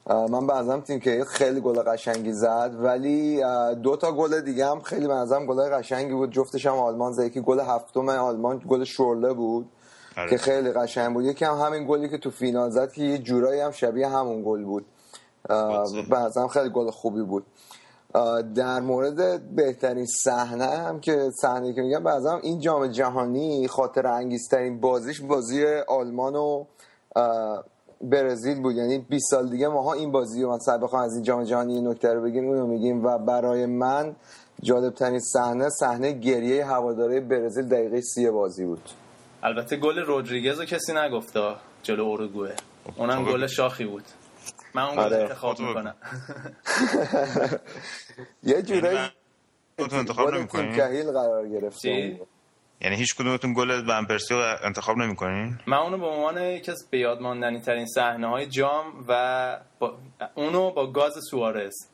من 0.07 0.47
به 0.47 0.55
نظرم 0.55 0.81
تیم 0.81 1.01
که 1.01 1.25
خیلی 1.29 1.61
گل 1.61 1.83
قشنگی 1.83 2.33
زد 2.33 2.77
ولی 2.79 3.43
دو 3.83 3.97
تا 3.97 4.13
گل 4.13 4.41
دیگه 4.41 4.67
هم 4.67 4.81
خیلی 4.81 5.07
به 5.07 5.15
نظرم 5.15 5.47
گل 5.47 5.69
قشنگی 5.71 6.15
بود. 6.15 6.33
جفتش 6.33 6.67
هم 6.67 6.75
آلمان 6.75 7.13
زد 7.13 7.25
یکی 7.25 7.41
گل 7.41 7.61
هفتم 7.61 8.09
آلمان 8.09 8.63
گل 8.69 8.85
شورله 8.85 9.33
بود. 9.33 9.69
آره. 10.17 10.31
که 10.31 10.39
خیلی 10.39 10.73
قشنگ 10.73 11.15
بود. 11.15 11.25
یکی 11.25 11.45
هم 11.45 11.55
همین 11.55 11.87
گلی 11.89 12.09
که 12.09 12.19
تو 12.19 12.31
فینال 12.31 12.71
زد 12.71 12.93
که 12.93 13.03
یه 13.03 13.19
جورایی 13.19 13.61
هم 13.61 13.71
شبیه 13.71 14.09
همون 14.09 14.43
گل 14.43 14.65
بود. 14.65 14.87
به 16.11 16.19
نظرم 16.19 16.49
خیلی 16.49 16.71
گل 16.71 16.91
خوبی 16.91 17.23
بود. 17.23 17.47
در 18.55 18.81
مورد 18.81 19.51
بهترین 19.57 20.07
صحنه 20.07 20.65
هم 20.65 21.01
که 21.01 21.31
صحنه 21.41 21.73
که 21.73 21.83
میگم 21.83 22.03
بعضا 22.03 22.39
این 22.39 22.61
جام 22.61 22.87
جهانی 22.87 23.69
خاطر 23.69 24.07
انگیزترین 24.07 24.81
بازیش 24.81 25.21
بازی 25.21 25.65
آلمان 25.89 26.37
و 26.37 26.65
برزیل 28.01 28.63
بود. 28.63 28.75
یعنی 28.75 28.99
20 28.99 29.31
سال 29.31 29.49
دیگه 29.49 29.69
ماها 29.69 29.93
این 29.93 30.13
بازی 30.13 30.43
رو 30.43 30.55
مثلا 30.55 30.79
بخوام 30.79 31.03
از 31.03 31.15
این 31.15 31.23
جام 31.23 31.45
جهانی 31.45 31.81
نکته 31.81 32.15
رو 32.15 32.23
بگیم 32.23 32.49
اونو 32.49 32.67
میگیم. 32.67 33.05
و 33.05 33.19
برای 33.19 33.67
من 33.67 34.17
جالب 34.63 34.95
ترین 34.95 35.21
صحنه 35.21 35.69
صحنه 35.69 36.13
گریه 36.13 36.65
هواداره 36.65 37.21
برزیل 37.21 37.69
دقیقه 37.69 38.01
سی 38.01 38.31
بازی 38.31 38.65
بود. 38.65 38.83
البته 39.47 39.77
گل 39.77 39.99
رودریگز 39.99 40.61
رو 40.61 40.65
کسی 40.65 40.93
نگفته 40.93 41.55
جلو 41.83 42.03
اورگوئه. 42.03 42.57
اونم 42.97 43.25
گل 43.25 43.47
شاخی 43.47 43.85
بود. 43.85 44.05
من 44.75 44.83
اون 44.83 44.99
آره. 44.99 45.17
انتخاب 45.17 45.61
می‌کنم. 45.61 45.95
یه 48.43 48.63
جورایی 48.63 48.99
تو 49.79 49.97
انتخاب 49.97 50.35
نمی‌کنی 50.35 50.77
کهیل 50.77 51.13
قرار 51.13 51.49
گرفته 51.49 52.21
یعنی 52.81 52.97
هیچ 52.97 53.15
کدومتون 53.15 53.55
گل 53.55 53.71
ون 53.89 54.07
پرسی 54.07 54.35
رو 54.35 54.57
انتخاب 54.63 54.97
نمی‌کنین؟ 54.97 55.59
من 55.67 55.77
اونو 55.77 55.99
به 55.99 56.07
عنوان 56.07 56.43
یکی 56.43 56.71
از 56.71 56.89
به 56.91 56.99
یاد 56.99 57.21
ماندنی 57.21 57.61
ترین 57.61 57.87
صحنه 57.87 58.29
های 58.29 58.47
جام 58.47 59.05
و 59.09 59.61
با 59.79 59.99
اونو 60.35 60.71
با 60.71 60.87
گاز 60.93 61.15
سوارز. 61.31 61.75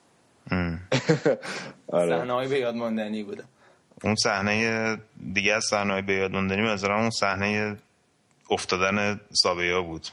آره. 1.93 2.19
صحنه 2.19 2.33
های 2.33 2.49
به 2.49 2.59
یاد 2.59 2.75
ماندنی 2.75 3.23
بوده. 3.23 3.45
اون 4.03 4.15
صحنه 4.15 4.99
دیگه 5.35 5.55
از 5.55 5.65
صحنه 5.71 5.93
های 5.93 6.03
به 6.03 6.13
یاد 6.13 6.31
ماندنی 6.31 6.63
مثلا 6.63 6.95
اون 6.95 7.11
صحنه 7.11 7.77
افتادن 8.51 9.21
سابیا 9.33 9.83
بود 9.83 10.09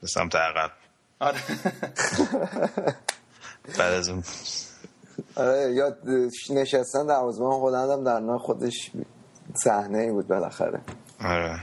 به 0.00 0.06
سمت 0.06 0.36
عقب. 0.36 0.70
آره. 1.20 1.38
بعد 3.78 3.92
از 3.92 4.08
اون. 4.08 4.24
آره 5.36 5.74
یا 5.74 5.96
نشستن 6.50 7.06
در 7.06 7.14
آزمان 7.14 7.50
خودم 7.50 8.04
در 8.04 8.20
نوع 8.20 8.38
خودش 8.38 8.90
صحنه 9.64 9.98
ای 9.98 10.10
بود 10.10 10.28
بالاخره. 10.28 10.80
آره. 11.24 11.60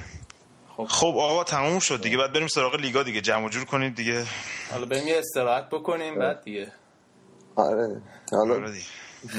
خب. 0.77 0.85
خب 0.89 1.17
آقا 1.17 1.43
تموم 1.43 1.79
شد 1.79 2.01
دیگه. 2.01 2.17
بعد 2.17 2.33
بریم 2.33 2.47
سراغ 2.47 2.75
لیگا 2.75 3.03
دیگه. 3.03 3.21
جمع 3.21 3.49
جور 3.49 3.65
کنید 3.65 3.95
دیگه. 3.95 4.25
حالا 4.71 4.85
بریم 4.85 5.07
یه 5.07 5.19
استراحت 5.19 5.69
بکنیم 5.69 6.19
بعد 6.19 6.43
دیگه. 6.43 6.71
آره. 7.55 8.01
حالا 8.31 8.55
آره 8.55 8.71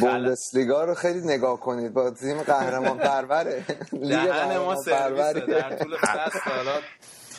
بوندسلیگا 0.01 0.85
رو 0.85 0.95
خیلی 0.95 1.21
نگاه 1.21 1.61
کنید. 1.61 1.93
با 1.93 2.11
تیم 2.11 2.43
قهرمان 2.43 2.99
پروره 2.99 3.65
دهن 3.93 4.59
ما 4.59 4.77
سرویسه. 4.77 5.33
در 5.33 5.77
طول 5.77 5.97
فصل 5.97 6.51
حالا 6.51 6.81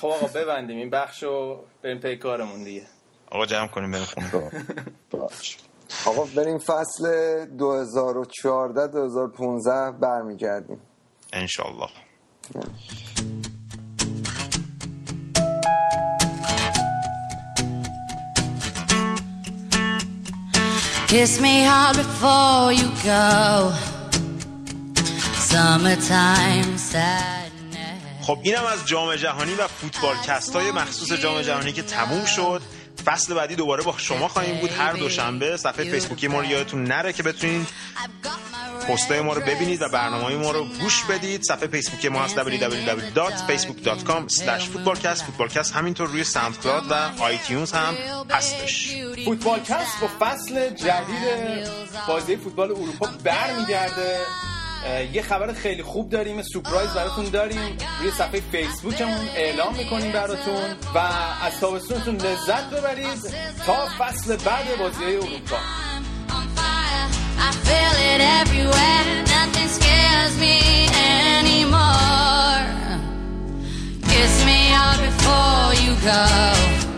خب 0.01 0.07
آقا 0.07 0.27
ببندیم. 0.27 0.77
این 0.77 0.89
بخش 0.89 1.23
رو 1.23 1.63
بریم 1.83 1.99
پی 1.99 2.17
کارمون 2.17 2.63
دیگه. 2.63 2.83
آقا 3.31 3.45
جمع 3.45 3.67
کنیم 3.67 3.91
بریم 3.91 4.05
خونه. 4.05 4.51
آقا 6.05 6.23
بریم 6.35 6.57
فصل 6.57 7.05
2014 7.45 8.87
2015 8.87 9.91
برمیگردیم. 9.91 10.81
انشالله 11.33 11.89
Kiss 21.09 21.41
me 21.41 21.55
hard 21.63 21.95
before 22.03 22.71
you 22.79 22.87
go. 23.03 23.73
Summertime 25.49 26.77
sadness. 26.77 28.21
خب 28.21 28.39
اینم 28.43 28.65
از 28.65 28.85
جام 28.85 29.15
جهانی 29.15 29.53
و 29.55 29.67
فوتبال 29.67 30.15
کستای 30.27 30.71
مخصوص 30.71 31.11
جام 31.11 31.41
جهانی 31.41 31.71
که 31.71 31.81
تموم 31.81 32.25
شد. 32.25 32.61
فصل 33.05 33.33
بعدی 33.33 33.55
دوباره 33.55 33.83
با 33.83 33.95
شما 33.97 34.27
خواهیم 34.27 34.57
بود. 34.61 34.71
هر 34.71 34.93
دوشنبه 34.93 35.57
صفحه 35.57 35.91
فیسبوکی 35.91 36.27
ما 36.27 36.39
رو 36.39 36.45
یادتون 36.45 36.83
نره 36.83 37.13
که 37.13 37.23
بتونید 37.23 37.67
پستای 38.87 39.21
ما 39.21 39.33
رو 39.33 39.41
ببینید 39.41 39.81
و 39.81 39.89
برنامه 39.89 40.35
ما 40.35 40.51
رو 40.51 40.65
گوش 40.65 41.03
بدید. 41.03 41.43
صفحه 41.43 41.67
فیسبوکی 41.67 42.09
ما 42.09 42.19
هست 42.19 42.37
www.facebook.com/footballcast 42.37 45.23
فوتبالکست 45.23 45.75
همینطور 45.75 46.07
روی 46.07 46.23
SoundCloud 46.23 46.91
و 46.91 46.93
آیتیونز 47.23 47.71
هم 47.71 47.95
هستش. 48.31 48.95
فوتبالکست 49.25 49.99
با 50.01 50.07
فصل 50.19 50.69
جدید 50.69 51.67
بازی 52.07 52.37
فوتبال 52.37 52.71
اروپا 52.71 53.09
برمیگرده. 53.23 54.17
یه 55.13 55.21
خبر 55.21 55.53
خیلی 55.53 55.83
خوب 55.83 56.09
داریم 56.09 56.41
سورپرایز 56.41 56.89
براتون 56.89 57.25
داریم. 57.25 57.77
روی 57.99 58.11
صفحه 58.11 58.41
فیسبوکمون 58.51 59.29
اعلام 59.35 59.75
می‌کنیم 59.75 60.11
براتون 60.11 60.75
و 60.95 60.97
از 60.97 61.59
تابستونتون 61.61 62.15
لذت 62.15 62.69
ببرید 62.69 63.33
تا 63.65 63.87
فصل 63.99 64.35
بعد 64.35 64.77
بازی 64.79 65.03
اروپا. 65.03 65.57
Go. 76.09 76.88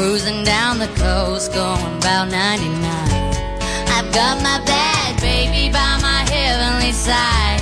Cruising 0.00 0.44
down 0.44 0.78
the 0.78 0.88
coast, 0.96 1.52
going 1.52 1.98
about 1.98 2.30
99. 2.30 2.72
I've 3.88 4.10
got 4.14 4.42
my 4.42 4.58
bad 4.64 5.20
baby 5.20 5.70
by 5.70 5.98
my 6.00 6.24
heavenly 6.32 6.92
side. 6.92 7.60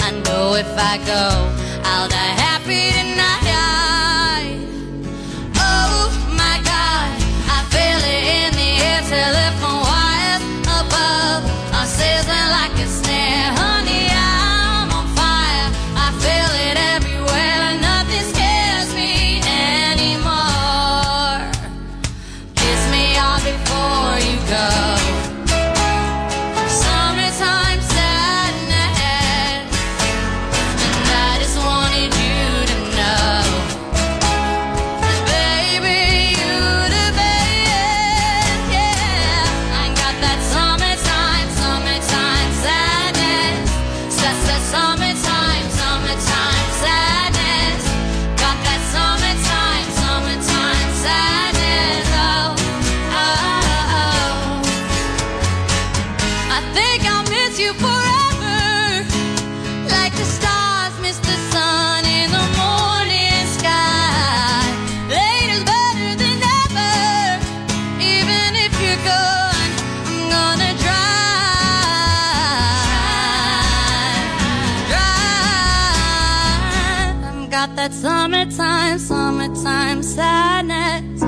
I 0.00 0.10
know 0.26 0.52
if 0.52 0.68
I 0.76 0.98
go, 0.98 1.24
I'll 1.84 2.08
die 2.10 2.47
summertime, 78.38 78.98
summertime 78.98 80.02
sadness. 80.02 81.20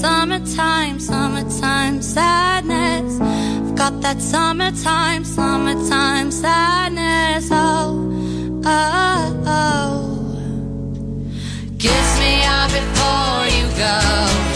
Summertime, 0.00 0.98
summertime 0.98 2.02
sadness. 2.02 3.20
I've 3.20 3.74
got 3.76 4.00
that 4.02 4.20
summertime, 4.20 5.24
summertime 5.24 6.30
sadness. 6.32 7.48
Oh, 7.52 8.62
oh, 8.64 9.42
oh. 9.46 10.06
Kiss 11.78 12.18
me 12.18 12.42
out 12.44 12.70
before 12.70 13.46
you 13.56 13.68
go. 13.78 14.49